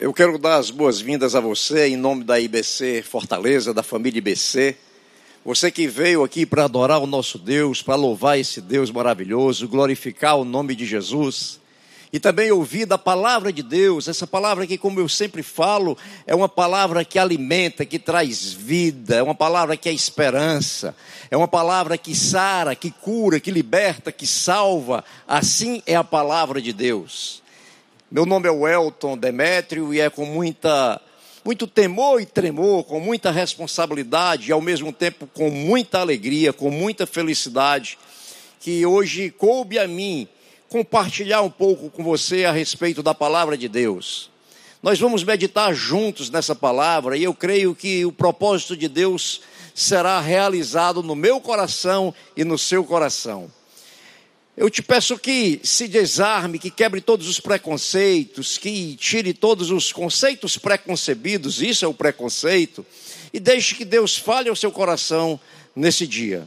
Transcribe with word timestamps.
Eu 0.00 0.14
quero 0.14 0.38
dar 0.38 0.56
as 0.56 0.70
boas-vindas 0.70 1.34
a 1.34 1.40
você 1.40 1.88
em 1.88 1.96
nome 1.96 2.24
da 2.24 2.40
IBC 2.40 3.02
Fortaleza, 3.02 3.74
da 3.74 3.82
família 3.82 4.16
IBC. 4.16 4.74
Você 5.44 5.70
que 5.70 5.86
veio 5.86 6.24
aqui 6.24 6.46
para 6.46 6.64
adorar 6.64 7.02
o 7.02 7.06
nosso 7.06 7.36
Deus, 7.36 7.82
para 7.82 7.96
louvar 7.96 8.38
esse 8.38 8.62
Deus 8.62 8.90
maravilhoso, 8.90 9.68
glorificar 9.68 10.38
o 10.38 10.44
nome 10.44 10.74
de 10.74 10.86
Jesus. 10.86 11.60
E 12.10 12.18
também 12.18 12.50
ouvir 12.50 12.86
da 12.86 12.96
palavra 12.96 13.52
de 13.52 13.62
Deus, 13.62 14.08
essa 14.08 14.26
palavra 14.26 14.66
que, 14.66 14.78
como 14.78 14.98
eu 14.98 15.08
sempre 15.08 15.42
falo, 15.42 15.98
é 16.26 16.34
uma 16.34 16.48
palavra 16.48 17.04
que 17.04 17.18
alimenta, 17.18 17.84
que 17.84 17.98
traz 17.98 18.54
vida, 18.54 19.16
é 19.16 19.22
uma 19.22 19.34
palavra 19.34 19.76
que 19.76 19.86
é 19.86 19.92
esperança, 19.92 20.96
é 21.30 21.36
uma 21.36 21.46
palavra 21.46 21.98
que 21.98 22.14
sara, 22.14 22.74
que 22.74 22.90
cura, 22.90 23.38
que 23.38 23.50
liberta, 23.50 24.10
que 24.10 24.26
salva. 24.26 25.04
Assim 25.28 25.82
é 25.86 25.94
a 25.94 26.02
palavra 26.02 26.58
de 26.58 26.72
Deus. 26.72 27.39
Meu 28.12 28.26
nome 28.26 28.48
é 28.48 28.50
Welton 28.50 29.16
Demétrio 29.16 29.94
e 29.94 30.00
é 30.00 30.10
com 30.10 30.24
muita, 30.24 31.00
muito 31.44 31.64
temor 31.64 32.20
e 32.20 32.26
tremor, 32.26 32.82
com 32.82 32.98
muita 32.98 33.30
responsabilidade 33.30 34.48
e 34.48 34.52
ao 34.52 34.60
mesmo 34.60 34.92
tempo 34.92 35.28
com 35.28 35.48
muita 35.48 36.00
alegria, 36.00 36.52
com 36.52 36.72
muita 36.72 37.06
felicidade, 37.06 37.96
que 38.58 38.84
hoje 38.84 39.30
coube 39.30 39.78
a 39.78 39.86
mim 39.86 40.26
compartilhar 40.68 41.42
um 41.42 41.50
pouco 41.50 41.88
com 41.88 42.02
você 42.02 42.44
a 42.44 42.50
respeito 42.50 43.00
da 43.00 43.14
palavra 43.14 43.56
de 43.56 43.68
Deus. 43.68 44.28
Nós 44.82 44.98
vamos 44.98 45.22
meditar 45.22 45.72
juntos 45.72 46.30
nessa 46.30 46.56
palavra 46.56 47.16
e 47.16 47.22
eu 47.22 47.32
creio 47.32 47.76
que 47.76 48.04
o 48.04 48.10
propósito 48.10 48.76
de 48.76 48.88
Deus 48.88 49.40
será 49.72 50.18
realizado 50.20 51.00
no 51.00 51.14
meu 51.14 51.40
coração 51.40 52.12
e 52.36 52.42
no 52.42 52.58
seu 52.58 52.82
coração. 52.82 53.48
Eu 54.60 54.68
te 54.68 54.82
peço 54.82 55.18
que 55.18 55.58
se 55.64 55.88
desarme, 55.88 56.58
que 56.58 56.70
quebre 56.70 57.00
todos 57.00 57.26
os 57.26 57.40
preconceitos, 57.40 58.58
que 58.58 58.94
tire 58.94 59.32
todos 59.32 59.70
os 59.70 59.90
conceitos 59.90 60.58
preconcebidos, 60.58 61.62
isso 61.62 61.82
é 61.82 61.88
o 61.88 61.94
preconceito, 61.94 62.84
e 63.32 63.40
deixe 63.40 63.74
que 63.74 63.86
Deus 63.86 64.18
fale 64.18 64.50
ao 64.50 64.54
seu 64.54 64.70
coração 64.70 65.40
nesse 65.74 66.06
dia. 66.06 66.46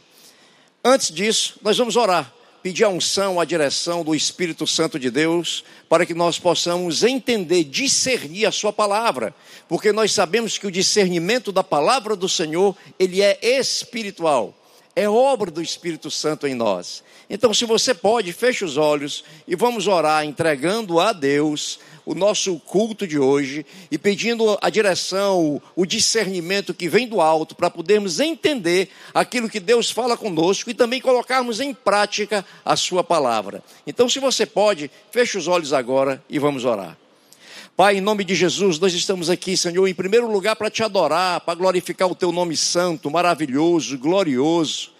Antes 0.85 1.11
disso, 1.11 1.55
nós 1.63 1.75
vamos 1.75 1.95
orar, 1.95 2.31
pedir 2.61 2.83
a 2.83 2.89
unção, 2.89 3.39
a 3.39 3.45
direção 3.45 4.03
do 4.03 4.13
Espírito 4.13 4.67
Santo 4.67 4.99
de 4.99 5.09
Deus, 5.09 5.63
para 5.89 6.05
que 6.05 6.13
nós 6.13 6.37
possamos 6.37 7.01
entender, 7.01 7.63
discernir 7.63 8.45
a 8.45 8.51
sua 8.51 8.71
palavra, 8.71 9.33
porque 9.67 9.91
nós 9.91 10.11
sabemos 10.11 10.59
que 10.59 10.67
o 10.67 10.71
discernimento 10.71 11.51
da 11.51 11.63
palavra 11.63 12.15
do 12.15 12.29
Senhor, 12.29 12.77
ele 12.99 13.23
é 13.23 13.39
espiritual 13.41 14.55
é 14.95 15.09
obra 15.09 15.49
do 15.49 15.61
Espírito 15.61 16.11
Santo 16.11 16.45
em 16.47 16.53
nós. 16.53 17.03
Então, 17.29 17.53
se 17.53 17.65
você 17.65 17.93
pode, 17.93 18.31
feche 18.31 18.63
os 18.63 18.77
olhos 18.77 19.23
e 19.47 19.55
vamos 19.55 19.87
orar 19.87 20.23
entregando 20.25 20.99
a 20.99 21.11
Deus 21.13 21.79
o 22.05 22.13
nosso 22.13 22.59
culto 22.59 23.07
de 23.07 23.17
hoje 23.17 23.65
e 23.89 23.97
pedindo 23.97 24.57
a 24.61 24.69
direção, 24.69 25.61
o 25.75 25.85
discernimento 25.85 26.73
que 26.73 26.89
vem 26.89 27.07
do 27.07 27.21
alto 27.21 27.55
para 27.55 27.69
podermos 27.69 28.19
entender 28.19 28.89
aquilo 29.13 29.49
que 29.49 29.59
Deus 29.59 29.89
fala 29.89 30.17
conosco 30.17 30.69
e 30.69 30.73
também 30.73 31.01
colocarmos 31.01 31.59
em 31.59 31.73
prática 31.73 32.45
a 32.63 32.75
sua 32.75 33.03
palavra. 33.03 33.63
Então, 33.87 34.09
se 34.09 34.19
você 34.19 34.45
pode, 34.45 34.91
feche 35.11 35.37
os 35.37 35.47
olhos 35.47 35.73
agora 35.73 36.23
e 36.29 36.37
vamos 36.37 36.65
orar. 36.65 36.97
Pai, 37.75 37.97
em 37.97 38.01
nome 38.01 38.23
de 38.23 38.35
Jesus, 38.35 38.77
nós 38.77 38.93
estamos 38.93 39.31
aqui, 39.31 39.57
Senhor, 39.57 39.87
em 39.87 39.95
primeiro 39.95 40.31
lugar 40.31 40.55
para 40.55 40.69
te 40.69 40.83
adorar, 40.83 41.41
para 41.41 41.55
glorificar 41.55 42.07
o 42.07 42.13
teu 42.13 42.31
nome 42.31 42.55
santo, 42.55 43.09
maravilhoso, 43.09 43.97
glorioso. 43.97 44.91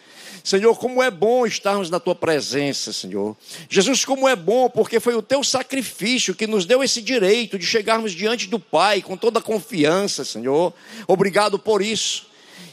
Senhor, 0.43 0.75
como 0.79 1.03
é 1.03 1.11
bom 1.11 1.45
estarmos 1.45 1.91
na 1.91 1.99
tua 1.99 2.15
presença, 2.15 2.91
Senhor. 2.91 3.37
Jesus, 3.69 4.03
como 4.03 4.27
é 4.27 4.35
bom, 4.35 4.71
porque 4.71 4.99
foi 4.99 5.13
o 5.13 5.21
teu 5.21 5.43
sacrifício 5.43 6.33
que 6.33 6.47
nos 6.47 6.65
deu 6.65 6.83
esse 6.83 6.99
direito 6.99 7.59
de 7.59 7.65
chegarmos 7.67 8.11
diante 8.11 8.47
do 8.47 8.59
Pai 8.59 9.03
com 9.03 9.15
toda 9.15 9.37
a 9.37 9.43
confiança, 9.43 10.25
Senhor. 10.25 10.73
Obrigado 11.07 11.59
por 11.59 11.79
isso. 11.79 12.25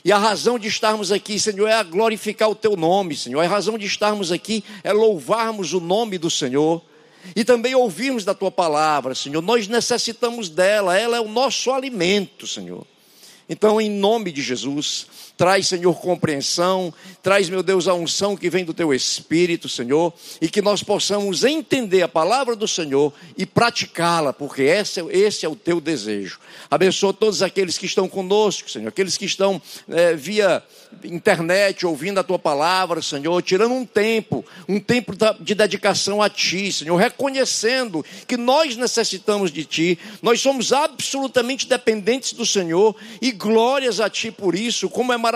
E 0.03 0.11
a 0.11 0.17
razão 0.17 0.59
de 0.59 0.67
estarmos 0.67 1.13
aqui, 1.13 1.39
Senhor, 1.39 1.69
é 1.69 1.85
glorificar 1.85 2.49
o 2.49 2.55
teu 2.55 2.75
nome, 2.75 3.15
Senhor. 3.15 3.45
A 3.45 3.47
razão 3.47 3.77
de 3.77 3.85
estarmos 3.85 4.33
aqui 4.33 4.65
é 4.83 4.95
louvarmos 4.95 5.75
o 5.75 5.79
nome 5.79 6.17
do 6.17 6.31
Senhor 6.31 6.83
e 7.35 7.45
também 7.45 7.75
ouvirmos 7.75 8.25
da 8.25 8.35
tua 8.35 8.51
palavra, 8.51 9.15
Senhor. 9.15 9.43
Nós 9.43 9.69
necessitamos 9.69 10.49
dela, 10.49 10.99
ela 10.99 11.17
é 11.17 11.21
o 11.21 11.29
nosso 11.29 11.71
alimento, 11.71 12.47
Senhor. 12.47 12.87
Então, 13.49 13.81
em 13.81 13.91
nome 13.91 14.31
de 14.31 14.43
Jesus, 14.43 15.07
traz, 15.41 15.69
Senhor, 15.69 15.99
compreensão, 15.99 16.93
traz, 17.23 17.49
meu 17.49 17.63
Deus, 17.63 17.89
a 17.89 17.95
unção 17.95 18.37
que 18.37 18.51
vem 18.51 18.63
do 18.63 18.75
teu 18.75 18.93
Espírito, 18.93 19.71
Senhor, 19.71 20.13
e 20.39 20.51
que 20.51 20.61
nós 20.61 20.83
possamos 20.83 21.45
entender 21.45 22.03
a 22.03 22.09
palavra 22.09 22.55
do 22.55 22.69
Senhor 22.69 23.11
e 23.39 23.47
praticá-la, 23.47 24.35
porque 24.35 24.61
esse, 24.61 25.01
esse 25.09 25.47
é 25.47 25.49
o 25.49 25.57
teu 25.57 25.81
desejo. 25.81 26.39
Abençoa 26.71 27.15
todos 27.15 27.41
aqueles 27.41 27.79
que 27.79 27.87
estão 27.87 28.07
conosco, 28.07 28.71
Senhor, 28.71 28.89
aqueles 28.89 29.17
que 29.17 29.25
estão 29.25 29.63
é, 29.89 30.15
via 30.15 30.63
internet 31.05 31.87
ouvindo 31.87 32.21
a 32.21 32.23
tua 32.23 32.39
palavra, 32.39 33.01
Senhor, 33.01 33.41
tirando 33.41 33.73
um 33.73 33.87
tempo, 33.87 34.45
um 34.69 34.79
tempo 34.79 35.15
de 35.41 35.55
dedicação 35.55 36.21
a 36.21 36.29
ti, 36.29 36.71
Senhor, 36.71 36.97
reconhecendo 36.97 38.05
que 38.29 38.37
nós 38.37 38.77
necessitamos 38.77 39.51
de 39.51 39.65
ti, 39.65 39.99
nós 40.21 40.39
somos 40.39 40.71
absolutamente 40.71 41.67
dependentes 41.67 42.35
do 42.35 42.45
Senhor 42.45 42.95
e 43.23 43.33
glórias 43.33 44.01
a 44.01 44.11
ti 44.11 44.31
por 44.31 44.55
isso, 44.55 44.91
como 44.91 45.15
é 45.15 45.17
maravilhoso 45.17 45.30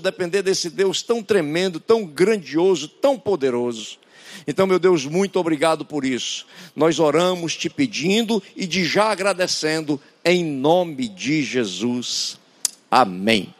depender 0.00 0.42
desse 0.42 0.70
Deus 0.70 1.02
tão 1.02 1.22
tremendo, 1.22 1.80
tão 1.80 2.04
grandioso, 2.04 2.88
tão 2.88 3.18
poderoso. 3.18 3.98
Então, 4.46 4.66
meu 4.66 4.78
Deus, 4.78 5.04
muito 5.04 5.38
obrigado 5.38 5.84
por 5.84 6.04
isso. 6.04 6.46
Nós 6.74 6.98
oramos 6.98 7.56
te 7.56 7.68
pedindo 7.68 8.42
e 8.54 8.66
de 8.66 8.84
já 8.84 9.10
agradecendo 9.10 10.00
em 10.24 10.44
nome 10.44 11.08
de 11.08 11.42
Jesus. 11.42 12.38
Amém. 12.90 13.54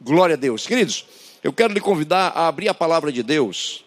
Glória 0.00 0.34
a 0.34 0.38
Deus. 0.38 0.66
Queridos, 0.66 1.04
eu 1.42 1.52
quero 1.52 1.72
lhe 1.72 1.80
convidar 1.80 2.32
a 2.34 2.48
abrir 2.48 2.68
a 2.68 2.74
palavra 2.74 3.10
de 3.10 3.22
Deus. 3.22 3.84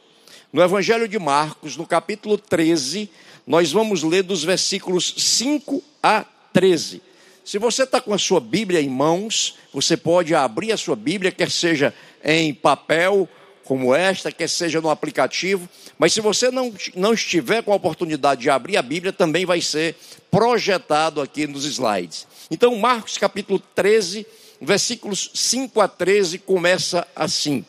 No 0.52 0.62
Evangelho 0.62 1.08
de 1.08 1.20
Marcos, 1.20 1.78
no 1.78 1.86
capítulo 1.86 2.38
13, 2.38 3.10
nós 3.46 3.72
vamos 3.72 4.04
ler 4.04 4.24
dos 4.24 4.44
versículos 4.44 5.14
5 5.18 5.84
a 6.02 6.26
13. 6.54 7.02
Se 7.44 7.58
você 7.58 7.84
está 7.84 8.00
com 8.00 8.14
a 8.14 8.18
sua 8.18 8.40
Bíblia 8.40 8.82
em 8.82 8.88
mãos, 8.88 9.56
você 9.74 9.98
pode 9.98 10.34
abrir 10.34 10.72
a 10.72 10.78
sua 10.78 10.96
Bíblia, 10.96 11.32
quer 11.32 11.52
seja 11.52 11.94
em 12.24 12.54
papel, 12.54 13.28
como 13.66 13.94
esta, 13.94 14.32
quer 14.32 14.48
seja 14.48 14.80
no 14.80 14.90
aplicativo. 14.90 15.68
Mas 15.98 16.14
se 16.14 16.22
você 16.22 16.50
não, 16.50 16.74
não 16.96 17.14
estiver 17.14 17.62
com 17.62 17.74
a 17.74 17.76
oportunidade 17.76 18.42
de 18.42 18.50
abrir 18.50 18.78
a 18.78 18.82
Bíblia, 18.82 19.12
também 19.12 19.46
vai 19.46 19.60
ser 19.60 19.96
projetado 20.32 21.22
aqui 21.22 21.46
nos 21.46 21.66
slides. 21.66 22.28
Então, 22.50 22.76
Marcos 22.78 23.18
capítulo 23.18 23.60
13, 23.76 24.26
versículos 24.62 25.30
5 25.34 25.82
a 25.82 25.88
13, 25.88 26.40
começa 26.40 27.06
assim. 27.14 27.66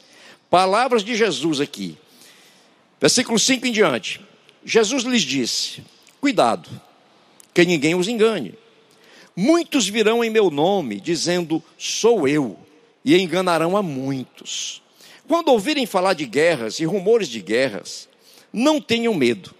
Palavras 0.48 1.02
de 1.02 1.16
Jesus 1.16 1.60
aqui. 1.60 1.98
Versículo 3.00 3.38
5 3.40 3.66
em 3.66 3.72
diante. 3.72 4.20
Jesus 4.64 5.02
lhes 5.02 5.22
disse: 5.22 5.82
Cuidado, 6.20 6.70
que 7.52 7.64
ninguém 7.64 7.96
os 7.96 8.06
engane. 8.06 8.54
Muitos 9.36 9.88
virão 9.88 10.22
em 10.22 10.30
meu 10.30 10.50
nome, 10.50 11.00
dizendo: 11.00 11.62
Sou 11.76 12.28
eu, 12.28 12.56
e 13.04 13.18
enganarão 13.18 13.76
a 13.76 13.82
muitos. 13.82 14.82
Quando 15.26 15.48
ouvirem 15.48 15.86
falar 15.86 16.14
de 16.14 16.26
guerras 16.26 16.78
e 16.78 16.84
rumores 16.84 17.28
de 17.28 17.40
guerras, 17.40 18.08
não 18.52 18.80
tenham 18.80 19.14
medo. 19.14 19.54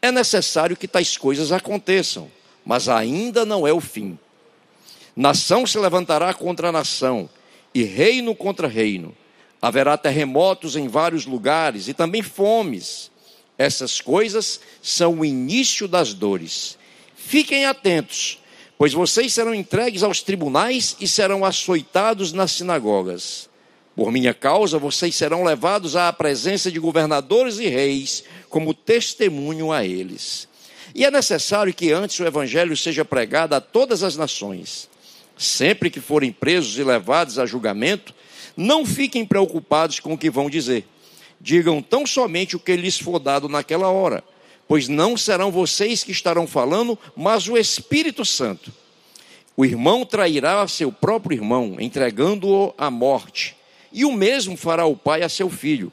É 0.00 0.10
necessário 0.12 0.76
que 0.76 0.88
tais 0.88 1.16
coisas 1.16 1.52
aconteçam, 1.52 2.30
mas 2.64 2.88
ainda 2.88 3.44
não 3.44 3.66
é 3.66 3.72
o 3.72 3.80
fim. 3.80 4.18
Nação 5.14 5.66
se 5.66 5.76
levantará 5.78 6.32
contra 6.32 6.70
nação, 6.70 7.28
e 7.74 7.82
reino 7.82 8.34
contra 8.34 8.68
reino. 8.68 9.14
Haverá 9.60 9.98
terremotos 9.98 10.76
em 10.76 10.86
vários 10.86 11.26
lugares 11.26 11.88
e 11.88 11.94
também 11.94 12.22
fomes. 12.22 13.10
Essas 13.58 14.00
coisas 14.00 14.60
são 14.80 15.18
o 15.18 15.24
início 15.24 15.88
das 15.88 16.14
dores. 16.14 16.78
Fiquem 17.16 17.66
atentos, 17.66 18.37
pois 18.78 18.92
vocês 18.92 19.34
serão 19.34 19.52
entregues 19.52 20.04
aos 20.04 20.22
tribunais 20.22 20.96
e 21.00 21.08
serão 21.08 21.44
açoitados 21.44 22.32
nas 22.32 22.52
sinagogas. 22.52 23.50
Por 23.96 24.12
minha 24.12 24.32
causa, 24.32 24.78
vocês 24.78 25.16
serão 25.16 25.42
levados 25.42 25.96
à 25.96 26.12
presença 26.12 26.70
de 26.70 26.78
governadores 26.78 27.58
e 27.58 27.66
reis, 27.66 28.22
como 28.48 28.72
testemunho 28.72 29.72
a 29.72 29.84
eles. 29.84 30.46
E 30.94 31.04
é 31.04 31.10
necessário 31.10 31.74
que 31.74 31.90
antes 31.90 32.18
o 32.20 32.24
evangelho 32.24 32.76
seja 32.76 33.04
pregado 33.04 33.56
a 33.56 33.60
todas 33.60 34.04
as 34.04 34.16
nações. 34.16 34.88
Sempre 35.36 35.90
que 35.90 36.00
forem 36.00 36.30
presos 36.30 36.78
e 36.78 36.84
levados 36.84 37.40
a 37.40 37.46
julgamento, 37.46 38.14
não 38.56 38.86
fiquem 38.86 39.26
preocupados 39.26 39.98
com 39.98 40.12
o 40.14 40.18
que 40.18 40.30
vão 40.30 40.48
dizer. 40.48 40.86
Digam 41.40 41.82
tão 41.82 42.06
somente 42.06 42.54
o 42.54 42.60
que 42.60 42.76
lhes 42.76 42.98
for 42.98 43.18
dado 43.18 43.48
naquela 43.48 43.88
hora, 43.88 44.22
pois 44.68 44.86
não 44.86 45.16
serão 45.16 45.50
vocês 45.50 46.04
que 46.04 46.12
estarão 46.12 46.46
falando, 46.46 46.96
mas 47.16 47.48
o 47.48 47.56
Espírito 47.56 48.24
Santo. 48.24 48.70
O 49.56 49.64
irmão 49.64 50.04
trairá 50.04 50.68
seu 50.68 50.92
próprio 50.92 51.36
irmão, 51.36 51.76
entregando-o 51.80 52.72
à 52.78 52.90
morte, 52.90 53.56
e 53.90 54.04
o 54.04 54.12
mesmo 54.12 54.56
fará 54.56 54.84
o 54.84 54.94
pai 54.94 55.22
a 55.22 55.28
seu 55.28 55.48
filho. 55.48 55.90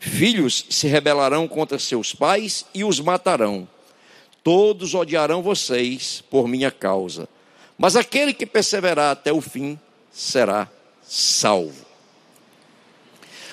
Filhos 0.00 0.66
se 0.68 0.86
rebelarão 0.86 1.48
contra 1.48 1.78
seus 1.78 2.12
pais 2.12 2.66
e 2.74 2.84
os 2.84 3.00
matarão. 3.00 3.66
Todos 4.42 4.94
odiarão 4.94 5.42
vocês 5.42 6.22
por 6.28 6.48
minha 6.48 6.70
causa, 6.70 7.28
mas 7.78 7.96
aquele 7.96 8.34
que 8.34 8.44
perseverar 8.44 9.12
até 9.12 9.32
o 9.32 9.40
fim 9.40 9.78
será 10.12 10.68
salvo. 11.02 11.86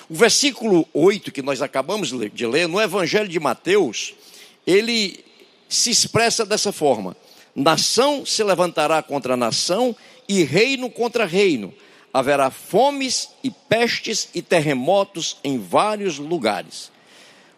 O 0.08 0.14
versículo 0.14 0.86
8 0.92 1.32
que 1.32 1.42
nós 1.42 1.62
acabamos 1.62 2.12
de 2.32 2.46
ler 2.46 2.68
no 2.68 2.80
Evangelho 2.80 3.28
de 3.28 3.40
Mateus, 3.40 4.14
ele 4.66 5.24
se 5.68 5.90
expressa 5.90 6.44
dessa 6.44 6.72
forma: 6.72 7.16
nação 7.54 8.26
se 8.26 8.42
levantará 8.42 9.02
contra 9.02 9.36
nação 9.36 9.94
e 10.28 10.42
reino 10.42 10.90
contra 10.90 11.24
reino. 11.24 11.72
Haverá 12.12 12.50
fomes 12.50 13.28
e 13.44 13.50
pestes 13.50 14.28
e 14.34 14.40
terremotos 14.40 15.36
em 15.44 15.58
vários 15.58 16.18
lugares. 16.18 16.90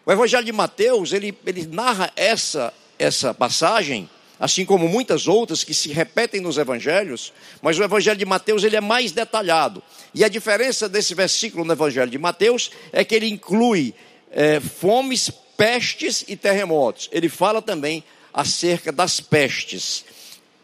O 0.05 0.11
Evangelho 0.11 0.43
de 0.43 0.51
Mateus, 0.51 1.13
ele, 1.13 1.37
ele 1.45 1.65
narra 1.67 2.11
essa, 2.15 2.73
essa 2.97 3.33
passagem, 3.33 4.09
assim 4.39 4.65
como 4.65 4.89
muitas 4.89 5.27
outras 5.27 5.63
que 5.63 5.73
se 5.73 5.89
repetem 5.89 6.41
nos 6.41 6.57
evangelhos, 6.57 7.31
mas 7.61 7.77
o 7.77 7.83
Evangelho 7.83 8.17
de 8.17 8.25
Mateus 8.25 8.63
ele 8.63 8.75
é 8.75 8.81
mais 8.81 9.11
detalhado. 9.11 9.81
E 10.13 10.23
a 10.23 10.27
diferença 10.27 10.89
desse 10.89 11.13
versículo 11.13 11.63
no 11.63 11.71
Evangelho 11.71 12.11
de 12.11 12.17
Mateus 12.17 12.71
é 12.91 13.05
que 13.05 13.15
ele 13.15 13.29
inclui 13.29 13.93
é, 14.31 14.59
fomes, 14.59 15.31
pestes 15.59 16.23
e 16.25 16.37
terremotos. 16.37 17.09
Ele 17.11 17.27
fala 17.27 17.61
também 17.61 18.01
acerca 18.33 18.93
das 18.93 19.19
pestes 19.19 20.05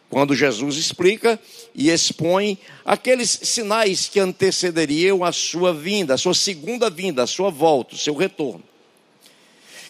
quando 0.09 0.33
Jesus 0.33 0.77
explica 0.77 1.37
e 1.73 1.89
expõe 1.89 2.57
aqueles 2.85 3.29
sinais 3.43 4.07
que 4.07 4.21
antecederiam 4.21 5.25
a 5.25 5.33
sua 5.33 5.73
vinda, 5.73 6.13
a 6.13 6.17
sua 6.17 6.33
segunda 6.33 6.89
vinda, 6.89 7.23
a 7.23 7.27
sua 7.27 7.49
volta, 7.49 7.95
o 7.95 7.97
seu 7.97 8.15
retorno. 8.15 8.63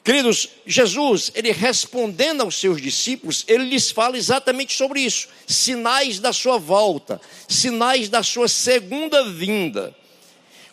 Queridos, 0.03 0.49
Jesus, 0.65 1.31
ele 1.35 1.51
respondendo 1.51 2.41
aos 2.41 2.55
seus 2.55 2.81
discípulos, 2.81 3.45
ele 3.47 3.65
lhes 3.65 3.91
fala 3.91 4.17
exatamente 4.17 4.75
sobre 4.75 5.01
isso: 5.01 5.27
sinais 5.45 6.19
da 6.19 6.33
sua 6.33 6.57
volta, 6.57 7.21
sinais 7.47 8.09
da 8.09 8.23
sua 8.23 8.47
segunda 8.47 9.29
vinda. 9.29 9.95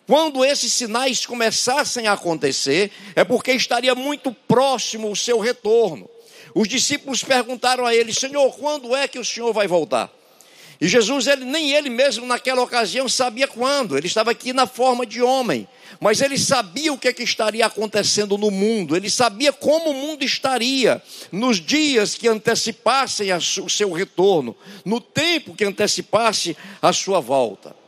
Quando 0.06 0.44
esses 0.44 0.72
sinais 0.72 1.25
começassem 1.25 2.06
a 2.06 2.12
acontecer, 2.12 2.90
é 3.14 3.25
porque 3.25 3.52
estaria 3.52 3.94
muito 3.94 4.32
próximo 4.32 5.10
o 5.10 5.16
seu 5.16 5.38
retorno. 5.38 6.08
Os 6.54 6.69
discípulos 6.69 7.22
perguntaram 7.22 7.87
a 7.87 7.94
ele: 7.94 8.12
Senhor, 8.12 8.52
quando 8.56 8.94
é 8.94 9.06
que 9.06 9.19
o 9.19 9.25
Senhor 9.25 9.52
vai 9.52 9.66
voltar? 9.66 10.10
E 10.81 10.88
Jesus, 10.88 11.28
ele, 11.28 11.44
nem 11.44 11.72
ele 11.72 11.88
mesmo 11.88 12.26
naquela 12.26 12.60
ocasião 12.60 13.08
sabia 13.08 13.46
quando, 13.46 13.96
ele 13.96 14.08
estava 14.08 14.32
aqui 14.32 14.52
na 14.52 14.66
forma 14.66 15.06
de 15.06 15.22
homem, 15.22 15.69
mas 16.00 16.20
ele 16.20 16.37
sabia 16.37 16.93
o 16.93 16.98
que, 16.98 17.06
é 17.06 17.12
que 17.12 17.22
estaria 17.22 17.64
acontecendo 17.64 18.37
no 18.37 18.50
mundo, 18.50 18.96
ele 18.96 19.08
sabia 19.08 19.52
como 19.52 19.90
o 19.90 19.94
mundo 19.94 20.25
estaria 20.25 21.00
nos 21.31 21.60
dias 21.60 22.16
que 22.16 22.26
antecipassem 22.26 23.28
o 23.32 23.70
seu 23.70 23.93
retorno, 23.93 24.56
no 24.84 25.00
tempo 25.00 25.55
que 25.55 25.64
antecipasse 25.64 26.56
a 26.82 26.93
sua 26.93 27.20
volta. 27.20 27.81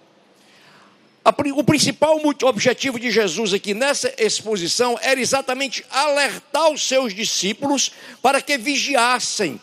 O 1.24 1.64
principal 1.64 2.20
objetivo 2.42 3.00
de 3.00 3.10
Jesus 3.10 3.54
aqui 3.54 3.72
nessa 3.72 4.12
exposição 4.18 4.98
era 5.00 5.18
exatamente 5.18 5.82
alertar 5.90 6.70
os 6.70 6.86
seus 6.86 7.14
discípulos 7.14 7.92
para 8.20 8.42
que 8.42 8.58
vigiassem, 8.58 9.58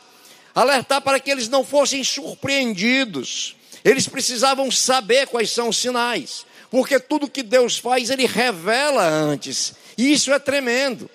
alertar 0.55 1.01
para 1.01 1.19
que 1.19 1.29
eles 1.29 1.47
não 1.47 1.63
fossem 1.63 2.03
surpreendidos. 2.03 3.55
Eles 3.85 4.07
precisavam 4.07 4.71
saber 4.71 5.27
quais 5.27 5.51
são 5.51 5.69
os 5.69 5.77
sinais, 5.77 6.47
porque 6.71 6.99
tudo 6.99 7.29
que 7.29 7.43
Deus 7.43 7.77
faz, 7.77 8.09
Ele 8.09 8.25
revela 8.25 9.07
antes, 9.07 9.75
e 9.95 10.11
isso 10.11 10.33
é 10.33 10.39
tremendo. 10.39 11.07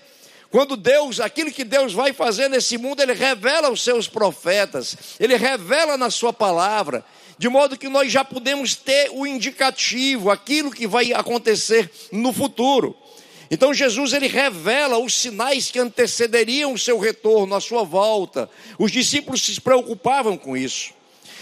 Quando 0.48 0.76
Deus, 0.76 1.18
aquilo 1.18 1.50
que 1.50 1.64
Deus 1.64 1.92
vai 1.92 2.12
fazer 2.12 2.48
nesse 2.48 2.78
mundo, 2.78 3.02
Ele 3.02 3.14
revela 3.14 3.66
aos 3.66 3.82
seus 3.82 4.06
profetas, 4.06 4.96
Ele 5.18 5.36
revela 5.36 5.96
na 5.96 6.08
Sua 6.08 6.32
palavra, 6.32 7.04
de 7.38 7.48
modo 7.48 7.78
que 7.78 7.88
nós 7.88 8.10
já 8.10 8.24
podemos 8.24 8.74
ter 8.74 9.10
o 9.12 9.26
indicativo, 9.26 10.30
aquilo 10.30 10.70
que 10.70 10.86
vai 10.86 11.12
acontecer 11.12 11.90
no 12.10 12.32
futuro. 12.32 12.96
Então 13.50 13.72
Jesus 13.72 14.12
ele 14.12 14.26
revela 14.26 14.98
os 14.98 15.14
sinais 15.14 15.70
que 15.70 15.78
antecederiam 15.78 16.72
o 16.72 16.78
seu 16.78 16.98
retorno, 16.98 17.54
a 17.54 17.60
sua 17.60 17.84
volta. 17.84 18.50
Os 18.78 18.90
discípulos 18.90 19.42
se 19.42 19.60
preocupavam 19.60 20.36
com 20.36 20.56
isso. 20.56 20.95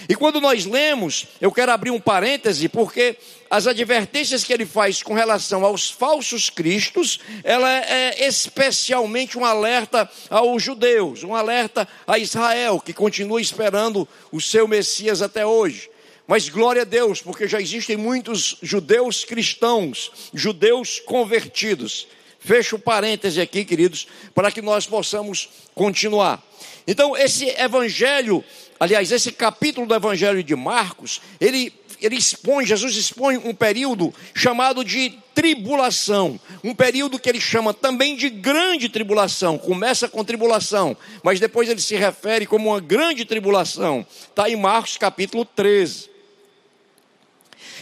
E 0.08 0.14
quando 0.14 0.40
nós 0.40 0.66
lemos, 0.66 1.26
eu 1.40 1.50
quero 1.50 1.72
abrir 1.72 1.90
um 1.90 2.00
parêntese, 2.00 2.68
porque 2.68 3.16
as 3.48 3.66
advertências 3.66 4.44
que 4.44 4.52
ele 4.52 4.66
faz 4.66 5.02
com 5.02 5.14
relação 5.14 5.64
aos 5.64 5.90
falsos 5.90 6.50
cristos, 6.50 7.20
ela 7.42 7.70
é 7.70 8.26
especialmente 8.26 9.38
um 9.38 9.44
alerta 9.44 10.10
aos 10.28 10.62
judeus, 10.62 11.22
um 11.22 11.34
alerta 11.34 11.88
a 12.06 12.18
Israel, 12.18 12.80
que 12.80 12.92
continua 12.92 13.40
esperando 13.40 14.08
o 14.32 14.40
seu 14.40 14.66
Messias 14.66 15.22
até 15.22 15.46
hoje. 15.46 15.90
Mas 16.26 16.48
glória 16.48 16.82
a 16.82 16.86
Deus, 16.86 17.20
porque 17.20 17.46
já 17.46 17.60
existem 17.60 17.96
muitos 17.96 18.56
judeus 18.62 19.24
cristãos, 19.24 20.10
judeus 20.32 20.98
convertidos. 21.00 22.06
Fecho 22.40 22.76
o 22.76 22.78
parêntese 22.78 23.40
aqui, 23.40 23.64
queridos, 23.64 24.06
para 24.34 24.50
que 24.50 24.60
nós 24.60 24.86
possamos 24.86 25.48
continuar. 25.74 26.42
Então, 26.86 27.16
esse 27.16 27.48
evangelho, 27.58 28.44
aliás, 28.84 29.10
esse 29.10 29.32
capítulo 29.32 29.86
do 29.86 29.94
evangelho 29.94 30.44
de 30.44 30.54
Marcos, 30.54 31.20
ele, 31.40 31.72
ele 32.02 32.16
expõe, 32.16 32.66
Jesus 32.66 32.94
expõe 32.96 33.38
um 33.38 33.54
período 33.54 34.12
chamado 34.34 34.84
de 34.84 35.14
tribulação, 35.34 36.38
um 36.62 36.74
período 36.74 37.18
que 37.18 37.28
ele 37.28 37.40
chama 37.40 37.72
também 37.72 38.14
de 38.14 38.28
grande 38.28 38.90
tribulação. 38.90 39.56
Começa 39.56 40.06
com 40.06 40.22
tribulação, 40.22 40.94
mas 41.22 41.40
depois 41.40 41.68
ele 41.68 41.80
se 41.80 41.96
refere 41.96 42.44
como 42.44 42.70
uma 42.70 42.80
grande 42.80 43.24
tribulação. 43.24 44.06
Está 44.28 44.50
em 44.50 44.56
Marcos 44.56 44.98
capítulo 44.98 45.46
13. 45.46 46.10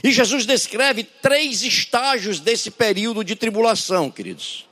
E 0.05 0.13
Jesus 0.13 0.47
descreve 0.47 1.03
três 1.03 1.65
estágios 1.65 2.39
desse 2.39 2.71
período 2.71 3.25
de 3.25 3.35
tribulação, 3.35 4.09
queridos. 4.09 4.67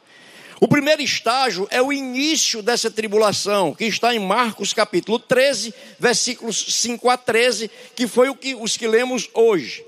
O 0.62 0.68
primeiro 0.68 1.00
estágio 1.00 1.66
é 1.70 1.80
o 1.80 1.90
início 1.90 2.60
dessa 2.60 2.90
tribulação, 2.90 3.74
que 3.74 3.86
está 3.86 4.14
em 4.14 4.18
Marcos 4.18 4.74
capítulo 4.74 5.18
13, 5.18 5.72
versículos 5.98 6.74
5 6.74 7.08
a 7.08 7.16
13, 7.16 7.70
que 7.96 8.06
foi 8.06 8.28
o 8.28 8.36
que 8.36 8.54
os 8.54 8.76
que 8.76 8.86
lemos 8.86 9.30
hoje. 9.32 9.82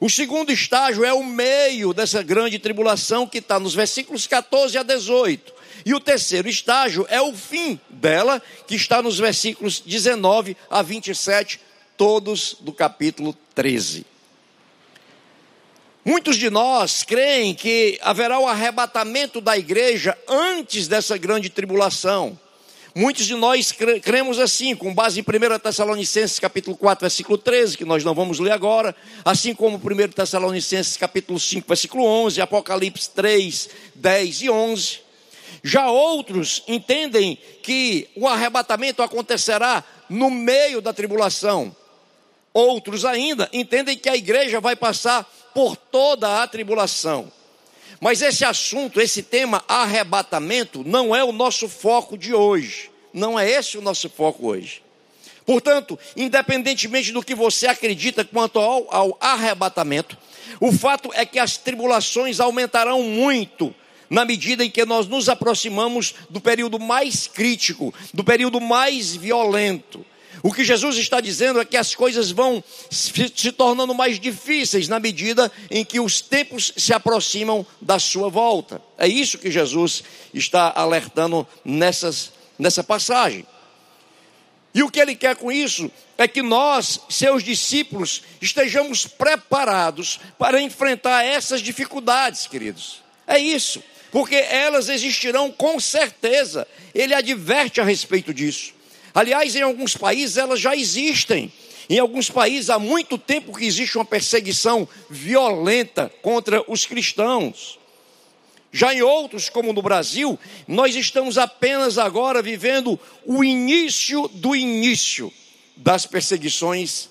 O 0.00 0.10
segundo 0.10 0.50
estágio 0.50 1.04
é 1.04 1.12
o 1.12 1.22
meio 1.22 1.94
dessa 1.94 2.24
grande 2.24 2.58
tribulação, 2.58 3.24
que 3.24 3.38
está 3.38 3.60
nos 3.60 3.72
versículos 3.72 4.26
14 4.26 4.76
a 4.78 4.82
18. 4.82 5.54
E 5.86 5.94
o 5.94 6.00
terceiro 6.00 6.48
estágio 6.48 7.06
é 7.08 7.22
o 7.22 7.32
fim 7.32 7.78
dela, 7.88 8.42
que 8.66 8.74
está 8.74 9.00
nos 9.00 9.16
versículos 9.16 9.78
19 9.78 10.56
a 10.68 10.82
27, 10.82 11.60
todos 11.96 12.56
do 12.58 12.72
capítulo 12.72 13.32
13. 13.54 14.09
Muitos 16.02 16.36
de 16.36 16.48
nós 16.48 17.02
creem 17.02 17.54
que 17.54 17.98
haverá 18.00 18.38
o 18.38 18.46
arrebatamento 18.46 19.38
da 19.38 19.58
igreja 19.58 20.16
antes 20.26 20.88
dessa 20.88 21.18
grande 21.18 21.50
tribulação. 21.50 22.38
Muitos 22.94 23.26
de 23.26 23.34
nós 23.34 23.70
cremos 24.02 24.38
assim, 24.38 24.74
com 24.74 24.94
base 24.94 25.20
em 25.20 25.22
1 25.22 25.58
Tessalonicenses 25.58 26.40
capítulo 26.40 26.74
4, 26.74 27.02
versículo 27.02 27.36
13, 27.36 27.76
que 27.76 27.84
nós 27.84 28.02
não 28.02 28.14
vamos 28.14 28.40
ler 28.40 28.50
agora, 28.50 28.96
assim 29.24 29.54
como 29.54 29.76
1 29.76 30.08
Tessalonicenses 30.08 30.96
capítulo 30.96 31.38
5, 31.38 31.68
versículo 31.68 32.02
11, 32.02 32.40
Apocalipse 32.40 33.10
3, 33.10 33.68
10 33.94 34.42
e 34.42 34.50
11. 34.50 35.00
Já 35.62 35.90
outros 35.90 36.62
entendem 36.66 37.38
que 37.62 38.08
o 38.16 38.26
arrebatamento 38.26 39.02
acontecerá 39.02 39.84
no 40.08 40.30
meio 40.30 40.80
da 40.80 40.94
tribulação. 40.94 41.76
Outros 42.54 43.04
ainda 43.04 43.50
entendem 43.52 43.98
que 43.98 44.08
a 44.08 44.16
igreja 44.16 44.60
vai 44.60 44.74
passar 44.74 45.30
por 45.54 45.76
toda 45.76 46.42
a 46.42 46.46
tribulação. 46.46 47.30
Mas 48.00 48.22
esse 48.22 48.44
assunto, 48.44 49.00
esse 49.00 49.22
tema 49.22 49.62
arrebatamento, 49.68 50.82
não 50.84 51.14
é 51.14 51.22
o 51.22 51.32
nosso 51.32 51.68
foco 51.68 52.16
de 52.16 52.32
hoje. 52.32 52.90
Não 53.12 53.38
é 53.38 53.48
esse 53.48 53.76
o 53.76 53.82
nosso 53.82 54.08
foco 54.08 54.46
hoje. 54.48 54.82
Portanto, 55.44 55.98
independentemente 56.16 57.12
do 57.12 57.22
que 57.22 57.34
você 57.34 57.66
acredita 57.66 58.24
quanto 58.24 58.58
ao, 58.58 58.86
ao 58.94 59.18
arrebatamento, 59.20 60.16
o 60.60 60.72
fato 60.72 61.10
é 61.12 61.26
que 61.26 61.38
as 61.38 61.56
tribulações 61.56 62.40
aumentarão 62.40 63.02
muito 63.02 63.74
na 64.08 64.24
medida 64.24 64.64
em 64.64 64.70
que 64.70 64.84
nós 64.84 65.06
nos 65.06 65.28
aproximamos 65.28 66.14
do 66.28 66.40
período 66.40 66.78
mais 66.80 67.26
crítico, 67.26 67.94
do 68.12 68.24
período 68.24 68.60
mais 68.60 69.14
violento. 69.14 70.04
O 70.42 70.52
que 70.52 70.64
Jesus 70.64 70.96
está 70.96 71.20
dizendo 71.20 71.60
é 71.60 71.64
que 71.64 71.76
as 71.76 71.94
coisas 71.94 72.30
vão 72.30 72.64
se 72.90 73.52
tornando 73.52 73.94
mais 73.94 74.18
difíceis 74.18 74.88
na 74.88 74.98
medida 74.98 75.52
em 75.70 75.84
que 75.84 76.00
os 76.00 76.20
tempos 76.20 76.72
se 76.76 76.94
aproximam 76.94 77.66
da 77.80 77.98
sua 77.98 78.30
volta. 78.30 78.80
É 78.96 79.06
isso 79.06 79.38
que 79.38 79.50
Jesus 79.50 80.02
está 80.32 80.72
alertando 80.74 81.46
nessas, 81.64 82.32
nessa 82.58 82.82
passagem. 82.82 83.46
E 84.72 84.82
o 84.82 84.90
que 84.90 85.00
ele 85.00 85.14
quer 85.14 85.36
com 85.36 85.50
isso 85.50 85.90
é 86.16 86.28
que 86.28 86.42
nós, 86.42 87.00
seus 87.08 87.42
discípulos, 87.42 88.22
estejamos 88.40 89.06
preparados 89.06 90.20
para 90.38 90.60
enfrentar 90.60 91.24
essas 91.24 91.60
dificuldades, 91.60 92.46
queridos. 92.46 93.02
É 93.26 93.38
isso, 93.38 93.82
porque 94.12 94.36
elas 94.36 94.88
existirão 94.88 95.50
com 95.50 95.78
certeza. 95.80 96.66
Ele 96.94 97.14
adverte 97.14 97.80
a 97.80 97.84
respeito 97.84 98.32
disso. 98.32 98.79
Aliás, 99.14 99.54
em 99.56 99.62
alguns 99.62 99.96
países 99.96 100.36
elas 100.36 100.60
já 100.60 100.74
existem. 100.76 101.52
Em 101.88 101.98
alguns 101.98 102.30
países 102.30 102.70
há 102.70 102.78
muito 102.78 103.18
tempo 103.18 103.56
que 103.56 103.64
existe 103.64 103.98
uma 103.98 104.04
perseguição 104.04 104.88
violenta 105.08 106.12
contra 106.22 106.62
os 106.70 106.84
cristãos. 106.84 107.78
Já 108.72 108.94
em 108.94 109.02
outros, 109.02 109.48
como 109.48 109.72
no 109.72 109.82
Brasil, 109.82 110.38
nós 110.68 110.94
estamos 110.94 111.36
apenas 111.36 111.98
agora 111.98 112.40
vivendo 112.40 112.98
o 113.26 113.42
início 113.42 114.28
do 114.28 114.54
início 114.54 115.32
das 115.76 116.06
perseguições 116.06 117.08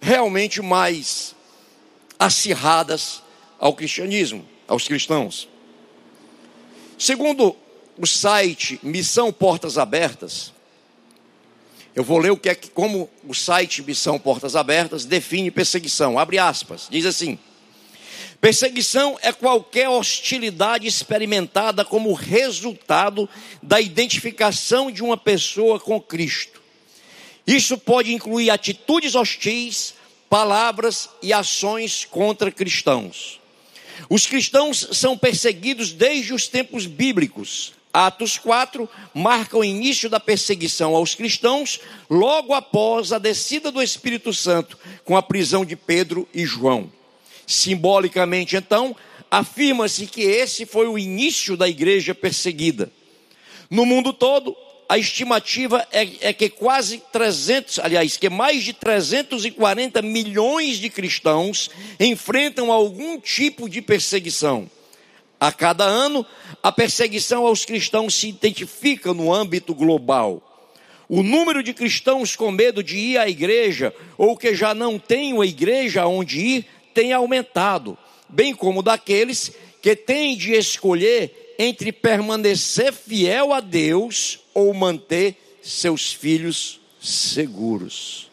realmente 0.00 0.60
mais 0.60 1.34
acirradas 2.18 3.22
ao 3.58 3.74
cristianismo, 3.74 4.44
aos 4.66 4.88
cristãos. 4.88 5.48
Segundo 6.98 7.54
o 7.96 8.06
site 8.06 8.80
Missão 8.82 9.32
Portas 9.32 9.78
Abertas, 9.78 10.52
eu 11.94 12.04
vou 12.04 12.18
ler 12.18 12.30
o 12.30 12.36
que 12.36 12.48
é 12.48 12.54
que, 12.54 12.70
como 12.70 13.10
o 13.26 13.34
site 13.34 13.82
Missão 13.82 14.18
Portas 14.18 14.54
Abertas 14.54 15.04
define 15.04 15.50
perseguição. 15.50 16.18
Abre 16.18 16.38
aspas, 16.38 16.86
diz 16.90 17.04
assim: 17.04 17.38
Perseguição 18.40 19.18
é 19.20 19.32
qualquer 19.32 19.88
hostilidade 19.88 20.86
experimentada 20.86 21.84
como 21.84 22.14
resultado 22.14 23.28
da 23.62 23.80
identificação 23.80 24.90
de 24.90 25.02
uma 25.02 25.16
pessoa 25.16 25.78
com 25.78 26.00
Cristo. 26.00 26.60
Isso 27.46 27.76
pode 27.76 28.14
incluir 28.14 28.50
atitudes 28.50 29.14
hostis, 29.14 29.94
palavras 30.28 31.10
e 31.20 31.32
ações 31.32 32.04
contra 32.04 32.50
cristãos. 32.50 33.40
Os 34.08 34.26
cristãos 34.26 34.88
são 34.92 35.18
perseguidos 35.18 35.92
desde 35.92 36.32
os 36.32 36.48
tempos 36.48 36.86
bíblicos. 36.86 37.74
Atos 37.92 38.38
4 38.38 38.88
marca 39.12 39.58
o 39.58 39.64
início 39.64 40.08
da 40.08 40.20
perseguição 40.20 40.94
aos 40.94 41.14
cristãos, 41.14 41.80
logo 42.08 42.54
após 42.54 43.12
a 43.12 43.18
descida 43.18 43.72
do 43.72 43.82
Espírito 43.82 44.32
Santo, 44.32 44.78
com 45.04 45.16
a 45.16 45.22
prisão 45.22 45.64
de 45.64 45.74
Pedro 45.74 46.28
e 46.32 46.44
João. 46.46 46.90
Simbolicamente, 47.46 48.56
então, 48.56 48.94
afirma-se 49.30 50.06
que 50.06 50.22
esse 50.22 50.64
foi 50.64 50.86
o 50.86 50.98
início 50.98 51.56
da 51.56 51.68
igreja 51.68 52.14
perseguida. 52.14 52.92
No 53.68 53.84
mundo 53.84 54.12
todo, 54.12 54.56
a 54.88 54.98
estimativa 54.98 55.86
é, 55.92 56.08
é, 56.20 56.32
que 56.32 56.48
quase 56.48 57.00
300, 57.12 57.78
aliás, 57.78 58.16
que 58.16 58.28
mais 58.28 58.64
de 58.64 58.72
340 58.72 60.02
milhões 60.02 60.78
de 60.78 60.90
cristãos 60.90 61.70
enfrentam 61.98 62.72
algum 62.72 63.18
tipo 63.20 63.68
de 63.68 63.80
perseguição. 63.80 64.68
A 65.40 65.50
cada 65.50 65.84
ano, 65.84 66.26
a 66.62 66.70
perseguição 66.70 67.46
aos 67.46 67.64
cristãos 67.64 68.14
se 68.14 68.28
identifica 68.28 69.14
no 69.14 69.32
âmbito 69.32 69.74
global. 69.74 70.42
O 71.08 71.22
número 71.22 71.62
de 71.62 71.72
cristãos 71.72 72.36
com 72.36 72.50
medo 72.50 72.84
de 72.84 72.98
ir 72.98 73.18
à 73.18 73.26
igreja 73.26 73.94
ou 74.18 74.36
que 74.36 74.54
já 74.54 74.74
não 74.74 74.98
têm 74.98 75.40
a 75.40 75.46
igreja 75.46 76.06
onde 76.06 76.38
ir 76.38 76.66
tem 76.92 77.14
aumentado, 77.14 77.96
bem 78.28 78.54
como 78.54 78.82
daqueles 78.82 79.50
que 79.80 79.96
têm 79.96 80.36
de 80.36 80.52
escolher 80.52 81.54
entre 81.58 81.90
permanecer 81.90 82.92
fiel 82.92 83.52
a 83.54 83.60
Deus 83.60 84.40
ou 84.52 84.72
manter 84.74 85.36
seus 85.62 86.12
filhos 86.12 86.80
seguros. 87.00 88.30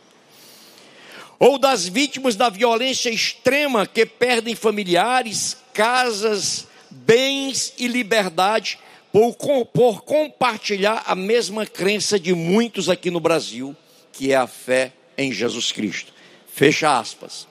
Ou 1.39 1.57
das 1.57 1.87
vítimas 1.87 2.35
da 2.35 2.49
violência 2.49 3.09
extrema 3.09 3.87
que 3.87 4.05
perdem 4.05 4.55
familiares, 4.55 5.55
casas, 5.73 6.67
bens 7.05 7.73
e 7.77 7.87
liberdade 7.87 8.79
por, 9.11 9.35
por 9.65 10.03
compartilhar 10.03 11.03
a 11.05 11.15
mesma 11.15 11.65
crença 11.65 12.19
de 12.19 12.33
muitos 12.33 12.89
aqui 12.89 13.09
no 13.09 13.19
Brasil, 13.19 13.75
que 14.11 14.31
é 14.31 14.35
a 14.35 14.47
fé 14.47 14.93
em 15.17 15.31
Jesus 15.31 15.71
Cristo. 15.71 16.13
Fecha 16.53 16.99
aspas. 16.99 17.47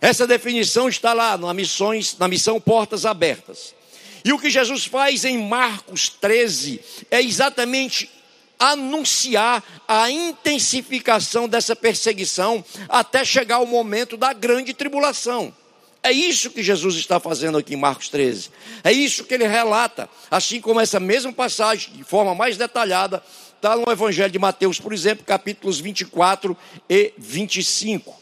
Essa 0.00 0.26
definição 0.26 0.88
está 0.88 1.12
lá 1.12 1.38
na, 1.38 1.54
missões, 1.54 2.16
na 2.18 2.26
missão 2.26 2.60
Portas 2.60 3.06
Abertas. 3.06 3.74
E 4.24 4.32
o 4.32 4.38
que 4.38 4.50
Jesus 4.50 4.84
faz 4.84 5.24
em 5.24 5.38
Marcos 5.38 6.08
13 6.08 6.80
é 7.10 7.20
exatamente 7.20 8.10
anunciar 8.58 9.62
a 9.88 10.10
intensificação 10.10 11.48
dessa 11.48 11.74
perseguição 11.74 12.64
até 12.88 13.24
chegar 13.24 13.58
o 13.58 13.66
momento 13.66 14.16
da 14.16 14.32
grande 14.32 14.72
tribulação. 14.72 15.52
É 16.02 16.10
isso 16.10 16.50
que 16.50 16.62
Jesus 16.62 16.96
está 16.96 17.20
fazendo 17.20 17.58
aqui 17.58 17.74
em 17.74 17.76
Marcos 17.76 18.08
13. 18.08 18.50
É 18.82 18.90
isso 18.90 19.24
que 19.24 19.34
ele 19.34 19.46
relata, 19.46 20.10
assim 20.28 20.60
como 20.60 20.80
essa 20.80 20.98
mesma 20.98 21.32
passagem, 21.32 21.94
de 21.94 22.02
forma 22.02 22.34
mais 22.34 22.56
detalhada, 22.56 23.22
está 23.54 23.76
no 23.76 23.88
Evangelho 23.90 24.32
de 24.32 24.38
Mateus, 24.38 24.80
por 24.80 24.92
exemplo, 24.92 25.24
capítulos 25.24 25.78
24 25.78 26.56
e 26.90 27.12
25. 27.16 28.20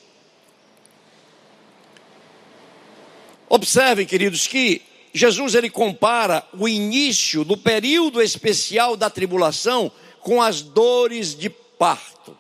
Observem, 3.49 4.05
queridos, 4.05 4.47
que 4.47 4.83
Jesus 5.15 5.55
ele 5.55 5.71
compara 5.71 6.47
o 6.53 6.69
início 6.69 7.45
do 7.45 7.57
período 7.57 8.21
especial 8.21 8.97
da 8.97 9.09
tribulação 9.09 9.91
com 10.21 10.43
as 10.43 10.61
dores 10.61 11.35
de 11.35 11.49
parto. 11.49 12.37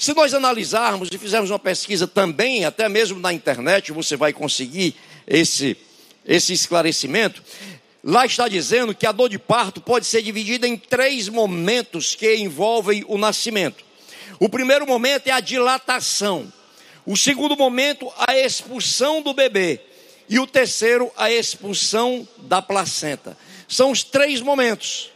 Se 0.00 0.14
nós 0.14 0.32
analisarmos 0.32 1.10
e 1.12 1.18
fizermos 1.18 1.50
uma 1.50 1.58
pesquisa 1.58 2.08
também, 2.08 2.64
até 2.64 2.88
mesmo 2.88 3.20
na 3.20 3.34
internet, 3.34 3.92
você 3.92 4.16
vai 4.16 4.32
conseguir 4.32 4.94
esse, 5.26 5.76
esse 6.26 6.54
esclarecimento. 6.54 7.44
Lá 8.02 8.24
está 8.24 8.48
dizendo 8.48 8.94
que 8.94 9.06
a 9.06 9.12
dor 9.12 9.28
de 9.28 9.38
parto 9.38 9.78
pode 9.78 10.06
ser 10.06 10.22
dividida 10.22 10.66
em 10.66 10.74
três 10.74 11.28
momentos 11.28 12.14
que 12.14 12.34
envolvem 12.36 13.04
o 13.08 13.18
nascimento. 13.18 13.84
O 14.38 14.48
primeiro 14.48 14.86
momento 14.86 15.26
é 15.26 15.32
a 15.32 15.40
dilatação. 15.40 16.50
O 17.04 17.14
segundo 17.14 17.54
momento, 17.54 18.10
a 18.16 18.34
expulsão 18.34 19.20
do 19.20 19.34
bebê. 19.34 19.80
E 20.30 20.38
o 20.38 20.46
terceiro, 20.46 21.12
a 21.14 21.30
expulsão 21.30 22.26
da 22.38 22.62
placenta. 22.62 23.36
São 23.68 23.90
os 23.90 24.02
três 24.02 24.40
momentos. 24.40 25.09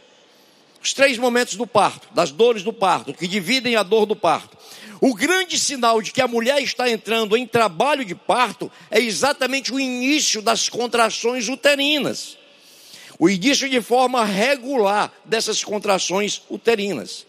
Os 0.85 0.93
três 0.93 1.17
momentos 1.17 1.55
do 1.55 1.65
parto, 1.65 2.07
das 2.13 2.29
dores 2.29 2.61
do 2.61 2.71
parto, 2.71 3.11
que 3.11 3.27
dividem 3.27 3.75
a 3.75 3.81
dor 3.81 4.05
do 4.05 4.15
parto. 4.15 4.55
O 5.01 5.15
grande 5.15 5.57
sinal 5.57 5.99
de 5.99 6.11
que 6.11 6.21
a 6.21 6.27
mulher 6.27 6.61
está 6.61 6.87
entrando 6.87 7.35
em 7.35 7.47
trabalho 7.47 8.05
de 8.05 8.13
parto 8.13 8.71
é 8.91 8.99
exatamente 8.99 9.73
o 9.73 9.79
início 9.79 10.43
das 10.43 10.69
contrações 10.69 11.49
uterinas. 11.49 12.37
O 13.17 13.27
início 13.27 13.67
de 13.67 13.81
forma 13.81 14.23
regular 14.23 15.11
dessas 15.25 15.63
contrações 15.63 16.43
uterinas. 16.51 17.25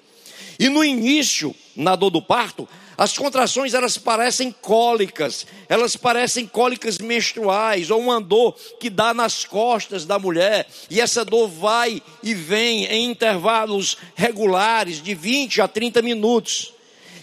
E 0.59 0.69
no 0.69 0.85
início, 0.85 1.55
na 1.75 1.97
dor 1.97 2.11
do 2.11 2.21
parto, 2.21 2.69
as 2.99 3.17
contrações 3.17 3.75
elas 3.75 3.99
parecem 3.99 4.51
cólicas, 4.51 5.47
elas 5.69 5.97
parecem 5.97 6.47
cólicas 6.47 6.97
menstruais 6.99 7.91
ou 7.91 8.01
uma 8.01 8.21
dor 8.21 8.57
que 8.81 8.89
dá 8.89 9.13
nas 9.13 9.45
costas 9.45 10.07
da 10.07 10.19
mulher, 10.19 10.67
e 10.89 11.01
essa 11.01 11.25
dor 11.25 11.49
vai 11.49 12.03
e 12.23 12.33
vem 12.33 12.87
em 12.87 13.11
intervalos 13.11 13.99
regulares 14.15 15.03
de 15.03 15.15
20 15.15 15.61
a 15.61 15.69
30 15.69 16.01
minutos. 16.01 16.73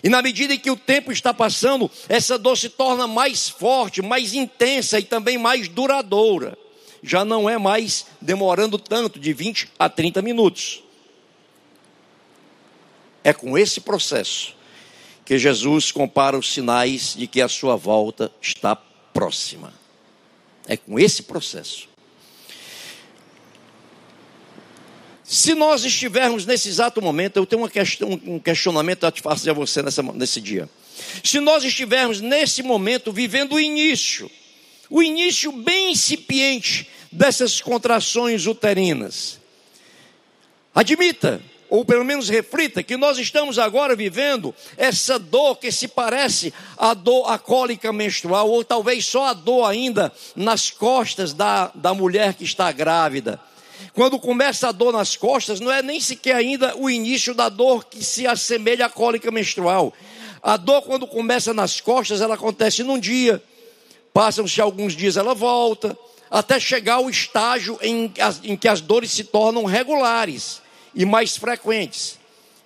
E 0.04 0.10
na 0.10 0.22
medida 0.22 0.54
em 0.54 0.60
que 0.60 0.70
o 0.70 0.76
tempo 0.76 1.12
está 1.12 1.34
passando, 1.34 1.90
essa 2.08 2.38
dor 2.38 2.58
se 2.58 2.70
torna 2.70 3.08
mais 3.08 3.50
forte, 3.50 4.02
mais 4.02 4.34
intensa 4.34 5.00
e 5.00 5.04
também 5.04 5.38
mais 5.38 5.68
duradoura. 5.68 6.58
Já 7.02 7.26
não 7.26 7.50
é 7.50 7.58
mais 7.58 8.06
demorando 8.22 8.78
tanto, 8.78 9.20
de 9.20 9.34
20 9.34 9.70
a 9.80 9.90
30 9.90 10.22
minutos. 10.22 10.84
É 13.24 13.34
com 13.34 13.58
esse 13.58 13.80
processo 13.80 14.54
que 15.26 15.38
Jesus 15.38 15.92
compara 15.92 16.38
os 16.38 16.54
sinais 16.54 17.16
de 17.16 17.28
que 17.28 17.42
a 17.42 17.48
sua 17.48 17.76
volta 17.76 18.32
está 18.42 18.76
próxima. 18.76 19.74
É 20.68 20.76
com 20.76 21.00
esse 21.00 21.24
processo. 21.24 21.88
Se 25.24 25.56
nós 25.56 25.86
estivermos 25.86 26.46
nesse 26.46 26.68
exato 26.68 27.02
momento, 27.02 27.38
eu 27.38 27.46
tenho 27.46 27.68
questão, 27.70 28.10
um 28.26 28.40
questionamento 28.40 29.06
a 29.06 29.12
te 29.12 29.22
fazer 29.22 29.52
a 29.52 29.54
você 29.54 29.82
nessa, 29.82 30.04
nesse 30.04 30.42
dia. 30.42 30.70
Se 31.24 31.40
nós 31.40 31.64
estivermos 31.64 32.22
nesse 32.22 32.62
momento 32.62 33.12
vivendo 33.12 33.54
o 33.54 33.60
início, 33.60 34.30
o 34.90 35.02
início 35.02 35.52
bem 35.52 35.92
incipiente 35.92 36.88
dessas 37.12 37.62
contrações 37.62 38.46
uterinas, 38.46 39.40
admita 40.76 41.42
ou 41.74 41.84
pelo 41.84 42.06
menos 42.06 42.30
reflita, 42.30 42.84
que 42.84 42.96
nós 42.96 43.18
estamos 43.18 43.58
agora 43.58 43.96
vivendo 43.96 44.54
essa 44.78 45.18
dor 45.18 45.56
que 45.56 45.72
se 45.72 45.88
parece 45.88 46.54
a 46.78 46.94
dor 46.94 47.26
acólica 47.26 47.92
menstrual, 47.92 48.48
ou 48.48 48.64
talvez 48.64 49.08
só 49.08 49.30
a 49.30 49.34
dor 49.34 49.66
ainda 49.66 50.14
nas 50.36 50.70
costas 50.70 51.34
da, 51.34 51.72
da 51.74 51.92
mulher 51.92 52.36
que 52.36 52.44
está 52.44 52.72
grávida. 52.72 53.40
Quando 53.92 54.20
começa 54.20 54.70
a 54.70 54.72
dor 54.72 54.94
nas 54.94 55.16
costas, 55.16 55.60
não 55.60 55.72
é 55.72 55.82
nem 55.82 56.00
sequer 56.00 56.36
ainda 56.36 56.78
o 56.78 56.92
início 56.92 57.34
da 57.34 57.50
dor 57.50 57.86
que 57.86 58.06
se 58.06 58.28
assemelha 58.28 58.86
à 58.86 58.90
cólica 58.90 59.32
menstrual. 59.32 59.92
A 60.44 60.58
dor, 60.58 60.84
quando 60.84 61.08
começa 61.08 61.56
nas 61.56 61.82
costas, 61.82 62.22
ela 62.22 62.36
acontece 62.36 62.84
num 62.84 63.00
dia, 63.00 63.42
passam-se 64.14 64.62
alguns 64.62 64.96
dias, 64.96 65.18
ela 65.18 65.34
volta, 65.34 65.98
até 66.30 66.60
chegar 66.60 66.96
ao 66.96 67.10
estágio 67.10 67.80
em, 67.82 68.14
em 68.44 68.56
que 68.56 68.68
as 68.68 68.80
dores 68.80 69.10
se 69.10 69.24
tornam 69.24 69.66
regulares 69.66 70.62
e 70.94 71.06
mais 71.06 71.38
frequentes. 71.38 72.20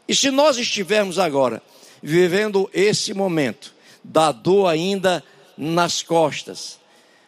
E 0.07 0.15
se 0.15 0.31
nós 0.31 0.57
estivermos 0.57 1.19
agora 1.19 1.61
vivendo 2.01 2.69
esse 2.73 3.13
momento 3.13 3.73
da 4.03 4.31
dor 4.31 4.67
ainda 4.67 5.23
nas 5.57 6.01
costas, 6.01 6.79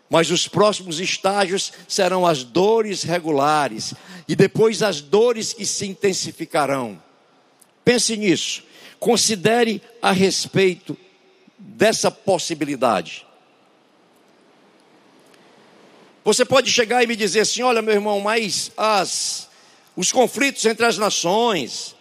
mas 0.09 0.31
os 0.31 0.47
próximos 0.47 0.99
estágios 0.99 1.71
serão 1.87 2.25
as 2.25 2.43
dores 2.43 3.03
regulares 3.03 3.93
e 4.27 4.35
depois 4.35 4.81
as 4.81 5.01
dores 5.01 5.53
que 5.53 5.65
se 5.65 5.85
intensificarão. 5.85 7.01
Pense 7.83 8.15
nisso, 8.17 8.63
considere 8.99 9.81
a 10.01 10.11
respeito 10.11 10.97
dessa 11.57 12.09
possibilidade. 12.09 13.25
Você 16.23 16.45
pode 16.45 16.71
chegar 16.71 17.03
e 17.03 17.07
me 17.07 17.15
dizer 17.15 17.41
assim: 17.41 17.61
olha, 17.61 17.81
meu 17.81 17.93
irmão, 17.93 18.19
mas 18.19 18.71
as, 18.77 19.48
os 19.99 20.13
conflitos 20.13 20.63
entre 20.63 20.85
as 20.85 20.97
nações, 20.97 21.93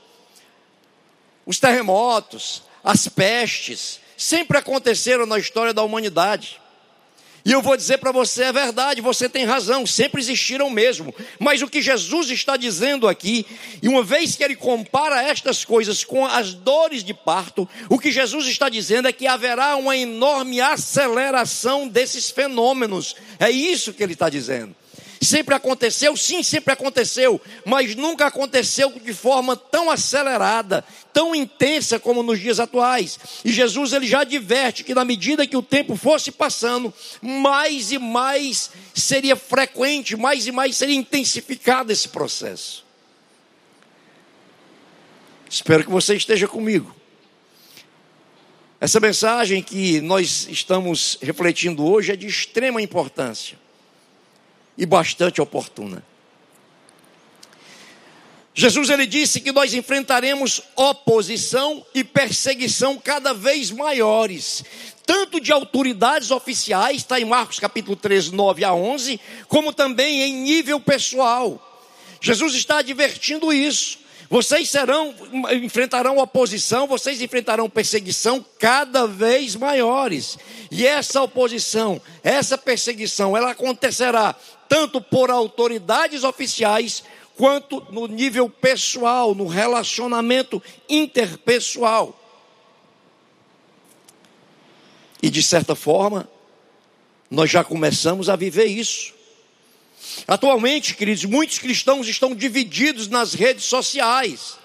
os 1.44 1.58
terremotos, 1.58 2.62
as 2.84 3.08
pestes, 3.08 3.98
sempre 4.16 4.56
aconteceram 4.56 5.26
na 5.26 5.36
história 5.36 5.74
da 5.74 5.82
humanidade. 5.82 6.60
E 7.44 7.50
eu 7.50 7.60
vou 7.60 7.76
dizer 7.76 7.98
para 7.98 8.12
você, 8.12 8.44
é 8.44 8.52
verdade, 8.52 9.00
você 9.00 9.28
tem 9.28 9.44
razão, 9.44 9.84
sempre 9.84 10.20
existiram 10.20 10.70
mesmo. 10.70 11.12
Mas 11.40 11.60
o 11.60 11.66
que 11.66 11.82
Jesus 11.82 12.30
está 12.30 12.56
dizendo 12.56 13.08
aqui, 13.08 13.44
e 13.82 13.88
uma 13.88 14.04
vez 14.04 14.36
que 14.36 14.44
ele 14.44 14.54
compara 14.54 15.20
estas 15.20 15.64
coisas 15.64 16.04
com 16.04 16.24
as 16.24 16.54
dores 16.54 17.02
de 17.02 17.12
parto, 17.12 17.68
o 17.88 17.98
que 17.98 18.12
Jesus 18.12 18.46
está 18.46 18.68
dizendo 18.68 19.08
é 19.08 19.12
que 19.12 19.26
haverá 19.26 19.74
uma 19.74 19.96
enorme 19.96 20.60
aceleração 20.60 21.88
desses 21.88 22.30
fenômenos. 22.30 23.16
É 23.40 23.50
isso 23.50 23.92
que 23.92 24.04
ele 24.04 24.12
está 24.12 24.28
dizendo. 24.30 24.76
Sempre 25.20 25.54
aconteceu? 25.54 26.16
Sim, 26.16 26.42
sempre 26.42 26.72
aconteceu, 26.72 27.40
mas 27.64 27.96
nunca 27.96 28.26
aconteceu 28.26 28.90
de 28.90 29.12
forma 29.12 29.56
tão 29.56 29.90
acelerada, 29.90 30.84
tão 31.12 31.34
intensa 31.34 31.98
como 31.98 32.22
nos 32.22 32.38
dias 32.38 32.60
atuais. 32.60 33.18
E 33.44 33.50
Jesus 33.50 33.92
ele 33.92 34.06
já 34.06 34.20
adverte 34.20 34.84
que 34.84 34.94
na 34.94 35.04
medida 35.04 35.46
que 35.46 35.56
o 35.56 35.62
tempo 35.62 35.96
fosse 35.96 36.30
passando, 36.30 36.94
mais 37.20 37.90
e 37.90 37.98
mais 37.98 38.70
seria 38.94 39.34
frequente, 39.34 40.16
mais 40.16 40.46
e 40.46 40.52
mais 40.52 40.76
seria 40.76 40.94
intensificado 40.94 41.90
esse 41.90 42.08
processo. 42.08 42.86
Espero 45.50 45.82
que 45.82 45.90
você 45.90 46.14
esteja 46.14 46.46
comigo. 46.46 46.94
Essa 48.80 49.00
mensagem 49.00 49.60
que 49.60 50.00
nós 50.00 50.46
estamos 50.48 51.18
refletindo 51.20 51.84
hoje 51.84 52.12
é 52.12 52.16
de 52.16 52.28
extrema 52.28 52.80
importância 52.80 53.58
e 54.78 54.86
bastante 54.86 55.42
oportuna. 55.42 56.04
Jesus 58.54 58.90
ele 58.90 59.06
disse 59.06 59.40
que 59.40 59.52
nós 59.52 59.74
enfrentaremos 59.74 60.62
oposição 60.74 61.84
e 61.94 62.02
perseguição 62.02 62.96
cada 62.98 63.32
vez 63.34 63.70
maiores, 63.70 64.64
tanto 65.06 65.40
de 65.40 65.52
autoridades 65.52 66.30
oficiais, 66.30 66.96
está 66.96 67.20
em 67.20 67.24
Marcos 67.24 67.60
capítulo 67.60 67.94
13, 67.96 68.34
9 68.34 68.64
a 68.64 68.74
11, 68.74 69.20
como 69.46 69.72
também 69.72 70.22
em 70.22 70.34
nível 70.42 70.80
pessoal. 70.80 71.64
Jesus 72.20 72.54
está 72.54 72.78
advertindo 72.78 73.52
isso. 73.52 73.98
Vocês 74.30 74.68
serão, 74.68 75.14
enfrentarão 75.62 76.18
oposição, 76.18 76.86
vocês 76.86 77.22
enfrentarão 77.22 77.70
perseguição 77.70 78.44
cada 78.58 79.06
vez 79.06 79.56
maiores. 79.56 80.36
E 80.70 80.86
essa 80.86 81.22
oposição, 81.22 82.00
essa 82.22 82.58
perseguição, 82.58 83.34
ela 83.34 83.52
acontecerá 83.52 84.36
tanto 84.68 85.00
por 85.00 85.30
autoridades 85.30 86.24
oficiais, 86.24 87.02
quanto 87.36 87.86
no 87.90 88.06
nível 88.06 88.50
pessoal, 88.50 89.34
no 89.34 89.46
relacionamento 89.46 90.62
interpessoal. 90.88 92.18
E 95.22 95.30
de 95.30 95.42
certa 95.42 95.74
forma, 95.74 96.28
nós 97.30 97.50
já 97.50 97.62
começamos 97.64 98.28
a 98.28 98.36
viver 98.36 98.66
isso. 98.66 99.14
Atualmente, 100.26 100.94
queridos, 100.94 101.24
muitos 101.24 101.58
cristãos 101.58 102.06
estão 102.08 102.34
divididos 102.34 103.08
nas 103.08 103.34
redes 103.34 103.64
sociais. 103.64 104.56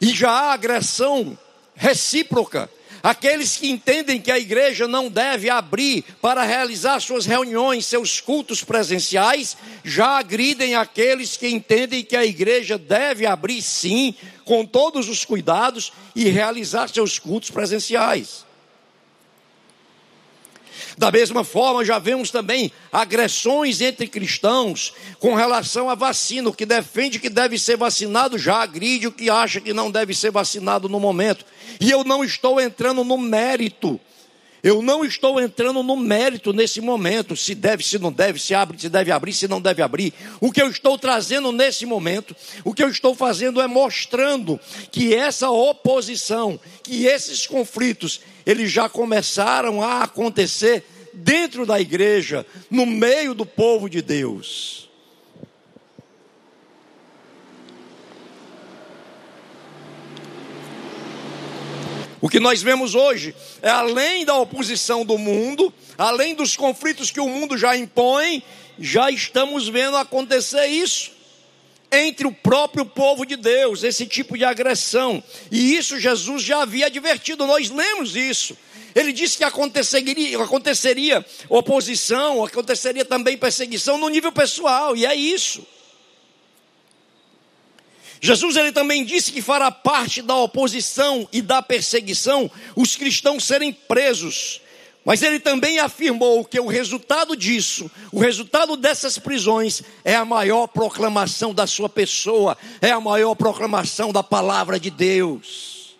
E 0.00 0.08
já 0.08 0.30
há 0.30 0.52
agressão 0.52 1.38
recíproca 1.74 2.70
Aqueles 3.04 3.58
que 3.58 3.68
entendem 3.68 4.18
que 4.18 4.32
a 4.32 4.38
igreja 4.38 4.88
não 4.88 5.10
deve 5.10 5.50
abrir 5.50 6.02
para 6.22 6.42
realizar 6.42 6.98
suas 7.00 7.26
reuniões, 7.26 7.84
seus 7.84 8.18
cultos 8.18 8.64
presenciais, 8.64 9.58
já 9.84 10.16
agridem 10.16 10.74
aqueles 10.74 11.36
que 11.36 11.46
entendem 11.46 12.02
que 12.02 12.16
a 12.16 12.24
igreja 12.24 12.78
deve 12.78 13.26
abrir 13.26 13.60
sim, 13.60 14.14
com 14.46 14.64
todos 14.64 15.06
os 15.10 15.22
cuidados, 15.22 15.92
e 16.16 16.30
realizar 16.30 16.88
seus 16.88 17.18
cultos 17.18 17.50
presenciais. 17.50 18.46
Da 20.96 21.10
mesma 21.10 21.42
forma, 21.42 21.84
já 21.84 21.98
vemos 21.98 22.30
também 22.30 22.70
agressões 22.92 23.80
entre 23.80 24.06
cristãos 24.06 24.92
com 25.18 25.34
relação 25.34 25.90
à 25.90 25.94
vacina. 25.94 26.48
O 26.48 26.54
que 26.54 26.64
defende 26.64 27.18
que 27.18 27.28
deve 27.28 27.58
ser 27.58 27.76
vacinado 27.76 28.38
já 28.38 28.62
agride 28.62 29.08
o 29.08 29.12
que 29.12 29.28
acha 29.28 29.60
que 29.60 29.72
não 29.72 29.90
deve 29.90 30.14
ser 30.14 30.30
vacinado 30.30 30.88
no 30.88 31.00
momento. 31.00 31.44
E 31.80 31.90
eu 31.90 32.04
não 32.04 32.22
estou 32.22 32.60
entrando 32.60 33.02
no 33.02 33.18
mérito. 33.18 34.00
Eu 34.62 34.80
não 34.80 35.04
estou 35.04 35.38
entrando 35.38 35.82
no 35.82 35.94
mérito 35.94 36.50
nesse 36.50 36.80
momento, 36.80 37.36
se 37.36 37.54
deve, 37.54 37.84
se 37.84 37.98
não 37.98 38.10
deve, 38.10 38.40
se 38.40 38.54
abre, 38.54 38.80
se 38.80 38.88
deve 38.88 39.12
abrir, 39.12 39.34
se 39.34 39.46
não 39.46 39.60
deve 39.60 39.82
abrir. 39.82 40.14
O 40.40 40.50
que 40.50 40.62
eu 40.62 40.70
estou 40.70 40.96
trazendo 40.96 41.52
nesse 41.52 41.84
momento, 41.84 42.34
o 42.64 42.72
que 42.72 42.82
eu 42.82 42.88
estou 42.88 43.14
fazendo 43.14 43.60
é 43.60 43.66
mostrando 43.66 44.58
que 44.90 45.14
essa 45.14 45.50
oposição, 45.50 46.58
que 46.82 47.04
esses 47.04 47.46
conflitos, 47.46 48.22
eles 48.46 48.70
já 48.70 48.88
começaram 48.88 49.82
a 49.82 50.02
acontecer 50.02 50.84
dentro 51.12 51.64
da 51.64 51.80
igreja, 51.80 52.44
no 52.70 52.84
meio 52.84 53.34
do 53.34 53.46
povo 53.46 53.88
de 53.88 54.02
Deus. 54.02 54.88
O 62.20 62.28
que 62.28 62.40
nós 62.40 62.62
vemos 62.62 62.94
hoje 62.94 63.34
é 63.60 63.68
além 63.68 64.24
da 64.24 64.34
oposição 64.34 65.04
do 65.04 65.18
mundo, 65.18 65.72
além 65.98 66.34
dos 66.34 66.56
conflitos 66.56 67.10
que 67.10 67.20
o 67.20 67.28
mundo 67.28 67.56
já 67.56 67.76
impõe, 67.76 68.42
já 68.78 69.10
estamos 69.10 69.68
vendo 69.68 69.96
acontecer 69.98 70.66
isso 70.66 71.12
entre 72.02 72.26
o 72.26 72.32
próprio 72.32 72.84
povo 72.84 73.24
de 73.24 73.36
Deus, 73.36 73.82
esse 73.82 74.06
tipo 74.06 74.36
de 74.36 74.44
agressão. 74.44 75.22
E 75.50 75.76
isso 75.76 75.98
Jesus 75.98 76.42
já 76.42 76.62
havia 76.62 76.86
advertido, 76.86 77.46
nós 77.46 77.70
lemos 77.70 78.16
isso. 78.16 78.56
Ele 78.94 79.12
disse 79.12 79.36
que 79.36 79.44
aconteceria, 79.44 80.40
aconteceria 80.40 81.24
oposição, 81.48 82.44
aconteceria 82.44 83.04
também 83.04 83.36
perseguição 83.36 83.98
no 83.98 84.08
nível 84.08 84.30
pessoal, 84.30 84.96
e 84.96 85.04
é 85.04 85.14
isso. 85.14 85.66
Jesus 88.20 88.56
ele 88.56 88.72
também 88.72 89.04
disse 89.04 89.32
que 89.32 89.42
fará 89.42 89.70
parte 89.70 90.22
da 90.22 90.34
oposição 90.36 91.28
e 91.30 91.42
da 91.42 91.60
perseguição 91.60 92.50
os 92.74 92.96
cristãos 92.96 93.44
serem 93.44 93.70
presos 93.70 94.62
mas 95.04 95.22
ele 95.22 95.38
também 95.38 95.78
afirmou 95.78 96.44
que 96.44 96.58
o 96.58 96.66
resultado 96.66 97.36
disso, 97.36 97.90
o 98.10 98.18
resultado 98.18 98.76
dessas 98.76 99.18
prisões, 99.18 99.82
é 100.02 100.14
a 100.14 100.24
maior 100.24 100.66
proclamação 100.66 101.52
da 101.52 101.66
sua 101.66 101.88
pessoa, 101.88 102.56
é 102.80 102.90
a 102.90 103.00
maior 103.00 103.34
proclamação 103.34 104.12
da 104.12 104.22
palavra 104.22 104.80
de 104.80 104.90
Deus. 104.90 105.94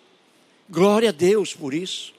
Glória 0.67 1.09
a 1.09 1.11
Deus 1.11 1.53
por 1.53 1.73
isso. 1.73 2.13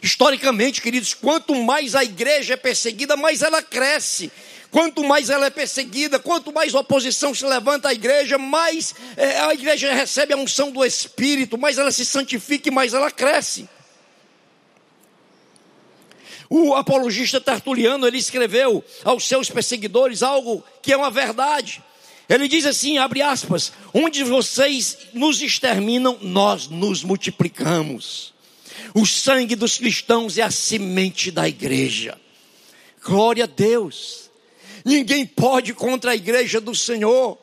Historicamente, 0.00 0.80
queridos, 0.80 1.12
quanto 1.14 1.54
mais 1.54 1.94
a 1.94 2.04
igreja 2.04 2.54
é 2.54 2.56
perseguida, 2.56 3.16
mais 3.16 3.42
ela 3.42 3.60
cresce. 3.60 4.30
Quanto 4.70 5.02
mais 5.02 5.30
ela 5.30 5.46
é 5.46 5.50
perseguida, 5.50 6.20
quanto 6.20 6.52
mais 6.52 6.74
oposição 6.74 7.34
se 7.34 7.44
levanta 7.44 7.88
à 7.88 7.92
igreja, 7.92 8.38
mais 8.38 8.94
é, 9.16 9.40
a 9.40 9.52
igreja 9.52 9.92
recebe 9.92 10.32
a 10.32 10.36
unção 10.36 10.70
do 10.70 10.84
Espírito, 10.84 11.58
mais 11.58 11.76
ela 11.76 11.90
se 11.90 12.04
santifica 12.04 12.68
e 12.68 12.72
mais 12.72 12.94
ela 12.94 13.10
cresce. 13.10 13.68
O 16.52 16.74
apologista 16.74 17.40
Tertuliano, 17.40 18.08
ele 18.08 18.18
escreveu 18.18 18.84
aos 19.04 19.26
seus 19.28 19.48
perseguidores 19.48 20.20
algo 20.20 20.64
que 20.82 20.92
é 20.92 20.96
uma 20.96 21.10
verdade. 21.10 21.80
Ele 22.28 22.48
diz 22.48 22.66
assim, 22.66 22.98
abre 22.98 23.22
aspas, 23.22 23.72
onde 23.94 24.24
vocês 24.24 24.98
nos 25.14 25.40
exterminam, 25.40 26.18
nós 26.20 26.66
nos 26.66 27.04
multiplicamos. 27.04 28.34
O 28.92 29.06
sangue 29.06 29.54
dos 29.54 29.78
cristãos 29.78 30.38
é 30.38 30.42
a 30.42 30.50
semente 30.50 31.30
da 31.30 31.48
igreja. 31.48 32.18
Glória 33.04 33.44
a 33.44 33.46
Deus. 33.46 34.28
Ninguém 34.84 35.24
pode 35.24 35.72
contra 35.72 36.10
a 36.10 36.16
igreja 36.16 36.60
do 36.60 36.74
Senhor. 36.74 37.38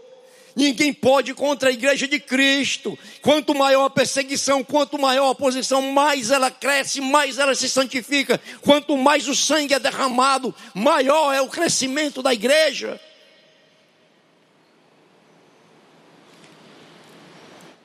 Ninguém 0.57 0.91
pode 0.91 1.35
contra 1.35 1.69
a 1.69 1.71
igreja 1.71 2.07
de 2.07 2.19
Cristo. 2.19 2.97
Quanto 3.21 3.53
maior 3.53 3.85
a 3.85 3.89
perseguição, 3.91 4.63
quanto 4.63 4.97
maior 4.97 5.27
a 5.27 5.29
oposição, 5.29 5.83
mais 5.91 6.31
ela 6.31 6.49
cresce, 6.49 6.99
mais 6.99 7.37
ela 7.37 7.53
se 7.53 7.69
santifica. 7.69 8.41
Quanto 8.61 8.97
mais 8.97 9.27
o 9.27 9.35
sangue 9.35 9.75
é 9.75 9.79
derramado, 9.79 10.55
maior 10.73 11.31
é 11.31 11.39
o 11.39 11.47
crescimento 11.47 12.23
da 12.23 12.33
igreja. 12.33 12.99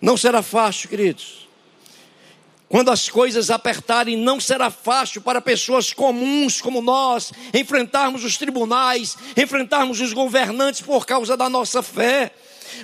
Não 0.01 0.17
será 0.17 0.41
fácil, 0.41 0.89
queridos. 0.89 1.47
Quando 2.71 2.91
as 2.91 3.07
coisas 3.07 3.51
apertarem, 3.51 4.17
não 4.17 4.41
será 4.41 4.71
fácil 4.71 5.21
para 5.21 5.43
pessoas 5.43 5.93
comuns 5.93 6.59
como 6.59 6.81
nós 6.81 7.35
enfrentarmos 7.53 8.25
os 8.25 8.39
tribunais, 8.39 9.15
enfrentarmos 9.37 10.01
os 10.01 10.15
governantes 10.15 10.81
por 10.81 11.05
causa 11.05 11.37
da 11.37 11.51
nossa 11.51 11.83
fé. 11.83 12.33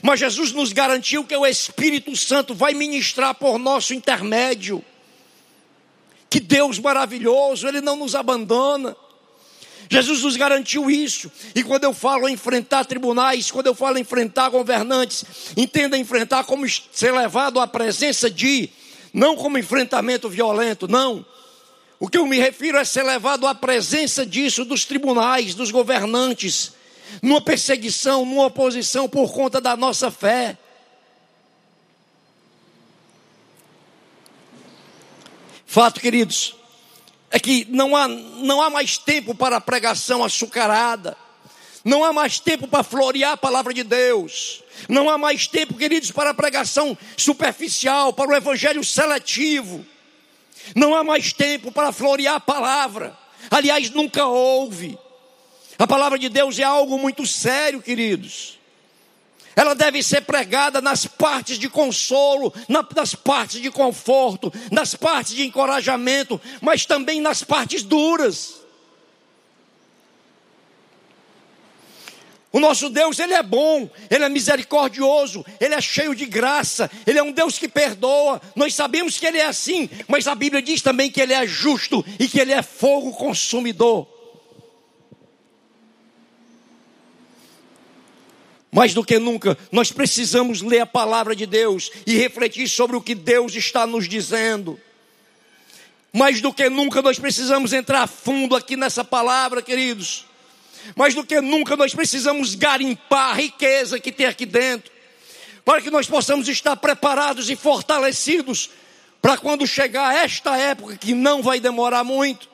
Mas 0.03 0.21
Jesus 0.21 0.53
nos 0.53 0.73
garantiu 0.73 1.25
que 1.25 1.37
o 1.37 1.47
Espírito 1.47 2.15
Santo 2.17 2.55
vai 2.55 2.75
ministrar 2.75 3.35
por 3.35 3.59
nosso 3.59 3.95
intermédio. 3.95 4.85
Que 6.31 6.41
Deus 6.41 6.79
maravilhoso, 6.79 7.67
Ele 7.67 7.81
não 7.81 7.97
nos 7.97 8.15
abandona. 8.15 8.97
Jesus 9.91 10.23
nos 10.23 10.37
garantiu 10.37 10.91
isso. 10.91 11.33
E 11.55 11.63
quando 11.63 11.85
eu 11.85 11.95
falo 11.95 12.29
enfrentar 12.29 12.85
tribunais, 12.85 13.51
quando 13.51 13.69
eu 13.69 13.75
falo 13.75 13.99
enfrentar 13.99 14.51
governantes, 14.51 15.25
entenda 15.57 15.97
enfrentar 15.97 16.45
como 16.45 16.69
ser 16.93 17.13
levado 17.13 17.59
à 17.59 17.67
presença 17.67 18.31
de, 18.31 18.69
não 19.13 19.35
como 19.35 19.59
enfrentamento 19.59 20.29
violento, 20.29 20.87
não. 20.87 21.25
O 21.99 22.07
que 22.07 22.19
eu 22.19 22.27
me 22.27 22.39
refiro 22.39 22.79
é 22.79 22.85
ser 22.85 23.03
levado 23.03 23.47
à 23.47 23.55
presença 23.55 24.25
disso, 24.25 24.65
dos 24.65 24.85
tribunais, 24.85 25.55
dos 25.55 25.71
governantes, 25.71 26.73
numa 27.23 27.40
perseguição, 27.40 28.25
numa 28.25 28.47
oposição 28.47 29.09
por 29.09 29.33
conta 29.33 29.61
da 29.61 29.77
nossa 29.77 30.11
fé. 30.11 30.57
Fato, 35.66 36.01
queridos, 36.01 36.57
é 37.31 37.38
que 37.38 37.66
não 37.68 37.94
há, 37.94 38.09
não 38.09 38.62
há 38.62 38.71
mais 38.71 38.97
tempo 38.97 39.35
para 39.35 39.61
pregação 39.61 40.25
açucarada, 40.25 41.16
não 41.85 42.03
há 42.03 42.12
mais 42.12 42.40
tempo 42.40 42.66
para 42.66 42.83
florear 42.83 43.33
a 43.33 43.37
palavra 43.37 43.75
de 43.75 43.83
Deus, 43.83 44.62
não 44.88 45.11
há 45.11 45.18
mais 45.18 45.47
tempo, 45.47 45.75
queridos, 45.75 46.11
para 46.11 46.33
pregação 46.33 46.97
superficial, 47.16 48.12
para 48.12 48.31
o 48.31 48.35
evangelho 48.35 48.83
seletivo, 48.83 49.85
não 50.75 50.94
há 50.94 51.05
mais 51.05 51.33
tempo 51.33 51.71
para 51.71 51.92
florear 51.92 52.37
a 52.37 52.40
palavra, 52.40 53.16
aliás, 53.51 53.90
nunca 53.90 54.27
houve. 54.27 54.99
A 55.79 55.87
palavra 55.87 56.19
de 56.19 56.29
Deus 56.29 56.59
é 56.59 56.64
algo 56.64 56.99
muito 56.99 57.25
sério, 57.25 57.81
queridos. 57.81 58.59
Ela 59.55 59.75
deve 59.75 60.03
ser 60.03 60.23
pregada 60.23 60.81
nas 60.81 61.07
partes 61.07 61.59
de 61.59 61.69
consolo, 61.69 62.53
nas 62.95 63.14
partes 63.14 63.61
de 63.61 63.71
conforto, 63.71 64.53
nas 64.71 64.95
partes 64.95 65.35
de 65.35 65.45
encorajamento, 65.45 66.41
mas 66.61 66.85
também 66.85 67.21
nas 67.21 67.45
partes 67.45 67.83
duras. 67.83 68.59
O 72.51 72.59
nosso 72.59 72.88
Deus, 72.88 73.19
Ele 73.19 73.35
é 73.35 73.43
bom, 73.43 73.88
Ele 74.11 74.25
é 74.25 74.29
misericordioso, 74.29 75.45
Ele 75.61 75.75
é 75.75 75.81
cheio 75.81 76.14
de 76.14 76.27
graça, 76.27 76.91
Ele 77.07 77.19
é 77.19 77.23
um 77.23 77.31
Deus 77.31 77.59
que 77.59 77.69
perdoa. 77.69 78.41
Nós 78.57 78.75
sabemos 78.75 79.19
que 79.19 79.27
Ele 79.27 79.38
é 79.38 79.47
assim, 79.47 79.88
mas 80.09 80.27
a 80.27 80.35
Bíblia 80.35 80.62
diz 80.62 80.83
também 80.83 81.11
que 81.11 81.21
Ele 81.21 81.35
é 81.35 81.47
justo 81.47 82.05
e 82.19 82.27
que 82.27 82.41
Ele 82.41 82.53
é 82.53 82.62
fogo 82.62 83.12
consumidor. 83.12 84.18
Mais 88.71 88.93
do 88.93 89.03
que 89.03 89.19
nunca, 89.19 89.57
nós 89.73 89.91
precisamos 89.91 90.61
ler 90.61 90.81
a 90.81 90.87
palavra 90.87 91.35
de 91.35 91.47
Deus 91.47 91.91
e 92.07 92.17
refletir 92.17 92.69
sobre 92.69 92.97
o 92.97 93.01
que 93.01 93.15
Deus 93.15 93.55
está 93.55 93.87
nos 93.87 94.07
dizendo. 94.07 94.79
Mais 96.13 96.41
do 96.41 96.53
que 96.53 96.69
nunca, 96.69 97.01
nós 97.01 97.19
precisamos 97.19 97.73
entrar 97.73 98.03
a 98.03 98.07
fundo 98.07 98.55
aqui 98.55 98.77
nessa 98.77 99.05
palavra, 99.05 99.63
queridos. 99.63 100.27
Mais 100.95 101.15
do 101.15 101.25
que 101.25 101.41
nunca, 101.41 101.77
nós 101.77 101.95
precisamos 101.95 102.55
garimpar 102.55 103.31
a 103.31 103.35
riqueza 103.35 103.99
que 103.99 104.13
tem 104.13 104.27
aqui 104.27 104.45
dentro, 104.45 104.91
para 105.65 105.81
que 105.81 105.91
nós 105.91 106.07
possamos 106.07 106.49
estar 106.49 106.77
preparados 106.77 107.49
e 107.51 107.57
fortalecidos 107.57 108.71
para 109.21 109.37
quando 109.37 109.67
chegar 109.67 110.15
esta 110.15 110.57
época, 110.57 110.97
que 110.97 111.15
não 111.15 111.43
vai 111.43 111.59
demorar 111.59 112.05
muito. 112.05 112.49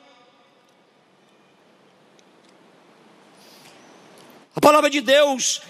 A 4.55 4.61
palavra 4.61 4.89
de 4.89 5.01
Deus 5.01 5.61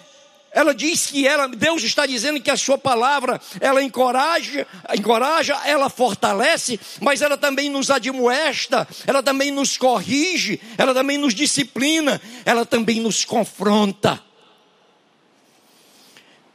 ela 0.55 0.73
diz 0.73 1.07
que 1.07 1.27
ela, 1.27 1.49
Deus 1.49 1.83
está 1.83 2.05
dizendo 2.05 2.39
que 2.39 2.49
a 2.49 2.55
sua 2.55 2.77
palavra, 2.77 3.41
ela 3.59 3.83
encoraja, 3.83 4.65
encoraja, 4.97 5.53
ela 5.65 5.89
fortalece, 5.89 6.79
mas 7.01 7.21
ela 7.21 7.37
também 7.37 7.69
nos 7.69 7.91
admoesta, 7.91 8.87
ela 9.05 9.21
também 9.21 9.51
nos 9.51 9.75
corrige, 9.75 10.61
ela 10.77 10.93
também 10.93 11.17
nos 11.17 11.35
disciplina, 11.35 12.21
ela 12.45 12.65
também 12.65 13.01
nos 13.01 13.25
confronta. 13.25 14.23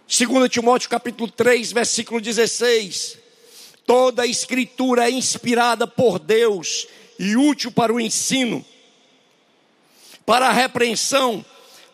2 0.08 0.48
Timóteo 0.48 0.88
capítulo 0.88 1.30
3, 1.30 1.70
versículo 1.70 2.22
16. 2.22 3.18
Toda 3.84 4.22
a 4.22 4.26
escritura 4.26 5.08
é 5.08 5.10
inspirada 5.10 5.86
por 5.86 6.18
Deus 6.18 6.86
e 7.18 7.36
útil 7.36 7.70
para 7.70 7.92
o 7.92 8.00
ensino, 8.00 8.64
para 10.24 10.48
a 10.48 10.52
repreensão, 10.52 11.44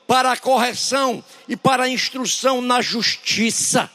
para 0.06 0.32
a 0.32 0.36
correção 0.36 1.22
e 1.48 1.56
para 1.56 1.84
a 1.84 1.88
instrução 1.88 2.60
na 2.60 2.80
justiça. 2.80 3.90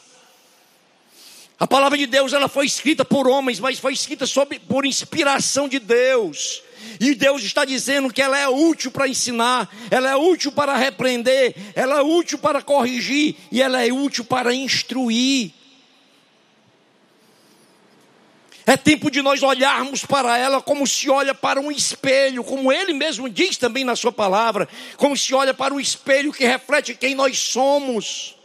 A 1.60 1.68
palavra 1.68 1.96
de 1.96 2.08
Deus 2.08 2.34
ela 2.34 2.48
foi 2.48 2.66
escrita 2.66 3.06
por 3.06 3.28
homens, 3.28 3.60
mas 3.60 3.78
foi 3.78 3.94
escrita 3.94 4.26
sob, 4.26 4.58
por 4.60 4.84
inspiração 4.84 5.70
de 5.70 5.78
Deus. 5.78 6.64
E 7.00 7.14
Deus 7.14 7.44
está 7.44 7.64
dizendo 7.64 8.12
que 8.12 8.20
ela 8.20 8.36
é 8.36 8.50
útil 8.50 8.90
para 8.90 9.08
ensinar, 9.08 9.70
ela 9.92 10.10
é 10.10 10.16
útil 10.16 10.52
para 10.52 10.76
repreender, 10.76 11.56
ela 11.76 12.00
é 12.00 12.02
útil 12.02 12.40
para 12.40 12.64
corrigir 12.64 13.36
e 13.52 13.62
ela 13.62 13.86
é 13.86 13.92
útil 13.92 14.26
para 14.26 14.54
instruir. 14.54 15.52
É 18.66 18.78
tempo 18.78 19.10
de 19.10 19.22
nós 19.22 19.42
olharmos 19.42 20.06
para 20.06 20.38
ela 20.38 20.62
como 20.62 20.86
se 20.86 21.10
olha 21.10 21.34
para 21.34 21.60
um 21.60 21.72
espelho, 21.72 22.44
como 22.44 22.72
ele 22.72 22.94
mesmo 22.94 23.28
diz 23.28 23.58
também 23.58 23.84
na 23.84 23.96
sua 23.96 24.12
palavra, 24.12 24.70
como 24.98 25.18
se 25.18 25.34
olha 25.34 25.54
para 25.54 25.74
um 25.74 25.80
espelho 25.80 26.32
que 26.32 26.46
reflete 26.46 26.94
quem 26.94 27.16
nós 27.16 27.40
somos. 27.40 28.36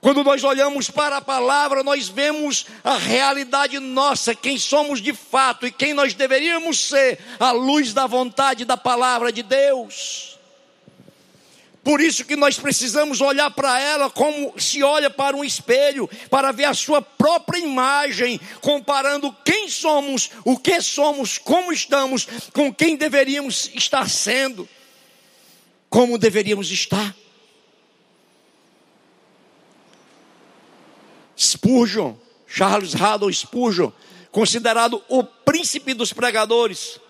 Quando 0.00 0.24
nós 0.24 0.42
olhamos 0.42 0.90
para 0.90 1.18
a 1.18 1.20
palavra, 1.20 1.84
nós 1.84 2.08
vemos 2.08 2.66
a 2.82 2.96
realidade 2.96 3.78
nossa, 3.78 4.34
quem 4.34 4.58
somos 4.58 5.00
de 5.00 5.12
fato 5.12 5.64
e 5.64 5.70
quem 5.70 5.94
nós 5.94 6.12
deveríamos 6.12 6.88
ser, 6.88 7.20
à 7.38 7.52
luz 7.52 7.92
da 7.92 8.04
vontade 8.06 8.64
da 8.64 8.76
palavra 8.76 9.30
de 9.30 9.44
Deus. 9.44 10.31
Por 11.82 12.00
isso 12.00 12.24
que 12.24 12.36
nós 12.36 12.58
precisamos 12.58 13.20
olhar 13.20 13.50
para 13.50 13.80
ela 13.80 14.08
como 14.08 14.54
se 14.58 14.82
olha 14.84 15.10
para 15.10 15.36
um 15.36 15.42
espelho, 15.42 16.08
para 16.30 16.52
ver 16.52 16.66
a 16.66 16.74
sua 16.74 17.02
própria 17.02 17.58
imagem, 17.58 18.40
comparando 18.60 19.34
quem 19.44 19.68
somos, 19.68 20.30
o 20.44 20.56
que 20.56 20.80
somos, 20.80 21.38
como 21.38 21.72
estamos, 21.72 22.28
com 22.52 22.72
quem 22.72 22.96
deveríamos 22.96 23.68
estar 23.74 24.08
sendo, 24.08 24.68
como 25.90 26.18
deveríamos 26.18 26.70
estar. 26.70 27.14
Spurgeon, 31.36 32.14
Charles 32.46 32.94
Haddon 32.94 33.32
Spurgeon, 33.32 33.90
considerado 34.30 35.02
o 35.08 35.24
príncipe 35.24 35.94
dos 35.94 36.12
pregadores, 36.12 37.00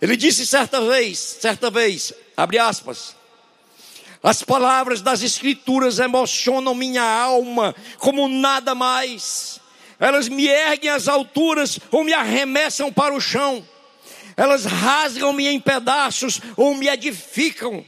ele 0.00 0.16
disse 0.16 0.46
certa 0.46 0.80
vez, 0.80 1.18
certa 1.18 1.70
vez, 1.70 2.12
abre 2.36 2.58
aspas, 2.58 3.14
as 4.22 4.42
palavras 4.42 5.00
das 5.00 5.22
Escrituras 5.22 5.98
emocionam 5.98 6.74
minha 6.74 7.02
alma 7.02 7.74
como 7.98 8.28
nada 8.28 8.74
mais. 8.74 9.60
Elas 9.98 10.28
me 10.28 10.46
erguem 10.46 10.90
às 10.90 11.08
alturas 11.08 11.78
ou 11.90 12.04
me 12.04 12.12
arremessam 12.12 12.92
para 12.92 13.14
o 13.14 13.20
chão. 13.20 13.66
Elas 14.36 14.64
rasgam-me 14.64 15.46
em 15.46 15.60
pedaços 15.60 16.40
ou 16.56 16.74
me 16.74 16.88
edificam. 16.88 17.84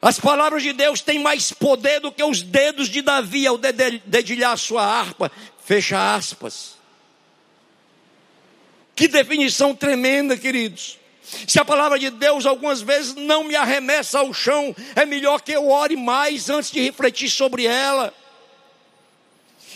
As 0.00 0.18
palavras 0.18 0.62
de 0.62 0.72
Deus 0.72 1.00
têm 1.02 1.18
mais 1.18 1.52
poder 1.52 2.00
do 2.00 2.12
que 2.12 2.24
os 2.24 2.40
dedos 2.40 2.88
de 2.88 3.02
Davi 3.02 3.46
ao 3.46 3.58
dedilhar 3.58 4.56
sua 4.56 4.84
harpa. 4.84 5.30
Fecha 5.64 6.14
aspas. 6.14 6.74
Que 8.94 9.08
definição 9.08 9.74
tremenda, 9.74 10.36
queridos. 10.36 10.99
Se 11.46 11.58
a 11.58 11.64
palavra 11.64 11.98
de 11.98 12.10
Deus 12.10 12.46
algumas 12.46 12.80
vezes 12.80 13.14
não 13.14 13.44
me 13.44 13.54
arremessa 13.54 14.18
ao 14.18 14.32
chão, 14.32 14.74
é 14.96 15.04
melhor 15.04 15.40
que 15.40 15.52
eu 15.52 15.68
ore 15.68 15.96
mais 15.96 16.50
antes 16.50 16.70
de 16.70 16.80
refletir 16.80 17.30
sobre 17.30 17.66
ela. 17.66 18.12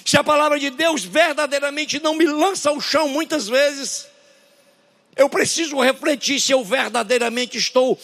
Se 0.04 0.16
a 0.16 0.24
palavra 0.24 0.58
de 0.58 0.70
Deus 0.70 1.04
verdadeiramente 1.04 2.00
não 2.00 2.14
me 2.14 2.26
lança 2.26 2.70
ao 2.70 2.80
chão 2.80 3.08
muitas 3.08 3.48
vezes, 3.48 4.06
eu 5.16 5.28
preciso 5.28 5.80
refletir 5.80 6.40
se 6.40 6.52
eu 6.52 6.62
verdadeiramente 6.62 7.56
estou 7.56 7.98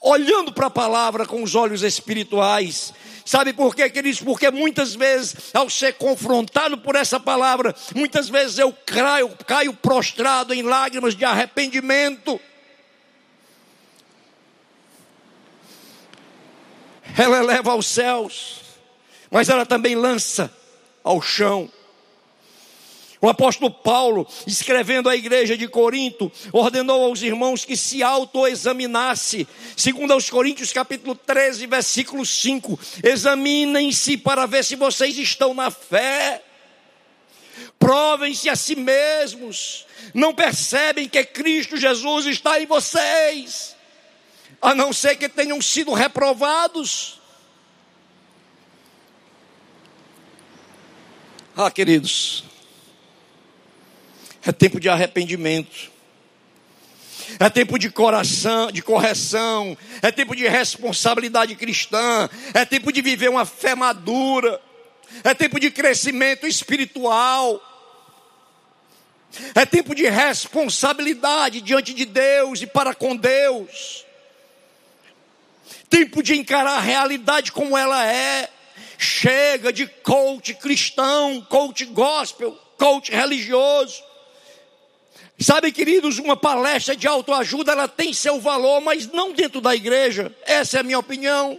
olhando 0.00 0.52
para 0.52 0.66
a 0.66 0.70
palavra 0.70 1.26
com 1.26 1.42
os 1.42 1.54
olhos 1.54 1.82
espirituais, 1.82 2.92
Sabe 3.28 3.52
por 3.52 3.74
quê, 3.74 3.90
queridos? 3.90 4.22
Porque 4.22 4.50
muitas 4.50 4.94
vezes, 4.94 5.50
ao 5.52 5.68
ser 5.68 5.94
confrontado 5.94 6.78
por 6.78 6.96
essa 6.96 7.20
palavra, 7.20 7.74
muitas 7.94 8.28
vezes 8.28 8.58
eu 8.58 8.72
caio, 8.86 9.28
caio 9.46 9.74
prostrado 9.74 10.54
em 10.54 10.62
lágrimas 10.62 11.14
de 11.14 11.26
arrependimento. 11.26 12.40
Ela 17.16 17.38
eleva 17.38 17.72
aos 17.72 17.86
céus 17.86 18.68
mas 19.30 19.48
ela 19.48 19.66
também 19.66 19.94
lança 19.94 20.52
ao 21.04 21.20
chão. 21.20 21.70
O 23.20 23.28
apóstolo 23.28 23.70
Paulo, 23.70 24.26
escrevendo 24.46 25.08
à 25.08 25.16
igreja 25.16 25.56
de 25.56 25.66
Corinto, 25.66 26.30
ordenou 26.52 27.02
aos 27.02 27.20
irmãos 27.20 27.64
que 27.64 27.76
se 27.76 28.00
autoexaminasse. 28.02 29.46
Segundo 29.76 30.12
aos 30.12 30.30
Coríntios, 30.30 30.72
capítulo 30.72 31.16
13, 31.16 31.66
versículo 31.66 32.24
5. 32.24 32.78
Examinem-se 33.02 34.16
para 34.16 34.46
ver 34.46 34.64
se 34.64 34.76
vocês 34.76 35.18
estão 35.18 35.52
na 35.52 35.68
fé. 35.68 36.44
Provem-se 37.76 38.48
a 38.48 38.54
si 38.54 38.76
mesmos. 38.76 39.84
Não 40.14 40.32
percebem 40.32 41.08
que 41.08 41.24
Cristo 41.24 41.76
Jesus 41.76 42.26
está 42.26 42.60
em 42.60 42.66
vocês. 42.66 43.74
A 44.62 44.76
não 44.76 44.92
ser 44.92 45.16
que 45.16 45.28
tenham 45.28 45.60
sido 45.60 45.92
reprovados. 45.92 47.20
Ah, 51.56 51.68
queridos, 51.68 52.44
é 54.48 54.52
tempo 54.52 54.80
de 54.80 54.88
arrependimento. 54.88 55.90
É 57.38 57.50
tempo 57.50 57.78
de 57.78 57.90
coração, 57.90 58.72
de 58.72 58.80
correção, 58.80 59.76
é 60.00 60.10
tempo 60.10 60.34
de 60.34 60.48
responsabilidade 60.48 61.54
cristã, 61.54 62.30
é 62.54 62.64
tempo 62.64 62.90
de 62.90 63.02
viver 63.02 63.28
uma 63.28 63.44
fé 63.44 63.74
madura, 63.74 64.58
é 65.22 65.34
tempo 65.34 65.60
de 65.60 65.70
crescimento 65.70 66.46
espiritual. 66.46 67.62
É 69.54 69.66
tempo 69.66 69.94
de 69.94 70.08
responsabilidade 70.08 71.60
diante 71.60 71.92
de 71.92 72.06
Deus 72.06 72.62
e 72.62 72.66
para 72.66 72.94
com 72.94 73.14
Deus. 73.14 74.06
Tempo 75.90 76.22
de 76.22 76.34
encarar 76.34 76.78
a 76.78 76.80
realidade 76.80 77.52
como 77.52 77.76
ela 77.76 78.06
é. 78.10 78.48
Chega 78.96 79.70
de 79.70 79.86
coach 79.86 80.54
cristão, 80.54 81.46
coach 81.50 81.84
gospel, 81.84 82.58
coach 82.78 83.12
religioso. 83.12 84.07
Sabe, 85.40 85.70
queridos, 85.70 86.18
uma 86.18 86.36
palestra 86.36 86.96
de 86.96 87.06
autoajuda, 87.06 87.70
ela 87.70 87.86
tem 87.86 88.12
seu 88.12 88.40
valor, 88.40 88.80
mas 88.80 89.06
não 89.06 89.32
dentro 89.32 89.60
da 89.60 89.74
igreja. 89.74 90.34
Essa 90.44 90.78
é 90.78 90.80
a 90.80 90.82
minha 90.82 90.98
opinião. 90.98 91.58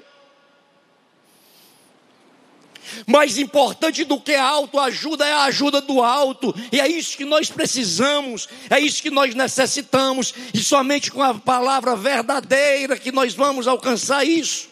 Mais 3.07 3.37
importante 3.37 4.03
do 4.03 4.19
que 4.19 4.33
a 4.33 4.43
autoajuda 4.43 5.25
é 5.25 5.31
a 5.31 5.43
ajuda 5.43 5.79
do 5.79 6.01
alto, 6.03 6.53
e 6.71 6.81
é 6.81 6.87
isso 6.87 7.15
que 7.15 7.23
nós 7.23 7.49
precisamos, 7.49 8.49
é 8.69 8.79
isso 8.79 9.01
que 9.01 9.11
nós 9.11 9.33
necessitamos, 9.33 10.33
e 10.53 10.57
somente 10.57 11.11
com 11.11 11.21
a 11.21 11.35
palavra 11.35 11.95
verdadeira 11.95 12.97
que 12.97 13.11
nós 13.11 13.33
vamos 13.33 13.67
alcançar 13.67 14.25
isso. 14.25 14.67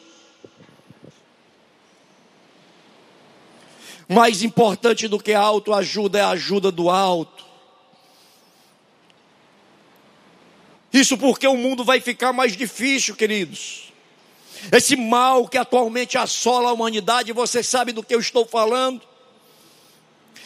Mais 4.10 4.41
importante 4.41 5.08
do 5.08 5.20
que 5.20 5.34
a 5.34 5.39
autoajuda 5.39 6.20
é 6.20 6.22
a 6.24 6.30
ajuda 6.30 6.72
do 6.72 6.89
alto. 6.89 7.46
Isso 10.97 11.15
porque 11.15 11.47
o 11.47 11.55
mundo 11.55 11.83
vai 11.83 12.01
ficar 12.01 12.33
mais 12.33 12.57
difícil, 12.57 13.15
queridos. 13.15 13.93
Esse 14.71 14.95
mal 14.95 15.47
que 15.47 15.55
atualmente 15.55 16.17
assola 16.17 16.69
a 16.69 16.73
humanidade, 16.73 17.31
você 17.31 17.62
sabe 17.62 17.91
do 17.91 18.01
que 18.01 18.15
eu 18.15 18.19
estou 18.19 18.47
falando? 18.47 19.03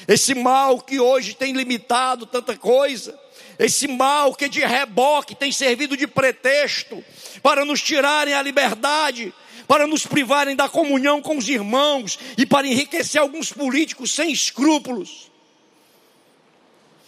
Esse 0.06 0.36
mal 0.36 0.82
que 0.82 1.00
hoje 1.00 1.36
tem 1.36 1.54
limitado 1.54 2.26
tanta 2.26 2.58
coisa, 2.58 3.18
esse 3.58 3.88
mal 3.88 4.36
que 4.36 4.50
de 4.50 4.60
reboque 4.60 5.36
tem 5.36 5.54
servido 5.54 5.96
de 5.96 6.06
pretexto 6.06 7.02
para 7.42 7.64
nos 7.64 7.82
tirarem 7.82 8.34
a 8.34 8.42
liberdade, 8.42 9.34
para 9.70 9.88
nos 9.88 10.06
privarem 10.06 10.54
da 10.54 10.68
comunhão 10.68 11.22
com 11.22 11.38
os 11.38 11.48
irmãos 11.48 12.20
e 12.38 12.46
para 12.46 12.68
enriquecer 12.68 13.22
alguns 13.22 13.54
políticos 13.54 14.12
sem 14.12 14.30
escrúpulos. 14.30 15.31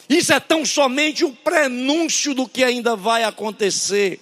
Isso 0.10 0.34
é 0.34 0.40
tão 0.40 0.66
somente 0.66 1.24
um 1.24 1.34
prenúncio 1.34 2.34
do 2.34 2.48
que 2.48 2.64
ainda 2.64 2.96
vai 2.96 3.24
acontecer. 3.24 4.20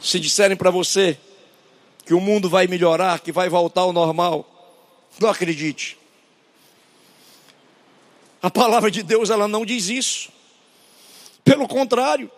Se 0.00 0.18
disserem 0.18 0.56
para 0.56 0.70
você 0.70 1.18
que 2.04 2.14
o 2.14 2.20
mundo 2.20 2.48
vai 2.48 2.66
melhorar, 2.66 3.20
que 3.20 3.30
vai 3.30 3.48
voltar 3.48 3.82
ao 3.82 3.92
normal, 3.92 4.48
não 5.20 5.28
acredite. 5.28 5.96
A 8.42 8.50
palavra 8.50 8.90
de 8.90 9.02
Deus 9.04 9.30
ela 9.30 9.46
não 9.46 9.64
diz 9.64 9.88
isso. 9.88 10.30
Pelo 11.44 11.68
contrário, 11.68 12.30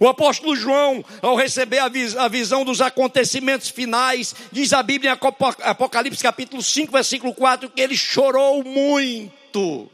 o 0.00 0.08
apóstolo 0.08 0.56
João, 0.56 1.04
ao 1.20 1.36
receber 1.36 1.78
a, 1.78 1.88
vis 1.88 2.16
a, 2.16 2.28
visão 2.28 2.64
dos 2.64 2.80
acontecimentos 2.80 3.68
finais, 3.68 4.34
diz 4.50 4.72
a 4.72 4.82
Bíblia 4.82 5.12
em 5.12 5.64
Apocalipse 5.64 6.22
capítulo 6.22 6.62
5, 6.62 6.92
versículo 6.92 7.34
4, 7.34 7.70
que 7.70 7.80
ele 7.80 7.96
chorou 7.96 8.64
muito. 8.64 9.90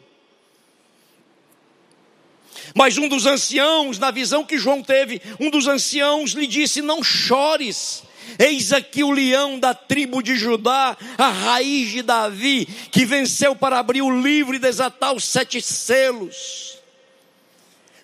Mas 2.75 2.99
um 2.99 3.09
dos 3.09 3.27
anciãos, 3.27 3.99
na 3.99 4.11
visão 4.11 4.45
que 4.45 4.59
João 4.59 4.83
teve, 4.83 5.21
um 5.41 5.51
dos 5.51 5.67
anciãos 5.67 6.33
lhe 6.33 6.47
disse: 6.47 6.83
Não 6.83 7.03
chores. 7.03 8.03
Eis 8.39 8.73
aqui 8.73 9.03
o 9.03 9.11
leão 9.11 9.59
da 9.59 9.73
tribo 9.73 10.23
de 10.23 10.37
Judá, 10.37 10.97
a 11.17 11.29
raiz 11.29 11.91
de 11.91 12.03
Davi, 12.03 12.67
que 12.91 13.07
venceu 13.07 13.57
para 13.57 13.79
abrir 13.79 14.03
o 14.03 14.21
livro 14.21 14.55
e 14.55 14.59
desatar 14.59 15.15
os 15.15 15.25
sete 15.25 15.63
selos. 15.63 16.78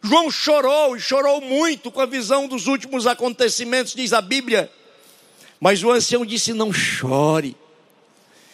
João 0.05 0.31
chorou 0.31 0.95
e 0.95 1.01
chorou 1.01 1.41
muito 1.41 1.91
com 1.91 1.99
a 1.99 2.05
visão 2.05 2.47
dos 2.47 2.67
últimos 2.67 3.07
acontecimentos, 3.07 3.95
diz 3.95 4.13
a 4.13 4.21
Bíblia. 4.21 4.71
Mas 5.59 5.83
o 5.83 5.91
ancião 5.91 6.27
disse: 6.27 6.53
Não 6.53 6.71
chore. 6.71 7.57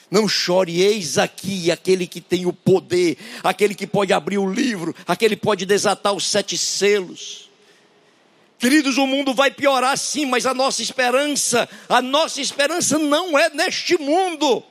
Não 0.08 0.28
chore, 0.28 0.80
eis 0.80 1.18
aqui 1.18 1.68
aquele 1.70 2.06
que 2.06 2.20
tem 2.20 2.46
o 2.46 2.52
poder, 2.52 3.18
aquele 3.42 3.74
que 3.74 3.86
pode 3.86 4.12
abrir 4.12 4.38
o 4.38 4.52
livro, 4.52 4.94
aquele 5.06 5.34
que 5.34 5.42
pode 5.42 5.66
desatar 5.66 6.12
os 6.12 6.24
sete 6.24 6.56
selos. 6.56 7.50
Queridos, 8.56 8.96
o 8.96 9.06
mundo 9.06 9.34
vai 9.34 9.50
piorar 9.50 9.98
sim, 9.98 10.26
mas 10.26 10.46
a 10.46 10.54
nossa 10.54 10.82
esperança, 10.82 11.68
a 11.88 12.00
nossa 12.00 12.40
esperança 12.40 12.96
não 12.96 13.36
é 13.36 13.50
neste 13.50 13.98
mundo. 13.98 14.62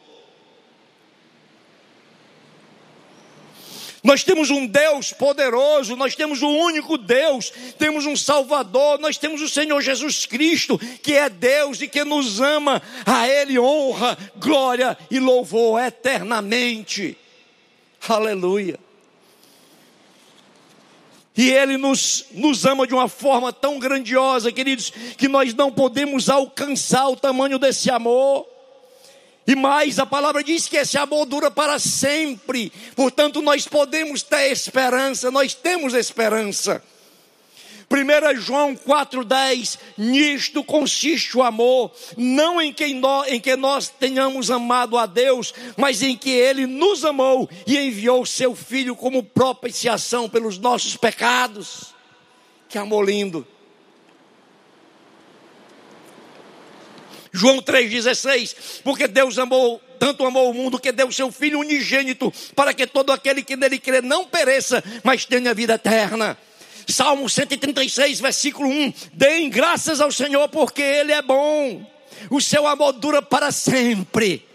Nós 4.03 4.23
temos 4.23 4.49
um 4.49 4.65
Deus 4.65 5.11
poderoso, 5.11 5.95
nós 5.95 6.15
temos 6.15 6.41
o 6.41 6.47
um 6.47 6.59
único 6.59 6.97
Deus, 6.97 7.51
temos 7.77 8.05
um 8.05 8.15
Salvador, 8.15 8.97
nós 8.99 9.17
temos 9.17 9.41
o 9.41 9.49
Senhor 9.49 9.81
Jesus 9.81 10.25
Cristo, 10.25 10.79
que 11.01 11.13
é 11.13 11.29
Deus 11.29 11.81
e 11.81 11.87
que 11.87 12.03
nos 12.03 12.39
ama, 12.39 12.81
a 13.05 13.27
Ele 13.27 13.59
honra, 13.59 14.17
glória 14.37 14.97
e 15.11 15.19
louvor 15.19 15.81
eternamente. 15.81 17.17
Aleluia. 18.07 18.79
E 21.39 21.51
Ele 21.51 21.77
nos, 21.77 22.25
nos 22.31 22.65
ama 22.65 22.85
de 22.85 22.93
uma 22.93 23.07
forma 23.07 23.53
tão 23.53 23.79
grandiosa, 23.79 24.51
queridos, 24.51 24.91
que 25.17 25.27
nós 25.27 25.53
não 25.53 25.71
podemos 25.71 26.29
alcançar 26.29 27.07
o 27.07 27.15
tamanho 27.15 27.57
desse 27.57 27.89
amor. 27.89 28.45
E 29.49 29.55
mais, 29.55 29.97
a 29.97 30.05
palavra 30.05 30.43
diz 30.43 30.67
que 30.67 30.77
esse 30.77 30.95
amor 30.95 31.25
dura 31.25 31.49
para 31.49 31.79
sempre. 31.79 32.71
Portanto, 32.95 33.41
nós 33.41 33.67
podemos 33.67 34.21
ter 34.21 34.51
esperança, 34.51 35.31
nós 35.31 35.55
temos 35.55 35.95
esperança. 35.95 36.83
1 37.89 38.39
João 38.39 38.75
4,10: 38.75 39.79
Nisto 39.97 40.63
consiste 40.63 41.35
o 41.35 41.41
amor, 41.41 41.91
não 42.15 42.61
em 42.61 42.71
que, 42.71 42.93
nós, 42.93 43.27
em 43.31 43.39
que 43.39 43.55
nós 43.55 43.89
tenhamos 43.89 44.51
amado 44.51 44.95
a 44.99 45.07
Deus, 45.07 45.51
mas 45.75 46.03
em 46.03 46.15
que 46.15 46.29
Ele 46.29 46.67
nos 46.67 47.03
amou 47.03 47.49
e 47.65 47.75
enviou 47.75 48.27
seu 48.27 48.53
Filho 48.53 48.95
como 48.95 49.23
propiciação 49.23 50.29
pelos 50.29 50.59
nossos 50.59 50.95
pecados. 50.95 51.95
Que 52.69 52.77
amor 52.77 53.03
lindo! 53.03 53.47
João 57.31 57.61
3,16, 57.61 58.81
porque 58.83 59.07
Deus 59.07 59.37
amou, 59.37 59.81
tanto 59.99 60.25
amou 60.25 60.49
o 60.49 60.53
mundo 60.53 60.79
que 60.79 60.91
deu 60.91 61.11
seu 61.11 61.31
Filho 61.31 61.59
unigênito, 61.59 62.33
para 62.55 62.73
que 62.73 62.87
todo 62.87 63.11
aquele 63.11 63.43
que 63.43 63.55
nele 63.55 63.79
crê 63.79 64.01
não 64.01 64.25
pereça, 64.25 64.83
mas 65.03 65.25
tenha 65.25 65.53
vida 65.53 65.75
eterna. 65.75 66.37
Salmo 66.87 67.29
136, 67.29 68.19
versículo 68.19 68.69
1: 68.69 68.93
Deem 69.13 69.49
graças 69.49 70.01
ao 70.01 70.11
Senhor, 70.11 70.47
porque 70.49 70.81
Ele 70.81 71.11
é 71.11 71.21
bom, 71.21 71.85
o 72.29 72.41
seu 72.41 72.65
amor 72.65 72.93
dura 72.93 73.21
para 73.21 73.51
sempre. 73.51 74.45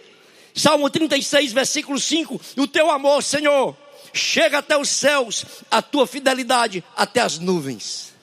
Salmo 0.52 0.90
36, 0.90 1.52
versículo 1.52 2.00
5: 2.00 2.40
O 2.56 2.66
teu 2.66 2.90
amor, 2.90 3.22
Senhor, 3.22 3.76
chega 4.12 4.58
até 4.58 4.76
os 4.76 4.88
céus, 4.88 5.44
a 5.70 5.80
tua 5.80 6.06
fidelidade 6.06 6.82
até 6.96 7.20
as 7.20 7.38
nuvens 7.38 8.13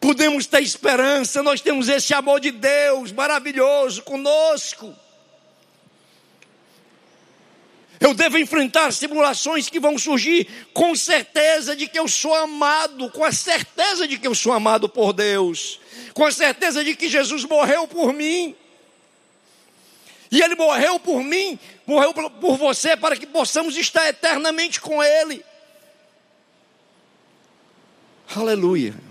podemos 0.00 0.46
ter 0.46 0.62
esperança, 0.62 1.42
nós 1.42 1.60
temos 1.60 1.88
esse 1.88 2.14
amor 2.14 2.40
de 2.40 2.50
Deus 2.50 3.12
maravilhoso 3.12 4.02
conosco. 4.02 4.94
Eu 8.00 8.14
devo 8.14 8.38
enfrentar 8.38 8.86
as 8.86 8.98
tribulações 8.98 9.68
que 9.68 9.80
vão 9.80 9.98
surgir 9.98 10.46
com 10.72 10.94
certeza 10.94 11.74
de 11.74 11.88
que 11.88 11.98
eu 11.98 12.06
sou 12.06 12.32
amado, 12.32 13.10
com 13.10 13.24
a 13.24 13.32
certeza 13.32 14.06
de 14.06 14.18
que 14.18 14.26
eu 14.26 14.34
sou 14.34 14.52
amado 14.52 14.88
por 14.88 15.12
Deus, 15.12 15.80
com 16.14 16.24
a 16.24 16.30
certeza 16.30 16.84
de 16.84 16.94
que 16.94 17.08
Jesus 17.08 17.44
morreu 17.44 17.88
por 17.88 18.12
mim. 18.12 18.54
E 20.30 20.40
Ele 20.40 20.54
morreu 20.54 21.00
por 21.00 21.24
mim, 21.24 21.58
morreu 21.86 22.14
por 22.14 22.56
você, 22.56 22.96
para 22.96 23.16
que 23.16 23.26
possamos 23.26 23.76
estar 23.76 24.06
eternamente 24.08 24.80
com 24.80 25.02
Ele. 25.02 25.44
Aleluia. 28.36 29.07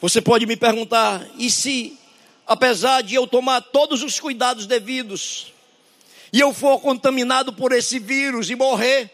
Você 0.00 0.20
pode 0.22 0.46
me 0.46 0.56
perguntar, 0.56 1.26
e 1.36 1.50
se, 1.50 1.98
apesar 2.46 3.02
de 3.02 3.14
eu 3.14 3.26
tomar 3.26 3.60
todos 3.60 4.02
os 4.02 4.18
cuidados 4.18 4.66
devidos, 4.66 5.52
e 6.32 6.40
eu 6.40 6.54
for 6.54 6.80
contaminado 6.80 7.52
por 7.52 7.72
esse 7.72 7.98
vírus 7.98 8.48
e 8.48 8.56
morrer, 8.56 9.10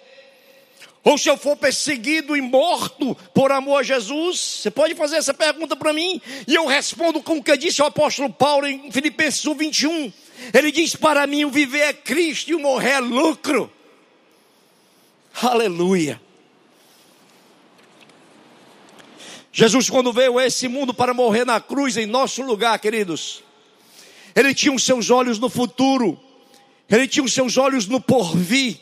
ou 1.03 1.17
se 1.17 1.29
eu 1.29 1.37
for 1.37 1.57
perseguido 1.57 2.37
e 2.37 2.41
morto 2.41 3.17
por 3.33 3.53
amor 3.53 3.79
a 3.79 3.83
Jesus? 3.85 4.41
Você 4.41 4.71
pode 4.73 4.95
fazer 4.97 5.17
essa 5.17 5.33
pergunta 5.33 5.77
para 5.77 5.93
mim? 5.93 6.21
E 6.49 6.55
eu 6.55 6.67
respondo 6.67 7.23
com 7.23 7.39
o 7.39 7.43
que 7.43 7.57
disse 7.57 7.81
o 7.81 7.85
apóstolo 7.85 8.29
Paulo 8.29 8.67
em 8.67 8.91
Filipenses 8.91 9.47
1, 9.47 9.55
21. 9.55 10.13
Ele 10.53 10.73
diz: 10.73 10.97
Para 10.97 11.25
mim 11.25 11.45
o 11.45 11.51
viver 11.51 11.83
é 11.83 11.93
Cristo 11.93 12.51
e 12.51 12.55
o 12.57 12.59
morrer 12.59 12.91
é 12.91 12.99
lucro. 12.99 13.73
Aleluia. 15.41 16.21
Jesus, 19.59 19.89
quando 19.89 20.13
veio 20.13 20.37
a 20.37 20.45
esse 20.45 20.69
mundo 20.69 20.93
para 20.93 21.15
morrer 21.15 21.47
na 21.47 21.59
cruz 21.59 21.97
em 21.97 22.05
nosso 22.05 22.43
lugar, 22.43 22.79
queridos, 22.79 23.43
ele 24.35 24.55
tinha 24.55 24.71
os 24.71 24.85
seus 24.85 25.09
olhos 25.09 25.39
no 25.39 25.49
futuro, 25.49 26.21
ele 26.91 27.09
tinha 27.09 27.25
os 27.25 27.33
seus 27.33 27.57
olhos 27.57 27.87
no 27.87 27.99
porvir, 27.99 28.79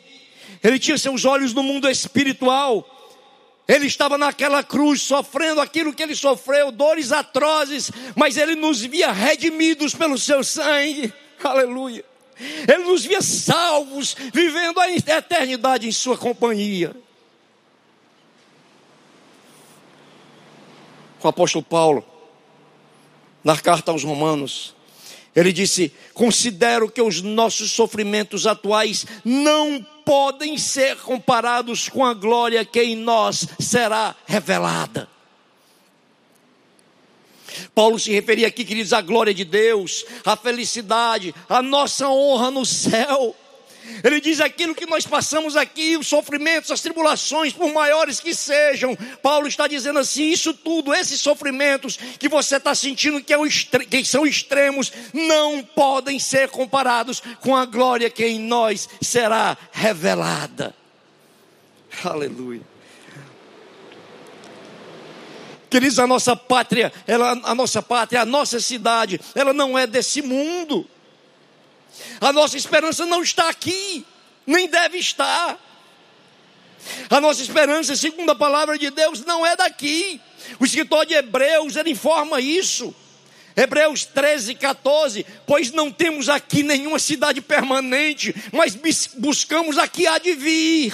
ele 0.61 0.77
tinha 0.77 0.97
seus 0.97 1.23
olhos 1.23 1.53
no 1.53 1.63
mundo 1.63 1.89
espiritual. 1.89 2.85
Ele 3.65 3.87
estava 3.87 4.17
naquela 4.17 4.61
cruz 4.65 5.01
sofrendo 5.01 5.61
aquilo 5.61 5.93
que 5.93 6.03
ele 6.03 6.13
sofreu, 6.13 6.73
dores 6.73 7.13
atrozes, 7.13 7.89
mas 8.13 8.35
ele 8.35 8.55
nos 8.55 8.81
via 8.81 9.13
redimidos 9.13 9.95
pelo 9.95 10.17
seu 10.17 10.43
sangue. 10.43 11.13
Aleluia. 11.41 12.03
Ele 12.67 12.83
nos 12.83 13.05
via 13.05 13.21
salvos, 13.21 14.13
vivendo 14.33 14.77
a 14.81 14.91
eternidade 14.91 15.87
em 15.87 15.91
sua 15.93 16.17
companhia. 16.17 16.93
O 21.27 21.29
apóstolo 21.29 21.63
Paulo, 21.63 22.05
na 23.43 23.57
carta 23.57 23.91
aos 23.91 24.03
Romanos, 24.03 24.75
ele 25.35 25.51
disse: 25.51 25.91
Considero 26.13 26.89
que 26.89 27.01
os 27.01 27.21
nossos 27.21 27.71
sofrimentos 27.71 28.47
atuais 28.47 29.05
não 29.23 29.85
podem 30.05 30.57
ser 30.57 30.97
comparados 30.97 31.89
com 31.89 32.05
a 32.05 32.13
glória 32.13 32.63
que 32.63 32.81
em 32.81 32.95
nós 32.95 33.47
será 33.59 34.15
revelada. 34.25 35.09
Paulo 37.73 37.99
se 37.99 38.11
referia 38.11 38.47
aqui, 38.47 38.63
queridos, 38.63 38.93
à 38.93 39.01
glória 39.01 39.33
de 39.33 39.43
Deus, 39.45 40.05
à 40.25 40.35
felicidade, 40.35 41.33
à 41.47 41.61
nossa 41.61 42.09
honra 42.09 42.51
no 42.51 42.65
céu. 42.65 43.35
Ele 44.03 44.19
diz 44.21 44.39
aquilo 44.39 44.75
que 44.75 44.85
nós 44.85 45.05
passamos 45.05 45.55
aqui, 45.55 45.97
os 45.97 46.07
sofrimentos, 46.07 46.71
as 46.71 46.81
tribulações, 46.81 47.53
por 47.53 47.71
maiores 47.73 48.19
que 48.19 48.33
sejam. 48.33 48.95
Paulo 49.21 49.47
está 49.47 49.67
dizendo 49.67 49.99
assim: 49.99 50.29
isso 50.29 50.53
tudo, 50.53 50.93
esses 50.93 51.19
sofrimentos 51.19 51.97
que 52.19 52.29
você 52.29 52.57
está 52.57 52.73
sentindo 52.73 53.21
que, 53.23 53.33
é 53.33 53.37
que 53.89 54.05
são 54.05 54.25
extremos, 54.25 54.91
não 55.13 55.63
podem 55.63 56.19
ser 56.19 56.49
comparados 56.49 57.21
com 57.41 57.55
a 57.55 57.65
glória 57.65 58.09
que 58.09 58.25
em 58.25 58.39
nós 58.39 58.87
será 59.01 59.57
revelada. 59.71 60.73
Aleluia. 62.03 62.61
Queridos, 65.69 65.99
a 65.99 66.07
nossa 66.07 66.35
pátria, 66.35 66.93
ela, 67.05 67.31
a 67.43 67.53
nossa 67.53 67.81
pátria, 67.81 68.21
a 68.21 68.25
nossa 68.25 68.59
cidade, 68.59 69.19
ela 69.33 69.51
não 69.51 69.77
é 69.77 69.85
desse 69.85 70.21
mundo. 70.21 70.87
A 72.19 72.31
nossa 72.31 72.57
esperança 72.57 73.05
não 73.05 73.21
está 73.21 73.49
aqui, 73.49 74.05
nem 74.45 74.67
deve 74.67 74.97
estar. 74.97 75.59
A 77.09 77.19
nossa 77.19 77.41
esperança, 77.41 77.95
segundo 77.95 78.29
a 78.29 78.35
palavra 78.35 78.77
de 78.77 78.89
Deus, 78.89 79.23
não 79.25 79.45
é 79.45 79.55
daqui. 79.55 80.21
O 80.59 80.65
escritor 80.65 81.05
de 81.05 81.13
Hebreus, 81.13 81.75
ele 81.75 81.91
informa 81.91 82.39
isso. 82.39 82.93
Hebreus 83.55 84.05
13, 84.05 84.55
14, 84.55 85.25
pois 85.47 85.71
não 85.71 85.89
temos 85.89 86.27
aqui 86.27 86.61
nenhuma 86.61 86.99
cidade 86.99 87.39
permanente, 87.41 88.35
mas 88.51 88.75
buscamos 89.15 89.77
aqui 89.77 90.05
há 90.05 90.17
de 90.17 90.33
vir. 90.33 90.93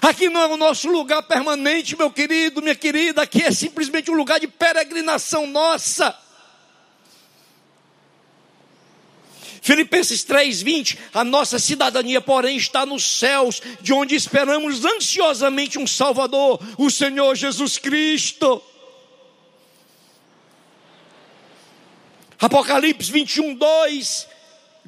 Aqui 0.00 0.28
não 0.28 0.40
é 0.40 0.46
o 0.46 0.56
nosso 0.56 0.88
lugar 0.88 1.22
permanente, 1.24 1.96
meu 1.96 2.10
querido, 2.10 2.62
minha 2.62 2.76
querida, 2.76 3.22
aqui 3.22 3.42
é 3.42 3.50
simplesmente 3.50 4.10
um 4.10 4.14
lugar 4.14 4.38
de 4.38 4.46
peregrinação 4.46 5.44
nossa. 5.46 6.16
Filipenses 9.62 10.24
3:20, 10.24 10.98
a 11.12 11.24
nossa 11.24 11.58
cidadania, 11.58 12.20
porém, 12.20 12.56
está 12.56 12.86
nos 12.86 13.04
céus, 13.04 13.60
de 13.80 13.92
onde 13.92 14.14
esperamos 14.14 14.84
ansiosamente 14.84 15.78
um 15.78 15.86
Salvador, 15.86 16.60
o 16.76 16.90
Senhor 16.90 17.34
Jesus 17.34 17.78
Cristo. 17.78 18.62
Apocalipse 22.40 23.10
21, 23.10 23.54
2. 23.54 24.28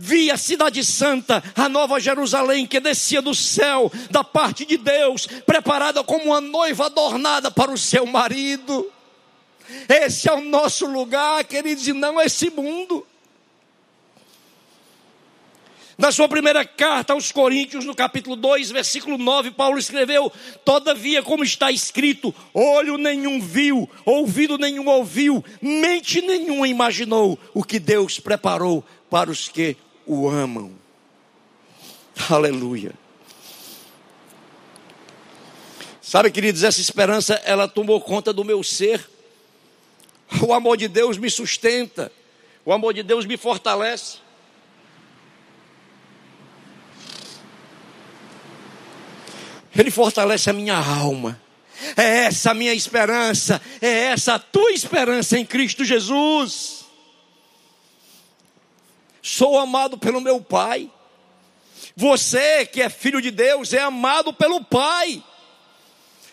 Vi 0.02 0.30
a 0.30 0.38
cidade 0.38 0.82
santa, 0.82 1.42
a 1.54 1.68
nova 1.68 2.00
Jerusalém 2.00 2.66
que 2.66 2.80
descia 2.80 3.20
do 3.20 3.34
céu, 3.34 3.92
da 4.10 4.24
parte 4.24 4.64
de 4.64 4.78
Deus, 4.78 5.26
preparada 5.44 6.02
como 6.02 6.26
uma 6.26 6.40
noiva 6.40 6.86
adornada 6.86 7.50
para 7.50 7.70
o 7.70 7.76
seu 7.76 8.06
marido. 8.06 8.90
Esse 9.88 10.28
é 10.28 10.32
o 10.32 10.40
nosso 10.40 10.86
lugar, 10.86 11.44
queridos, 11.44 11.86
e 11.86 11.92
não 11.92 12.20
esse 12.20 12.48
mundo. 12.50 13.06
Na 16.00 16.10
sua 16.10 16.26
primeira 16.26 16.64
carta 16.64 17.12
aos 17.12 17.30
Coríntios, 17.30 17.84
no 17.84 17.94
capítulo 17.94 18.34
2, 18.34 18.70
versículo 18.70 19.18
9, 19.18 19.50
Paulo 19.50 19.78
escreveu: 19.78 20.32
Todavia, 20.64 21.22
como 21.22 21.44
está 21.44 21.70
escrito, 21.70 22.34
olho 22.54 22.96
nenhum 22.96 23.38
viu, 23.38 23.86
ouvido 24.06 24.56
nenhum 24.56 24.88
ouviu, 24.88 25.44
mente 25.60 26.22
nenhuma 26.22 26.66
imaginou 26.66 27.38
o 27.52 27.62
que 27.62 27.78
Deus 27.78 28.18
preparou 28.18 28.82
para 29.10 29.30
os 29.30 29.50
que 29.50 29.76
o 30.06 30.26
amam. 30.26 30.72
Aleluia. 32.30 32.94
Sabe, 36.00 36.30
queridos, 36.30 36.62
essa 36.62 36.80
esperança 36.80 37.34
ela 37.44 37.68
tomou 37.68 38.00
conta 38.00 38.32
do 38.32 38.42
meu 38.42 38.64
ser. 38.64 39.06
O 40.40 40.54
amor 40.54 40.78
de 40.78 40.88
Deus 40.88 41.18
me 41.18 41.28
sustenta, 41.28 42.10
o 42.64 42.72
amor 42.72 42.94
de 42.94 43.02
Deus 43.02 43.26
me 43.26 43.36
fortalece. 43.36 44.29
Ele 49.80 49.90
fortalece 49.90 50.50
a 50.50 50.52
minha 50.52 50.76
alma. 50.76 51.40
É 51.96 52.26
essa 52.26 52.50
a 52.50 52.54
minha 52.54 52.74
esperança, 52.74 53.60
é 53.80 53.88
essa 53.88 54.34
a 54.34 54.38
tua 54.38 54.70
esperança 54.72 55.38
em 55.38 55.46
Cristo 55.46 55.82
Jesus. 55.82 56.84
Sou 59.22 59.58
amado 59.58 59.96
pelo 59.96 60.20
meu 60.20 60.40
Pai. 60.42 60.90
Você 61.96 62.66
que 62.66 62.82
é 62.82 62.90
filho 62.90 63.22
de 63.22 63.30
Deus 63.30 63.72
é 63.72 63.80
amado 63.80 64.34
pelo 64.34 64.62
Pai. 64.62 65.22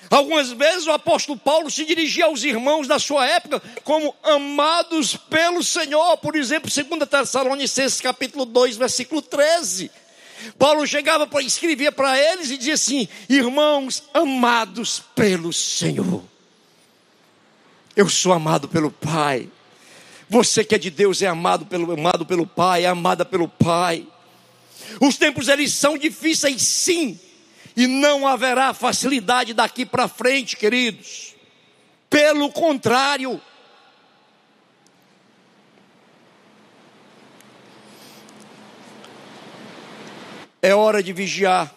Algumas 0.10 0.52
vezes 0.52 0.86
o 0.86 0.92
apóstolo 0.92 1.40
Paulo 1.40 1.72
se 1.72 1.86
dirigia 1.86 2.26
aos 2.26 2.44
irmãos 2.44 2.86
da 2.86 3.00
sua 3.00 3.26
época 3.28 3.62
como 3.86 4.14
amados 4.24 5.16
pelo 5.16 5.64
Senhor. 5.64 6.18
Por 6.18 6.36
exemplo, 6.36 6.70
2 6.70 7.10
Tessalonicenses 7.10 8.02
capítulo 8.02 8.44
2, 8.46 8.76
versículo 8.76 9.22
13. 9.22 9.90
Paulo 10.58 10.85
chegava 10.85 11.25
para 11.27 11.42
escrevia 11.42 11.92
para 11.92 12.17
eles 12.17 12.52
e 12.52 12.58
dizia 12.58 12.75
assim: 12.75 13.08
"Irmãos 13.29 14.04
amados 14.13 15.02
pelo 15.15 15.52
Senhor, 15.52 16.23
eu 17.96 18.08
sou 18.08 18.33
amado 18.33 18.67
pelo 18.67 18.92
Pai. 18.92 19.50
Você 20.29 20.63
que 20.63 20.75
é 20.75 20.77
de 20.77 20.90
Deus 20.90 21.21
é 21.21 21.27
amado 21.27 21.65
pelo 21.65 21.92
amado 21.92 22.25
pelo 22.25 22.46
Pai, 22.46 22.83
é 22.83 22.88
amada 22.88 23.23
pelo 23.23 23.48
Pai. 23.48 24.06
Os 25.02 25.17
tempos 25.17 25.48
eles 25.48 25.73
são 25.73 25.98
difíceis 25.98 26.62
sim, 26.62 27.19
e 27.75 27.88
não 27.88 28.27
haverá 28.27 28.73
facilidade 28.73 29.54
daqui 29.54 29.85
para 29.85 30.08
frente, 30.08 30.58
queridos. 30.58 31.35
Pelo 32.10 32.52
contrário, 32.52 33.42
É 40.62 40.74
hora 40.74 41.02
de 41.02 41.14
vigiar. 41.14 41.74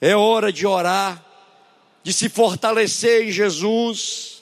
É 0.00 0.14
hora 0.14 0.52
de 0.52 0.66
orar, 0.66 1.24
de 2.02 2.12
se 2.12 2.28
fortalecer 2.28 3.26
em 3.26 3.32
Jesus. 3.32 4.38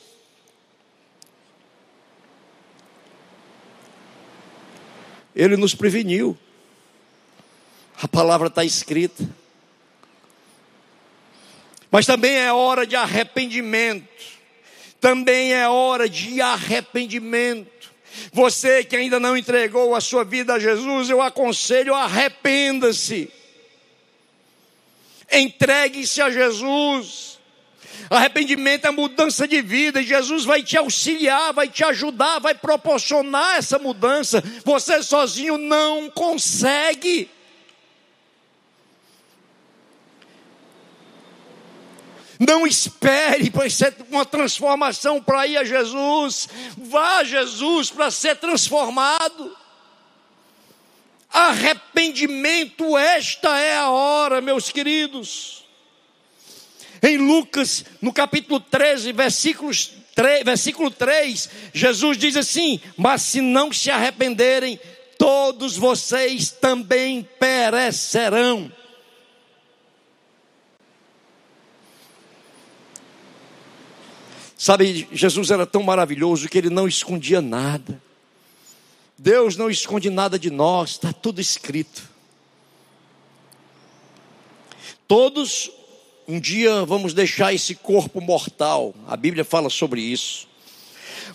ele 5.36 5.56
nos 5.58 5.74
preveniu. 5.74 6.36
A 8.00 8.08
palavra 8.08 8.48
está 8.48 8.64
escrita. 8.64 9.28
Mas 11.90 12.06
também 12.06 12.36
é 12.36 12.50
hora 12.50 12.86
de 12.86 12.96
arrependimento. 12.96 14.08
Também 14.98 15.52
é 15.52 15.68
hora 15.68 16.08
de 16.08 16.40
arrependimento. 16.40 17.75
Você 18.32 18.84
que 18.84 18.96
ainda 18.96 19.18
não 19.18 19.36
entregou 19.36 19.94
a 19.94 20.00
sua 20.00 20.24
vida 20.24 20.54
a 20.54 20.58
Jesus, 20.58 21.10
eu 21.10 21.22
aconselho, 21.22 21.94
arrependa-se. 21.94 23.30
Entregue-se 25.30 26.20
a 26.20 26.30
Jesus. 26.30 27.38
Arrependimento 28.10 28.86
é 28.86 28.90
mudança 28.90 29.48
de 29.48 29.60
vida, 29.60 30.00
e 30.00 30.06
Jesus 30.06 30.44
vai 30.44 30.62
te 30.62 30.76
auxiliar, 30.76 31.52
vai 31.52 31.68
te 31.68 31.82
ajudar, 31.84 32.38
vai 32.38 32.54
proporcionar 32.54 33.56
essa 33.56 33.78
mudança. 33.78 34.42
Você 34.64 35.02
sozinho 35.02 35.58
não 35.58 36.10
consegue. 36.10 37.28
Não 42.38 42.66
espere 42.66 43.50
para 43.50 43.68
ser 43.70 43.94
uma 44.10 44.24
transformação 44.24 45.22
para 45.22 45.46
ir 45.46 45.56
a 45.56 45.64
Jesus. 45.64 46.48
Vá 46.76 47.18
a 47.18 47.24
Jesus 47.24 47.90
para 47.90 48.10
ser 48.10 48.36
transformado. 48.36 49.56
Arrependimento, 51.30 52.96
esta 52.96 53.58
é 53.58 53.76
a 53.76 53.90
hora, 53.90 54.40
meus 54.40 54.70
queridos. 54.70 55.64
Em 57.02 57.18
Lucas, 57.18 57.84
no 58.00 58.12
capítulo 58.12 58.58
13, 58.60 59.12
versículos 59.12 59.92
3, 60.14 60.44
versículo 60.44 60.90
3, 60.90 61.50
Jesus 61.74 62.16
diz 62.16 62.36
assim: 62.36 62.80
Mas 62.96 63.22
se 63.22 63.40
não 63.40 63.72
se 63.72 63.90
arrependerem, 63.90 64.80
todos 65.18 65.76
vocês 65.76 66.50
também 66.50 67.28
perecerão. 67.38 68.72
Sabe, 74.66 75.06
Jesus 75.12 75.52
era 75.52 75.64
tão 75.64 75.80
maravilhoso 75.84 76.48
que 76.48 76.58
ele 76.58 76.70
não 76.70 76.88
escondia 76.88 77.40
nada. 77.40 78.02
Deus 79.16 79.56
não 79.56 79.70
esconde 79.70 80.10
nada 80.10 80.36
de 80.36 80.50
nós, 80.50 80.90
está 80.90 81.12
tudo 81.12 81.40
escrito. 81.40 82.02
Todos 85.06 85.70
um 86.26 86.40
dia 86.40 86.84
vamos 86.84 87.14
deixar 87.14 87.54
esse 87.54 87.76
corpo 87.76 88.20
mortal, 88.20 88.92
a 89.06 89.16
Bíblia 89.16 89.44
fala 89.44 89.70
sobre 89.70 90.00
isso. 90.00 90.48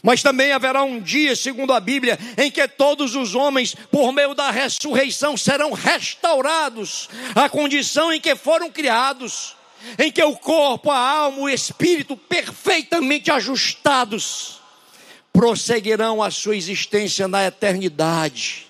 Mas 0.04 0.22
também 0.22 0.52
haverá 0.52 0.84
um 0.84 1.00
dia, 1.00 1.34
segundo 1.34 1.72
a 1.72 1.80
Bíblia, 1.80 2.20
em 2.38 2.52
que 2.52 2.68
todos 2.68 3.16
os 3.16 3.34
homens, 3.34 3.74
por 3.90 4.12
meio 4.12 4.34
da 4.34 4.52
ressurreição, 4.52 5.38
serão 5.38 5.72
restaurados 5.72 7.08
à 7.34 7.48
condição 7.48 8.12
em 8.12 8.20
que 8.20 8.36
foram 8.36 8.70
criados 8.70 9.56
em 9.98 10.12
que 10.12 10.24
o 10.24 10.36
corpo, 10.36 10.90
a 10.92 10.98
alma, 10.98 11.40
o 11.40 11.50
espírito 11.50 12.16
perfeitamente 12.16 13.32
ajustados 13.32 14.62
prosseguirão 15.34 16.22
a 16.22 16.30
sua 16.30 16.56
existência 16.56 17.28
na 17.28 17.46
eternidade. 17.46 18.68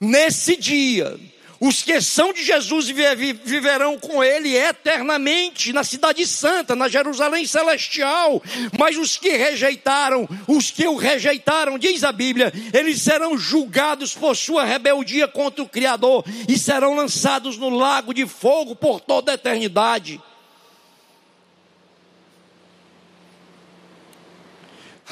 Nesse 0.00 0.56
dia, 0.56 1.18
os 1.60 1.82
que 1.82 2.00
são 2.00 2.32
de 2.32 2.42
Jesus 2.42 2.88
viverão 2.88 3.98
com 3.98 4.24
ele 4.24 4.56
eternamente 4.56 5.74
na 5.74 5.84
cidade 5.84 6.26
santa, 6.26 6.74
na 6.74 6.88
Jerusalém 6.88 7.44
celestial. 7.44 8.42
Mas 8.78 8.96
os 8.96 9.18
que 9.18 9.36
rejeitaram, 9.36 10.26
os 10.48 10.70
que 10.70 10.88
o 10.88 10.96
rejeitaram, 10.96 11.78
diz 11.78 12.02
a 12.02 12.12
Bíblia, 12.12 12.50
eles 12.72 13.02
serão 13.02 13.36
julgados 13.36 14.14
por 14.14 14.34
sua 14.34 14.64
rebeldia 14.64 15.28
contra 15.28 15.62
o 15.62 15.68
Criador 15.68 16.24
e 16.48 16.58
serão 16.58 16.94
lançados 16.94 17.58
no 17.58 17.68
lago 17.68 18.14
de 18.14 18.26
fogo 18.26 18.74
por 18.74 18.98
toda 18.98 19.32
a 19.32 19.34
eternidade. 19.34 20.18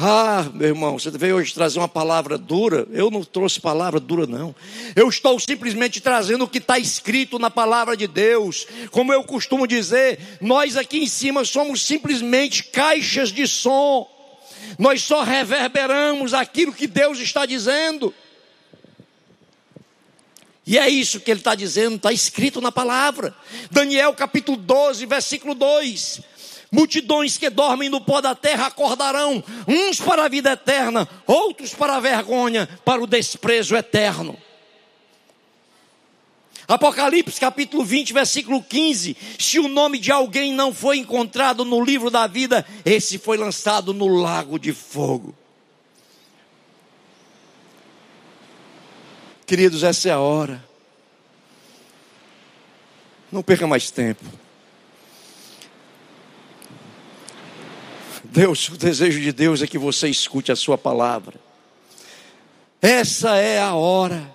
Ah, 0.01 0.49
meu 0.55 0.69
irmão, 0.69 0.97
você 0.97 1.11
veio 1.11 1.35
hoje 1.35 1.53
trazer 1.53 1.81
uma 1.81 1.89
palavra 1.89 2.39
dura. 2.39 2.87
Eu 2.93 3.11
não 3.11 3.25
trouxe 3.25 3.61
palavra 3.61 3.99
dura, 3.99 4.29
não. 4.29 4.55
Eu 4.95 5.09
estou 5.09 5.41
simplesmente 5.41 6.01
trazendo 6.01 6.45
o 6.45 6.49
que 6.49 6.59
está 6.59 6.79
escrito 6.79 7.37
na 7.37 7.51
palavra 7.51 7.97
de 7.97 8.07
Deus. 8.07 8.65
Como 8.93 9.13
eu 9.13 9.25
costumo 9.25 9.67
dizer, 9.67 10.21
nós 10.41 10.77
aqui 10.77 10.99
em 10.99 11.07
cima 11.09 11.45
somos 11.45 11.85
simplesmente 11.85 12.63
caixas 12.63 13.33
de 13.33 13.45
som. 13.49 14.09
Nós 14.79 15.03
só 15.03 15.25
reverberamos 15.25 16.33
aquilo 16.33 16.73
que 16.73 16.87
Deus 16.87 17.19
está 17.19 17.45
dizendo. 17.45 18.15
E 20.65 20.79
é 20.79 20.89
isso 20.89 21.19
que 21.19 21.29
ele 21.29 21.41
está 21.41 21.57
dizendo, 21.57 21.97
está 21.97 22.13
escrito 22.13 22.61
na 22.61 22.71
palavra. 22.71 23.35
Daniel 23.69 24.15
capítulo 24.15 24.57
12, 24.57 25.07
versículo 25.07 25.57
2. 25.57 26.21
Multidões 26.71 27.39
que 27.39 27.49
dormem 27.49 27.89
no 27.89 28.01
pó 28.01 28.21
da 28.21 28.35
terra 28.35 28.67
acordarão, 28.67 29.43
uns 29.67 30.01
para 30.01 30.25
a 30.25 30.29
vida 30.29 30.53
eterna, 30.53 31.09
outros 31.27 31.73
para 31.73 31.97
a 31.97 32.01
vergonha, 32.01 32.69
para 32.85 33.03
o 33.03 33.07
desprezo 33.07 33.75
eterno. 33.75 34.37
Apocalipse 36.69 37.41
capítulo 37.41 37.83
20, 37.83 38.13
versículo 38.13 38.63
15: 38.63 39.17
Se 39.39 39.59
o 39.59 39.69
nome 39.69 39.99
de 39.99 40.13
alguém 40.13 40.53
não 40.53 40.75
foi 40.75 40.99
encontrado 40.99 41.65
no 41.65 41.83
livro 41.83 42.11
da 42.11 42.27
vida, 42.27 42.67
esse 42.85 43.17
foi 43.17 43.39
lançado 43.39 43.95
no 43.95 44.07
lago 44.07 44.59
de 44.59 44.75
fogo. 44.75 45.35
Queridos, 49.47 49.83
essa 49.83 50.11
é 50.11 50.13
a 50.13 50.21
hora. 50.21 50.63
Não 53.33 53.43
perca 53.43 53.67
mais 53.67 53.91
tempo. 53.91 54.27
Deus, 58.39 58.69
o 58.69 58.77
desejo 58.77 59.21
de 59.21 59.33
Deus 59.33 59.63
é 59.63 59.67
que 59.67 59.77
você 59.77 60.09
escute 60.09 60.53
a 60.53 60.55
sua 60.55 60.79
palavra. 60.79 61.35
Essa 62.81 63.37
é 63.37 63.59
a 63.59 63.75
hora. 63.75 64.33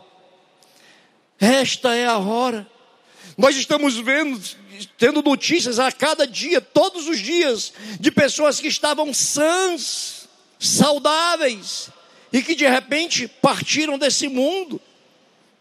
Esta 1.39 1.95
é 1.95 2.05
a 2.05 2.17
hora. 2.17 2.67
Nós 3.37 3.55
estamos 3.55 3.95
vendo, 3.95 4.41
tendo 4.97 5.21
notícias 5.21 5.79
a 5.79 5.89
cada 5.89 6.27
dia, 6.27 6.59
todos 6.59 7.07
os 7.07 7.17
dias, 7.17 7.71
de 7.97 8.11
pessoas 8.11 8.59
que 8.59 8.67
estavam 8.67 9.13
sãs, 9.13 10.27
saudáveis, 10.59 11.89
e 12.33 12.41
que 12.41 12.55
de 12.55 12.67
repente 12.67 13.29
partiram 13.41 13.97
desse 13.97 14.27
mundo 14.27 14.81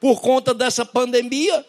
por 0.01 0.21
conta 0.21 0.53
dessa 0.53 0.85
pandemia. 0.85 1.65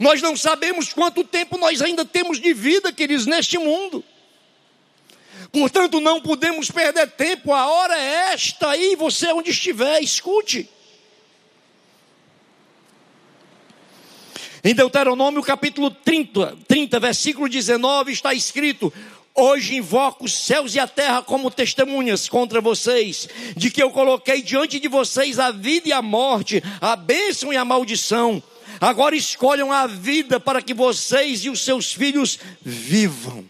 Nós 0.00 0.20
não 0.20 0.36
sabemos 0.36 0.92
quanto 0.92 1.22
tempo 1.22 1.56
nós 1.56 1.80
ainda 1.80 2.04
temos 2.04 2.40
de 2.40 2.52
vida, 2.52 2.92
queridos, 2.92 3.24
neste 3.24 3.56
mundo. 3.56 4.04
Portanto, 5.52 6.00
não 6.00 6.20
podemos 6.20 6.70
perder 6.70 7.10
tempo, 7.12 7.52
a 7.52 7.66
hora 7.66 7.98
é 7.98 8.32
esta 8.32 8.70
aí, 8.70 8.94
você 8.96 9.32
onde 9.32 9.50
estiver, 9.50 10.00
escute. 10.00 10.68
Em 14.62 14.74
Deuteronômio 14.74 15.42
capítulo 15.42 15.90
30, 15.90 16.58
30, 16.66 17.00
versículo 17.00 17.48
19, 17.48 18.12
está 18.12 18.34
escrito: 18.34 18.92
Hoje 19.34 19.76
invoco 19.76 20.24
os 20.26 20.32
céus 20.34 20.74
e 20.74 20.80
a 20.80 20.86
terra 20.86 21.22
como 21.22 21.50
testemunhas 21.50 22.28
contra 22.28 22.60
vocês, 22.60 23.28
de 23.56 23.70
que 23.70 23.82
eu 23.82 23.90
coloquei 23.90 24.42
diante 24.42 24.78
de 24.78 24.88
vocês 24.88 25.38
a 25.38 25.50
vida 25.50 25.88
e 25.88 25.92
a 25.92 26.02
morte, 26.02 26.62
a 26.80 26.96
bênção 26.96 27.52
e 27.52 27.56
a 27.56 27.64
maldição. 27.64 28.42
Agora 28.80 29.16
escolham 29.16 29.72
a 29.72 29.86
vida 29.86 30.38
para 30.38 30.60
que 30.60 30.74
vocês 30.74 31.44
e 31.44 31.50
os 31.50 31.60
seus 31.60 31.92
filhos 31.92 32.38
vivam. 32.60 33.44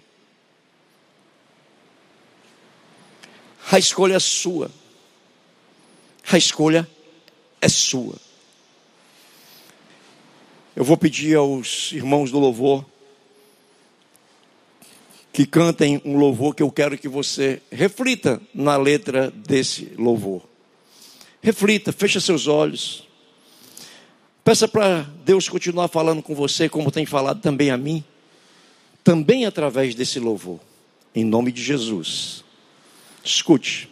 A 3.71 3.79
escolha 3.79 4.15
é 4.15 4.19
sua. 4.19 4.71
A 6.31 6.39
escolha 6.39 6.89
é 7.61 7.69
sua. 7.69 8.17
Eu 10.75 10.85
vou 10.85 10.97
pedir 10.97 11.37
aos 11.37 11.93
irmãos 11.93 12.31
do 12.31 12.39
louvor 12.39 12.85
que 15.33 15.47
cantem 15.47 16.01
um 16.05 16.17
louvor 16.17 16.55
que 16.55 16.63
eu 16.63 16.71
quero 16.71 16.97
que 16.97 17.09
você 17.09 17.63
reflita 17.71 18.41
na 18.55 18.77
letra 18.77 19.31
desse 19.31 19.93
louvor. 19.97 20.43
Reflita, 21.43 21.93
fecha 21.93 22.21
seus 22.21 22.47
olhos. 22.47 23.07
Peça 24.43 24.67
para 24.67 25.03
Deus 25.25 25.49
continuar 25.49 25.89
falando 25.89 26.23
com 26.23 26.35
você, 26.35 26.69
como 26.69 26.91
tem 26.91 27.05
falado 27.05 27.41
também 27.41 27.71
a 27.71 27.77
mim, 27.77 28.03
também 29.05 29.45
através 29.45 29.95
desse 29.95 30.19
louvor. 30.19 30.59
Em 31.15 31.23
nome 31.23 31.53
de 31.53 31.63
Jesus. 31.63 32.48
Escute. 33.25 33.89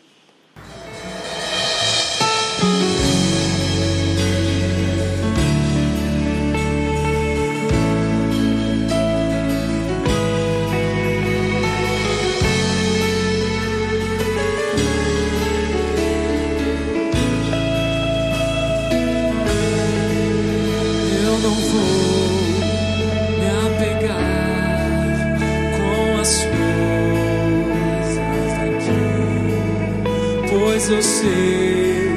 mas 30.87 30.93
eu 30.93 31.03
sei 31.03 32.11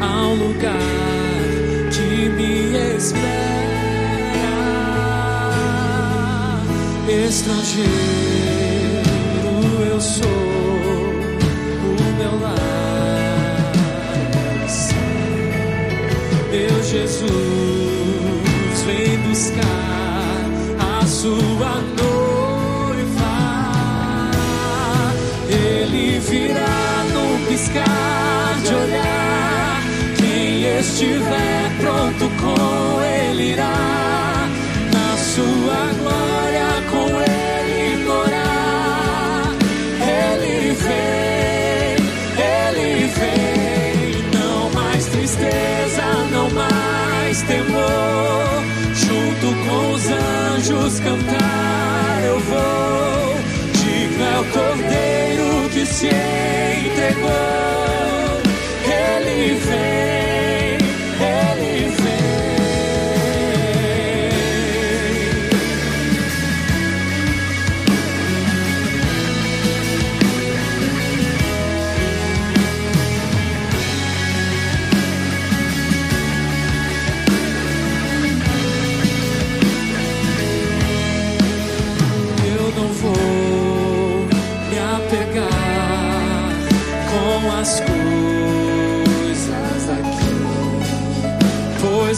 há 0.00 0.28
um 0.28 0.34
lugar 0.34 0.72
que 1.90 2.28
me 2.28 2.76
espera, 2.96 3.22
estrangeiro. 7.26 8.35
cantar 51.00 52.22
eu 52.24 52.40
vou. 52.40 53.36
Digno 53.72 54.24
é 54.24 54.40
o 54.40 54.44
cordeiro 54.46 55.68
que 55.70 55.86
se 55.86 56.06
entregou. 56.06 57.32
Ele 58.84 59.54
vem. 59.54 59.95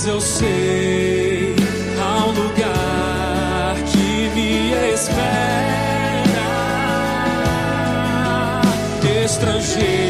eu 0.08 0.20
sei 0.20 1.54
há 2.00 2.26
um 2.26 2.32
lugar 2.32 3.76
que 3.84 4.30
me 4.34 4.72
espera, 4.92 5.26
estrangeiro. 9.24 10.07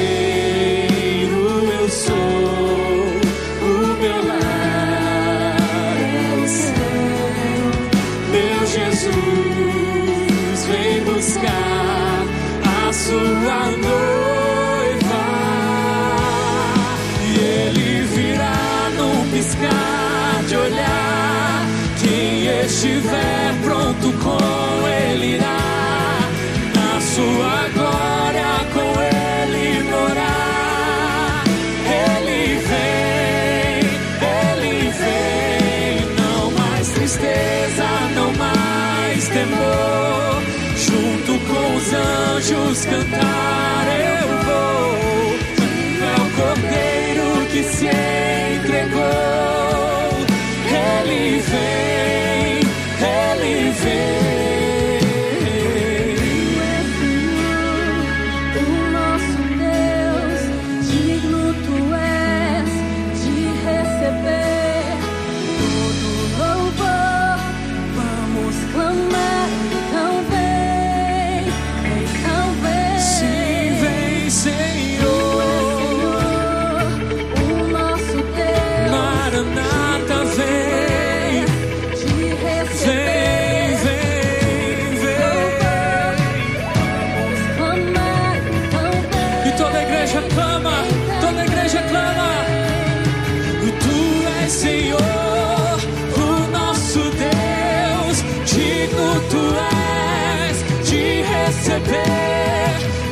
anjos 42.49 42.87
cantar. 42.87 43.58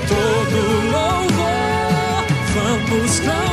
todo 0.08 0.58
louvor. 0.92 2.24
Vamos 2.54 3.20
cantar. 3.20 3.45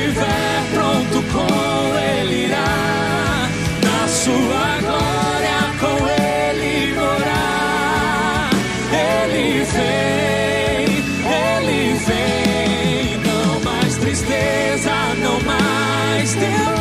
estiver 0.00 0.62
pronto 0.72 1.22
com 1.32 1.98
Ele 1.98 2.46
irá, 2.46 3.48
na 3.84 4.08
sua 4.08 4.78
glória 4.80 5.60
com 5.78 5.96
Ele 6.08 6.94
morar. 6.94 8.50
Ele 8.92 9.64
vem, 9.64 11.04
Ele 11.28 11.94
vem, 12.06 13.18
não 13.26 13.60
mais 13.60 13.96
tristeza, 13.96 14.92
não 15.22 15.40
mais 15.42 16.32
temor. 16.34 16.80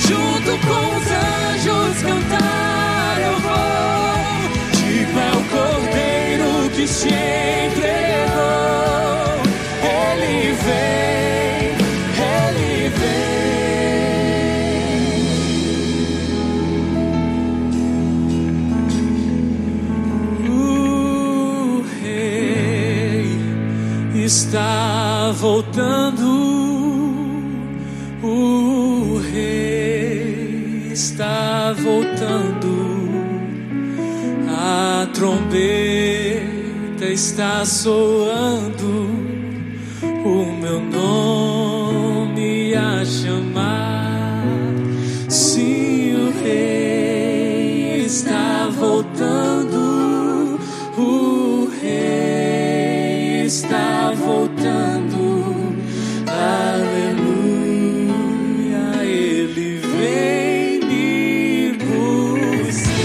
Junto 0.00 0.66
com 0.66 0.96
os 0.96 1.06
anjos 1.10 2.02
cantar 2.02 3.18
eu 3.20 3.38
vou, 3.40 4.48
tipo 4.72 5.18
é 5.18 5.30
o 5.36 5.42
cordeiro 5.50 6.70
que 6.70 6.86
chega. 6.86 7.57
está 24.48 25.30
voltando, 25.38 26.24
o 28.22 29.20
Rei 29.30 30.88
está 30.90 31.74
voltando, 31.76 33.10
a 34.48 35.06
trombeta 35.12 37.04
está 37.04 37.62
soando. 37.66 38.87
Voltando. 54.28 55.74
Aleluia, 56.28 57.42
ele 59.02 59.78
vem 59.78 60.80
me 60.80 61.72
buscar. 61.78 62.98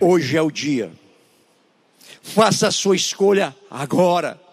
Hoje 0.00 0.36
é 0.36 0.42
o 0.42 0.50
dia. 0.50 0.90
Faça 2.20 2.66
a 2.66 2.72
sua 2.72 2.96
escolha 2.96 3.54
agora. 3.70 4.45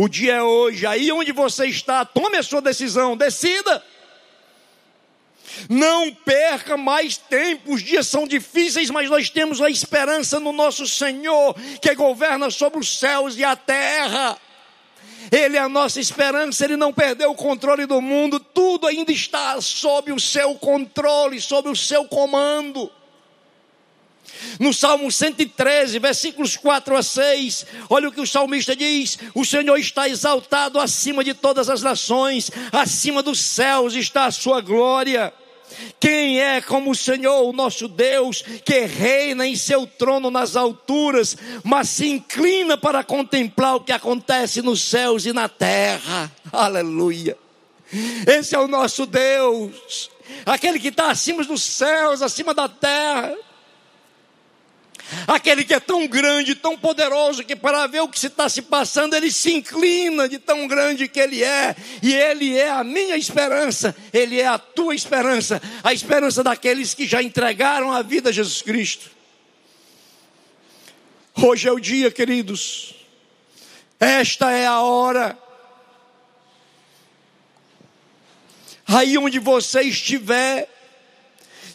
O 0.00 0.08
dia 0.08 0.34
é 0.34 0.42
hoje. 0.44 0.86
Aí 0.86 1.10
onde 1.10 1.32
você 1.32 1.66
está, 1.66 2.04
tome 2.04 2.36
a 2.36 2.42
sua 2.44 2.60
decisão, 2.60 3.16
decida. 3.16 3.84
Não 5.68 6.14
perca 6.14 6.76
mais 6.76 7.16
tempo. 7.16 7.74
Os 7.74 7.82
dias 7.82 8.06
são 8.06 8.24
difíceis, 8.24 8.90
mas 8.90 9.10
nós 9.10 9.28
temos 9.28 9.60
a 9.60 9.68
esperança 9.68 10.38
no 10.38 10.52
nosso 10.52 10.86
Senhor, 10.86 11.52
que 11.82 11.92
governa 11.96 12.48
sobre 12.48 12.78
os 12.78 12.96
céus 12.96 13.36
e 13.36 13.42
a 13.42 13.56
terra. 13.56 14.38
Ele 15.32 15.56
é 15.56 15.60
a 15.60 15.68
nossa 15.68 15.98
esperança, 15.98 16.64
ele 16.64 16.76
não 16.76 16.92
perdeu 16.92 17.32
o 17.32 17.34
controle 17.34 17.84
do 17.84 18.00
mundo, 18.00 18.38
tudo 18.38 18.86
ainda 18.86 19.10
está 19.10 19.60
sob 19.60 20.12
o 20.12 20.20
seu 20.20 20.54
controle, 20.54 21.40
sob 21.40 21.68
o 21.70 21.74
seu 21.74 22.04
comando. 22.04 22.88
No 24.58 24.72
Salmo 24.72 25.10
113, 25.10 25.98
versículos 25.98 26.56
4 26.56 26.96
a 26.96 27.02
6, 27.02 27.66
olha 27.88 28.08
o 28.08 28.12
que 28.12 28.20
o 28.20 28.26
salmista 28.26 28.74
diz: 28.74 29.18
O 29.34 29.44
Senhor 29.44 29.76
está 29.76 30.08
exaltado 30.08 30.78
acima 30.80 31.22
de 31.22 31.34
todas 31.34 31.68
as 31.68 31.82
nações, 31.82 32.50
acima 32.72 33.22
dos 33.22 33.40
céus 33.40 33.94
está 33.94 34.26
a 34.26 34.30
sua 34.30 34.60
glória. 34.60 35.32
Quem 36.00 36.40
é 36.40 36.60
como 36.60 36.90
o 36.90 36.94
Senhor, 36.94 37.42
o 37.42 37.52
nosso 37.52 37.88
Deus, 37.88 38.42
que 38.64 38.80
reina 38.86 39.46
em 39.46 39.54
seu 39.54 39.86
trono 39.86 40.30
nas 40.30 40.56
alturas, 40.56 41.36
mas 41.62 41.88
se 41.90 42.08
inclina 42.08 42.76
para 42.76 43.04
contemplar 43.04 43.76
o 43.76 43.80
que 43.80 43.92
acontece 43.92 44.62
nos 44.62 44.82
céus 44.82 45.26
e 45.26 45.32
na 45.32 45.48
terra? 45.48 46.32
Aleluia. 46.50 47.36
Esse 48.26 48.54
é 48.54 48.58
o 48.58 48.68
nosso 48.68 49.06
Deus, 49.06 50.10
aquele 50.44 50.78
que 50.78 50.88
está 50.88 51.10
acima 51.10 51.42
dos 51.44 51.62
céus, 51.62 52.22
acima 52.22 52.52
da 52.52 52.68
terra. 52.68 53.34
Aquele 55.26 55.64
que 55.64 55.72
é 55.72 55.80
tão 55.80 56.06
grande, 56.06 56.54
tão 56.54 56.76
poderoso, 56.76 57.44
que 57.44 57.56
para 57.56 57.86
ver 57.86 58.00
o 58.00 58.08
que 58.08 58.18
se 58.18 58.26
está 58.26 58.48
se 58.48 58.62
passando, 58.62 59.14
ele 59.14 59.30
se 59.30 59.52
inclina 59.52 60.28
de 60.28 60.38
tão 60.38 60.66
grande 60.66 61.08
que 61.08 61.18
ele 61.18 61.42
é. 61.42 61.74
E 62.02 62.14
ele 62.14 62.56
é 62.56 62.70
a 62.70 62.84
minha 62.84 63.16
esperança, 63.16 63.96
ele 64.12 64.40
é 64.40 64.46
a 64.46 64.58
tua 64.58 64.94
esperança, 64.94 65.60
a 65.82 65.92
esperança 65.92 66.42
daqueles 66.42 66.94
que 66.94 67.06
já 67.06 67.22
entregaram 67.22 67.92
a 67.92 68.02
vida 68.02 68.28
a 68.28 68.32
Jesus 68.32 68.60
Cristo. 68.62 69.10
Hoje 71.34 71.68
é 71.68 71.72
o 71.72 71.78
dia, 71.78 72.10
queridos. 72.10 72.94
Esta 73.98 74.50
é 74.50 74.66
a 74.66 74.80
hora. 74.80 75.38
Aí 78.86 79.18
onde 79.18 79.38
você 79.38 79.82
estiver, 79.82 80.68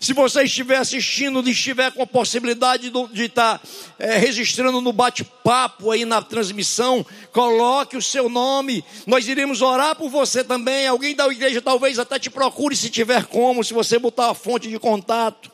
se 0.03 0.11
você 0.11 0.43
estiver 0.43 0.75
assistindo 0.75 1.41
e 1.47 1.51
estiver 1.51 1.89
com 1.93 2.03
a 2.03 2.05
possibilidade 2.05 2.91
de 3.13 3.23
estar 3.23 3.61
é, 3.97 4.17
registrando 4.17 4.81
no 4.81 4.91
bate-papo 4.91 5.91
aí 5.91 6.03
na 6.03 6.21
transmissão, 6.21 7.05
coloque 7.31 7.95
o 7.95 8.01
seu 8.01 8.27
nome. 8.27 8.83
Nós 9.07 9.29
iremos 9.29 9.61
orar 9.61 9.95
por 9.95 10.09
você 10.09 10.43
também. 10.43 10.87
Alguém 10.87 11.15
da 11.15 11.25
igreja 11.29 11.61
talvez 11.61 11.97
até 11.99 12.19
te 12.19 12.29
procure 12.29 12.75
se 12.75 12.89
tiver 12.89 13.27
como, 13.27 13.63
se 13.63 13.73
você 13.73 13.97
botar 13.97 14.29
a 14.29 14.33
fonte 14.33 14.67
de 14.67 14.77
contato. 14.77 15.49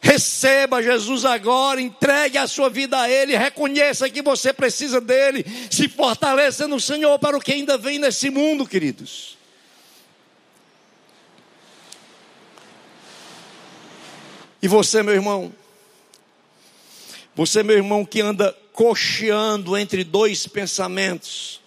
Receba 0.00 0.82
Jesus 0.82 1.24
agora, 1.24 1.80
entregue 1.80 2.36
a 2.36 2.48
sua 2.48 2.68
vida 2.68 3.00
a 3.00 3.08
Ele, 3.08 3.36
reconheça 3.36 4.10
que 4.10 4.20
você 4.20 4.52
precisa 4.52 5.00
dele, 5.00 5.46
se 5.70 5.88
fortaleça 5.88 6.66
no 6.66 6.80
Senhor 6.80 7.16
para 7.20 7.36
o 7.36 7.40
que 7.40 7.52
ainda 7.52 7.78
vem 7.78 8.00
nesse 8.00 8.28
mundo, 8.28 8.66
queridos. 8.66 9.38
E 14.64 14.66
você, 14.66 15.02
meu 15.02 15.12
irmão, 15.12 15.52
você, 17.36 17.62
meu 17.62 17.76
irmão, 17.76 18.02
que 18.02 18.22
anda 18.22 18.56
cocheando 18.72 19.76
entre 19.76 20.02
dois 20.02 20.46
pensamentos, 20.46 21.60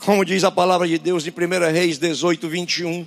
como 0.00 0.24
diz 0.24 0.42
a 0.42 0.50
palavra 0.50 0.88
de 0.88 0.98
Deus 0.98 1.24
em 1.24 1.30
1 1.30 1.72
Reis 1.72 1.96
18, 1.96 2.48
21, 2.48 3.06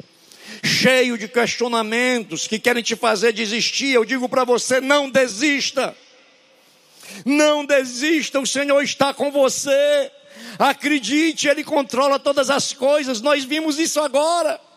cheio 0.64 1.18
de 1.18 1.28
questionamentos 1.28 2.48
que 2.48 2.58
querem 2.58 2.82
te 2.82 2.96
fazer 2.96 3.34
desistir, 3.34 3.90
eu 3.90 4.06
digo 4.06 4.30
para 4.30 4.46
você: 4.46 4.80
não 4.80 5.10
desista, 5.10 5.94
não 7.26 7.66
desista, 7.66 8.40
o 8.40 8.48
Senhor 8.48 8.82
está 8.82 9.14
com 9.14 9.30
você, 9.30 10.10
acredite, 10.58 11.50
Ele 11.50 11.66
controla 11.66 12.18
todas 12.18 12.50
as 12.50 12.72
coisas, 12.72 13.20
nós 13.20 13.44
vimos 13.44 13.78
isso 13.78 14.00
agora. 14.00 14.71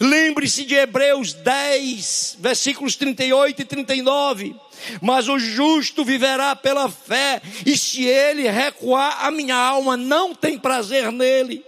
Lembre-se 0.00 0.64
de 0.64 0.74
Hebreus 0.74 1.32
10, 1.32 2.38
versículos 2.40 2.96
38 2.96 3.62
e 3.62 3.64
39. 3.64 4.56
Mas 5.00 5.28
o 5.28 5.38
justo 5.38 6.04
viverá 6.04 6.56
pela 6.56 6.90
fé, 6.90 7.40
e 7.64 7.76
se 7.76 8.04
ele 8.04 8.50
recuar, 8.50 9.24
a 9.24 9.30
minha 9.30 9.56
alma 9.56 9.96
não 9.96 10.34
tem 10.34 10.58
prazer 10.58 11.12
nele. 11.12 11.64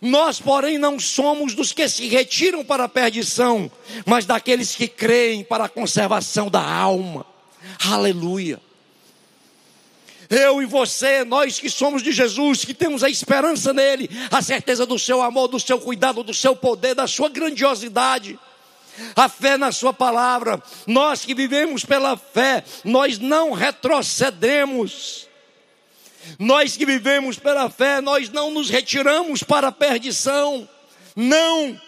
Nós, 0.00 0.40
porém, 0.40 0.78
não 0.78 0.98
somos 0.98 1.54
dos 1.54 1.72
que 1.72 1.88
se 1.88 2.06
retiram 2.08 2.64
para 2.64 2.84
a 2.84 2.88
perdição, 2.88 3.70
mas 4.06 4.24
daqueles 4.24 4.74
que 4.74 4.86
creem 4.86 5.42
para 5.42 5.64
a 5.64 5.68
conservação 5.68 6.48
da 6.48 6.62
alma. 6.62 7.26
Aleluia. 7.84 8.60
Eu 10.30 10.60
e 10.60 10.66
você, 10.66 11.24
nós 11.24 11.58
que 11.58 11.70
somos 11.70 12.02
de 12.02 12.12
Jesus, 12.12 12.64
que 12.64 12.74
temos 12.74 13.02
a 13.02 13.08
esperança 13.08 13.72
nele, 13.72 14.10
a 14.30 14.42
certeza 14.42 14.84
do 14.84 14.98
seu 14.98 15.22
amor, 15.22 15.48
do 15.48 15.58
seu 15.58 15.80
cuidado, 15.80 16.22
do 16.22 16.34
seu 16.34 16.54
poder, 16.54 16.94
da 16.94 17.06
sua 17.06 17.30
grandiosidade, 17.30 18.38
a 19.16 19.28
fé 19.28 19.56
na 19.56 19.72
sua 19.72 19.92
palavra, 19.92 20.62
nós 20.86 21.24
que 21.24 21.34
vivemos 21.34 21.84
pela 21.84 22.16
fé, 22.16 22.62
nós 22.84 23.18
não 23.18 23.52
retrocedemos. 23.52 25.26
Nós 26.38 26.76
que 26.76 26.84
vivemos 26.84 27.38
pela 27.38 27.70
fé, 27.70 28.00
nós 28.00 28.28
não 28.28 28.50
nos 28.50 28.68
retiramos 28.68 29.42
para 29.42 29.68
a 29.68 29.72
perdição. 29.72 30.68
Não. 31.16 31.80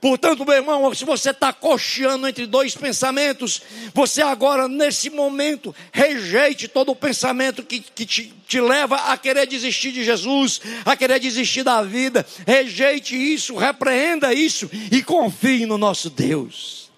Portanto, 0.00 0.44
meu 0.44 0.54
irmão, 0.54 0.94
se 0.94 1.04
você 1.04 1.30
está 1.30 1.52
cocheando 1.52 2.26
entre 2.26 2.46
dois 2.46 2.74
pensamentos, 2.74 3.62
você 3.92 4.22
agora, 4.22 4.68
nesse 4.68 5.10
momento, 5.10 5.74
rejeite 5.92 6.68
todo 6.68 6.92
o 6.92 6.96
pensamento 6.96 7.62
que, 7.62 7.80
que 7.80 8.04
te, 8.04 8.34
te 8.46 8.60
leva 8.60 8.96
a 8.96 9.16
querer 9.16 9.46
desistir 9.46 9.92
de 9.92 10.04
Jesus, 10.04 10.60
a 10.84 10.96
querer 10.96 11.20
desistir 11.20 11.62
da 11.62 11.82
vida. 11.82 12.26
Rejeite 12.46 13.16
isso, 13.16 13.56
repreenda 13.56 14.32
isso 14.32 14.70
e 14.90 15.02
confie 15.02 15.66
no 15.66 15.78
nosso 15.78 16.10
Deus. 16.10 16.90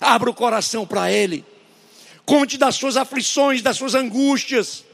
Abra 0.00 0.30
o 0.30 0.34
coração 0.34 0.86
para 0.86 1.12
Ele. 1.12 1.44
Conte 2.24 2.56
das 2.56 2.76
suas 2.76 2.96
aflições, 2.96 3.62
das 3.62 3.76
suas 3.76 3.94
angústias. 3.94 4.84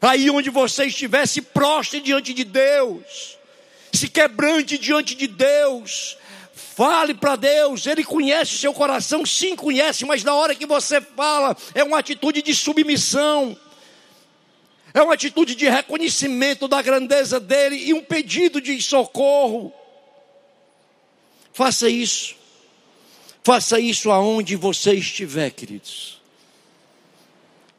Aí 0.00 0.30
onde 0.30 0.50
você 0.50 0.86
estiver, 0.86 1.26
se 1.26 1.40
prostre 1.42 2.00
diante 2.00 2.32
de 2.32 2.44
Deus 2.44 3.39
se 3.92 4.08
quebrante 4.08 4.78
diante 4.78 5.14
de 5.14 5.26
Deus. 5.26 6.16
Fale 6.52 7.14
para 7.14 7.36
Deus, 7.36 7.86
Ele 7.86 8.02
conhece 8.02 8.54
o 8.54 8.58
seu 8.58 8.72
coração, 8.72 9.26
sim 9.26 9.54
conhece, 9.54 10.04
mas 10.04 10.24
na 10.24 10.34
hora 10.34 10.54
que 10.54 10.64
você 10.64 11.00
fala, 11.00 11.56
é 11.74 11.84
uma 11.84 11.98
atitude 11.98 12.40
de 12.40 12.54
submissão, 12.54 13.56
é 14.94 15.02
uma 15.02 15.14
atitude 15.14 15.54
de 15.54 15.68
reconhecimento 15.68 16.66
da 16.66 16.80
grandeza 16.80 17.38
dEle 17.38 17.76
e 17.76 17.92
um 17.92 18.02
pedido 18.02 18.60
de 18.60 18.80
socorro. 18.80 19.72
Faça 21.52 21.88
isso, 21.88 22.34
faça 23.42 23.78
isso 23.78 24.10
aonde 24.10 24.56
você 24.56 24.94
estiver, 24.94 25.50
queridos. 25.50 26.20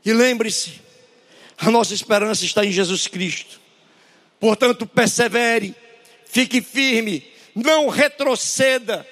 E 0.05 0.13
lembre-se, 0.13 0.81
a 1.57 1.69
nossa 1.69 1.93
esperança 1.93 2.45
está 2.45 2.65
em 2.65 2.71
Jesus 2.71 3.07
Cristo. 3.07 3.59
Portanto, 4.39 4.85
persevere, 4.87 5.75
fique 6.31 6.61
firme, 6.61 7.23
não 7.53 7.89
retroceda. 7.89 9.05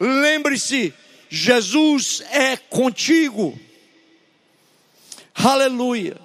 Lembre-se, 0.00 0.92
Jesus 1.28 2.22
é 2.30 2.56
contigo. 2.56 3.58
Aleluia. 5.34 6.16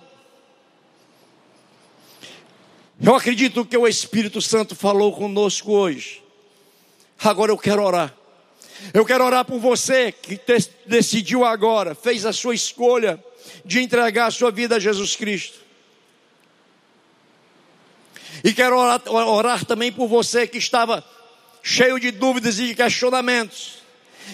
Eu 3.01 3.15
acredito 3.15 3.63
que 3.63 3.77
o 3.77 3.87
Espírito 3.87 4.41
Santo 4.41 4.75
falou 4.75 5.13
conosco 5.13 5.71
hoje. 5.71 6.21
Agora 7.21 7.51
eu 7.51 7.57
quero 7.57 7.83
orar. 7.83 8.13
Eu 8.93 9.05
quero 9.05 9.23
orar 9.23 9.45
por 9.45 9.59
você 9.59 10.11
que 10.11 10.39
decidiu 10.85 11.45
agora, 11.45 11.93
fez 11.93 12.25
a 12.25 12.33
sua 12.33 12.55
escolha 12.55 13.23
de 13.65 13.81
entregar 13.81 14.27
a 14.27 14.31
sua 14.31 14.51
vida 14.51 14.75
a 14.75 14.79
Jesus 14.79 15.15
Cristo. 15.15 15.68
E 18.43 18.53
quero 18.53 18.77
orar, 18.77 19.01
orar 19.07 19.65
também 19.65 19.91
por 19.91 20.07
você 20.07 20.47
que 20.47 20.57
estava 20.57 21.03
cheio 21.61 21.99
de 21.99 22.11
dúvidas 22.11 22.59
e 22.59 22.67
de 22.67 22.75
questionamentos. 22.75 23.79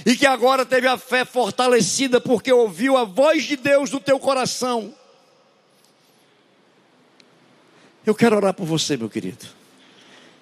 E 0.06 0.16
que 0.16 0.26
agora 0.26 0.66
teve 0.66 0.88
a 0.88 0.97
fé 0.97 1.24
fortalecida 1.24 2.20
porque 2.20 2.51
ouviu 2.51 2.97
a 2.97 3.03
voz 3.03 3.43
de 3.43 3.56
Deus 3.56 3.91
no 3.91 3.99
teu 3.99 4.20
coração. 4.20 4.93
Eu 8.06 8.14
quero 8.14 8.36
orar 8.36 8.53
por 8.53 8.66
você, 8.66 8.97
meu 8.97 9.10
querido. 9.10 9.45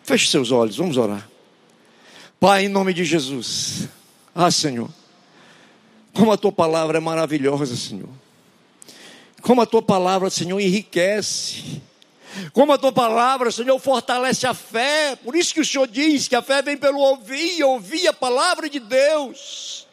Feche 0.03 0.27
seus 0.27 0.51
olhos, 0.51 0.75
vamos 0.75 0.97
orar. 0.97 1.29
Pai, 2.39 2.65
em 2.65 2.69
nome 2.69 2.93
de 2.93 3.05
Jesus. 3.05 3.87
Ah, 4.35 4.51
Senhor. 4.51 4.89
Como 6.11 6.31
a 6.31 6.37
tua 6.37 6.51
palavra 6.51 6.97
é 6.97 7.01
maravilhosa, 7.01 7.75
Senhor. 7.75 8.09
Como 9.41 9.61
a 9.61 9.65
tua 9.65 9.81
palavra, 9.81 10.29
Senhor, 10.29 10.59
enriquece. 10.59 11.81
Como 12.51 12.73
a 12.73 12.77
tua 12.77 12.91
palavra, 12.91 13.51
Senhor, 13.51 13.77
fortalece 13.79 14.47
a 14.47 14.53
fé. 14.53 15.15
Por 15.15 15.35
isso 15.35 15.53
que 15.53 15.61
o 15.61 15.65
Senhor 15.65 15.87
diz 15.87 16.27
que 16.27 16.35
a 16.35 16.41
fé 16.41 16.61
vem 16.61 16.77
pelo 16.77 16.99
ouvir 16.99 17.57
e 17.57 17.63
ouvir 17.63 18.07
a 18.07 18.13
palavra 18.13 18.69
de 18.69 18.79
Deus. 18.79 19.87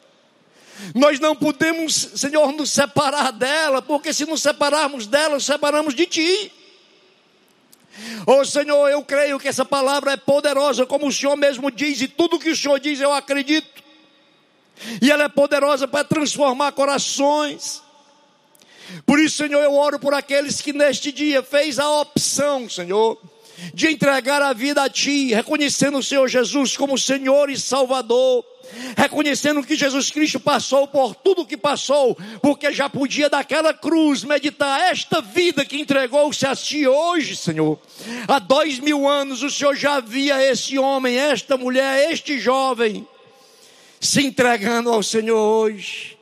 Nós 0.95 1.21
não 1.21 1.37
podemos, 1.37 1.95
Senhor, 1.95 2.53
nos 2.53 2.71
separar 2.71 3.33
dela, 3.33 3.83
porque 3.83 4.13
se 4.13 4.25
nos 4.25 4.41
separarmos 4.41 5.07
dela, 5.07 5.35
nos 5.35 5.45
separamos 5.45 5.95
de 5.95 6.07
Ti. 6.07 6.53
Oh 8.27 8.45
Senhor, 8.45 8.89
eu 8.89 9.03
creio 9.05 9.39
que 9.39 9.49
essa 9.49 9.65
palavra 9.65 10.13
é 10.13 10.17
poderosa, 10.17 10.87
como 10.87 11.07
o 11.07 11.13
Senhor 11.13 11.37
mesmo 11.37 11.71
diz, 11.71 12.01
e 12.01 12.09
tudo 12.09 12.39
que 12.39 12.51
o 12.51 12.57
Senhor 12.57 12.81
diz 12.81 13.01
eu 13.01 13.13
acredito. 13.13 13.83
E 15.03 15.11
ela 15.11 15.25
é 15.25 15.29
poderosa 15.29 15.87
para 15.87 16.05
transformar 16.05 16.73
corações. 16.73 17.83
Por 19.05 19.19
isso, 19.19 19.39
Senhor, 19.39 19.63
eu 19.63 19.75
oro 19.75 19.99
por 19.99 20.15
aqueles 20.15 20.61
que 20.61 20.73
neste 20.73 21.13
dia 21.13 21.43
fez 21.43 21.79
a 21.79 21.89
opção, 22.01 22.69
Senhor, 22.69 23.19
de 23.75 23.89
entregar 23.89 24.41
a 24.43 24.53
vida 24.53 24.83
a 24.83 24.89
Ti, 24.89 25.35
reconhecendo 25.35 25.99
o 25.99 26.03
Senhor 26.03 26.29
Jesus 26.29 26.77
como 26.77 26.99
Senhor 26.99 27.51
e 27.51 27.59
Salvador, 27.59 28.45
reconhecendo 28.97 29.63
que 29.63 29.77
Jesus 29.77 30.11
Cristo 30.11 30.41
passou 30.41 30.87
por 30.87 31.15
tudo 31.15 31.47
que 31.47 31.57
passou, 31.57 32.17
porque 32.41 32.73
já 32.73 32.89
podia 32.89 33.29
daquela 33.29 33.75
cruz 33.75 34.25
meditar 34.25 34.91
esta 34.91 35.21
vida 35.21 35.65
que 35.65 35.79
entregou-se 35.81 36.47
a 36.47 36.55
Ti 36.55 36.87
hoje, 36.87 37.37
Senhor. 37.37 37.79
Há 38.27 38.39
dois 38.39 38.79
mil 38.79 39.09
anos 39.09 39.43
o 39.43 39.51
Senhor 39.51 39.75
já 39.75 40.01
via 40.01 40.43
esse 40.43 40.79
homem, 40.79 41.17
esta 41.17 41.57
mulher, 41.57 42.11
este 42.11 42.39
jovem 42.39 43.07
se 44.01 44.25
entregando 44.25 44.91
ao 44.91 45.03
Senhor 45.03 45.37
hoje. 45.37 46.20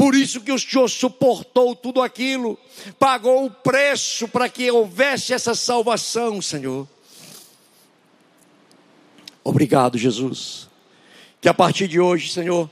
Por 0.00 0.14
isso 0.14 0.40
que 0.40 0.50
o 0.50 0.58
Senhor 0.58 0.88
suportou 0.88 1.76
tudo 1.76 2.00
aquilo, 2.00 2.58
pagou 2.98 3.44
o 3.44 3.50
preço 3.50 4.26
para 4.26 4.48
que 4.48 4.70
houvesse 4.70 5.34
essa 5.34 5.54
salvação, 5.54 6.40
Senhor. 6.40 6.88
Obrigado, 9.44 9.98
Jesus. 9.98 10.70
Que 11.38 11.50
a 11.50 11.52
partir 11.52 11.86
de 11.86 12.00
hoje, 12.00 12.32
Senhor, 12.32 12.70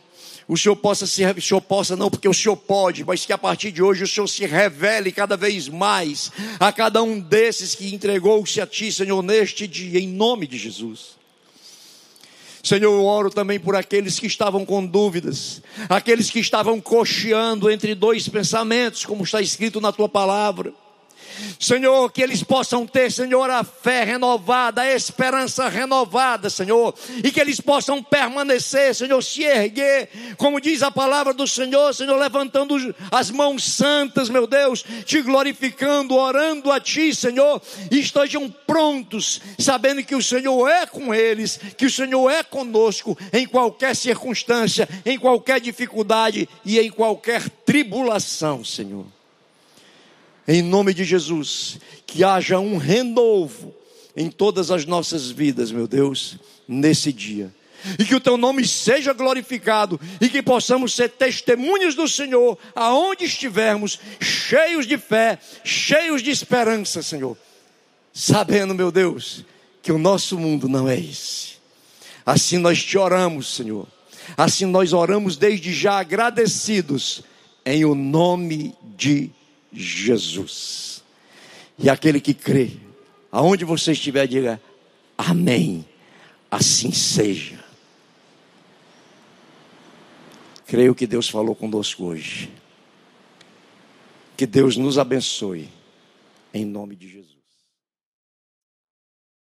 o 0.48 0.56
Senhor 0.56 0.74
possa 0.76 1.06
se, 1.06 1.22
o 1.22 1.42
Senhor 1.42 1.60
possa 1.60 1.94
não 1.94 2.08
porque 2.08 2.30
o 2.30 2.32
Senhor 2.32 2.56
pode, 2.56 3.04
mas 3.04 3.26
que 3.26 3.32
a 3.34 3.36
partir 3.36 3.72
de 3.72 3.82
hoje 3.82 4.04
o 4.04 4.08
Senhor 4.08 4.26
se 4.26 4.46
revele 4.46 5.12
cada 5.12 5.36
vez 5.36 5.68
mais 5.68 6.32
a 6.58 6.72
cada 6.72 7.02
um 7.02 7.20
desses 7.20 7.74
que 7.74 7.94
entregou-se 7.94 8.58
a 8.58 8.66
Ti, 8.66 8.90
Senhor, 8.90 9.22
neste 9.22 9.66
dia, 9.66 10.00
em 10.00 10.08
nome 10.08 10.46
de 10.46 10.56
Jesus. 10.56 11.17
Senhor, 12.68 12.82
eu 12.82 13.04
oro 13.06 13.30
também 13.30 13.58
por 13.58 13.74
aqueles 13.74 14.20
que 14.20 14.26
estavam 14.26 14.62
com 14.62 14.84
dúvidas, 14.84 15.62
aqueles 15.88 16.30
que 16.30 16.38
estavam 16.38 16.78
cocheando 16.78 17.70
entre 17.70 17.94
dois 17.94 18.28
pensamentos, 18.28 19.06
como 19.06 19.24
está 19.24 19.40
escrito 19.40 19.80
na 19.80 19.90
tua 19.90 20.06
palavra. 20.06 20.74
Senhor, 21.58 22.10
que 22.10 22.22
eles 22.22 22.42
possam 22.42 22.86
ter, 22.86 23.10
Senhor, 23.10 23.50
a 23.50 23.64
fé 23.64 24.04
renovada, 24.04 24.82
a 24.82 24.94
esperança 24.94 25.68
renovada, 25.68 26.48
Senhor, 26.48 26.94
e 27.22 27.30
que 27.30 27.40
eles 27.40 27.60
possam 27.60 28.02
permanecer, 28.02 28.94
Senhor, 28.94 29.22
se 29.22 29.42
erguer, 29.44 30.08
como 30.36 30.60
diz 30.60 30.82
a 30.82 30.90
palavra 30.90 31.34
do 31.34 31.46
Senhor, 31.46 31.94
Senhor, 31.94 32.16
levantando 32.16 32.94
as 33.10 33.30
mãos 33.30 33.64
santas, 33.64 34.28
meu 34.28 34.46
Deus, 34.46 34.84
te 35.04 35.20
glorificando, 35.22 36.14
orando 36.14 36.70
a 36.70 36.80
Ti, 36.80 37.14
Senhor, 37.14 37.60
e 37.90 37.98
estejam 37.98 38.48
prontos, 38.66 39.40
sabendo 39.58 40.02
que 40.02 40.14
o 40.14 40.22
Senhor 40.22 40.68
é 40.68 40.86
com 40.86 41.14
eles, 41.14 41.58
que 41.76 41.86
o 41.86 41.90
Senhor 41.90 42.30
é 42.30 42.42
conosco 42.42 43.16
em 43.32 43.46
qualquer 43.46 43.94
circunstância, 43.94 44.88
em 45.04 45.18
qualquer 45.18 45.60
dificuldade 45.60 46.48
e 46.64 46.78
em 46.78 46.90
qualquer 46.90 47.48
tribulação, 47.64 48.64
Senhor. 48.64 49.17
Em 50.50 50.62
nome 50.62 50.94
de 50.94 51.04
Jesus, 51.04 51.78
que 52.06 52.24
haja 52.24 52.58
um 52.58 52.78
renovo 52.78 53.74
em 54.16 54.30
todas 54.30 54.70
as 54.70 54.86
nossas 54.86 55.30
vidas, 55.30 55.70
meu 55.70 55.86
Deus, 55.86 56.38
nesse 56.66 57.12
dia. 57.12 57.54
E 57.98 58.04
que 58.04 58.14
o 58.14 58.20
teu 58.20 58.38
nome 58.38 58.66
seja 58.66 59.12
glorificado 59.12 60.00
e 60.18 60.26
que 60.26 60.42
possamos 60.42 60.94
ser 60.94 61.10
testemunhas 61.10 61.94
do 61.94 62.08
Senhor 62.08 62.58
aonde 62.74 63.26
estivermos, 63.26 64.00
cheios 64.20 64.86
de 64.86 64.96
fé, 64.96 65.38
cheios 65.62 66.22
de 66.22 66.30
esperança, 66.30 67.02
Senhor. 67.02 67.36
Sabendo, 68.10 68.74
meu 68.74 68.90
Deus, 68.90 69.44
que 69.82 69.92
o 69.92 69.98
nosso 69.98 70.38
mundo 70.38 70.66
não 70.66 70.88
é 70.88 70.98
esse. 70.98 71.58
Assim 72.24 72.56
nós 72.56 72.82
te 72.82 72.96
oramos, 72.96 73.54
Senhor. 73.54 73.86
Assim 74.34 74.64
nós 74.64 74.94
oramos 74.94 75.36
desde 75.36 75.74
já 75.74 75.98
agradecidos 75.98 77.22
em 77.66 77.84
o 77.84 77.94
nome 77.94 78.74
de 78.96 79.30
Jesus. 79.72 81.02
E 81.78 81.88
aquele 81.88 82.20
que 82.20 82.34
crê, 82.34 82.72
aonde 83.30 83.64
você 83.64 83.92
estiver, 83.92 84.26
diga 84.26 84.60
amém. 85.16 85.86
Assim 86.50 86.92
seja. 86.92 87.62
Creio 90.66 90.94
que 90.94 91.06
Deus 91.06 91.28
falou 91.28 91.54
conosco 91.54 92.04
hoje. 92.04 92.50
Que 94.36 94.46
Deus 94.46 94.76
nos 94.76 94.98
abençoe. 94.98 95.68
Em 96.52 96.64
nome 96.64 96.94
de 96.94 97.08
Jesus. 97.08 97.37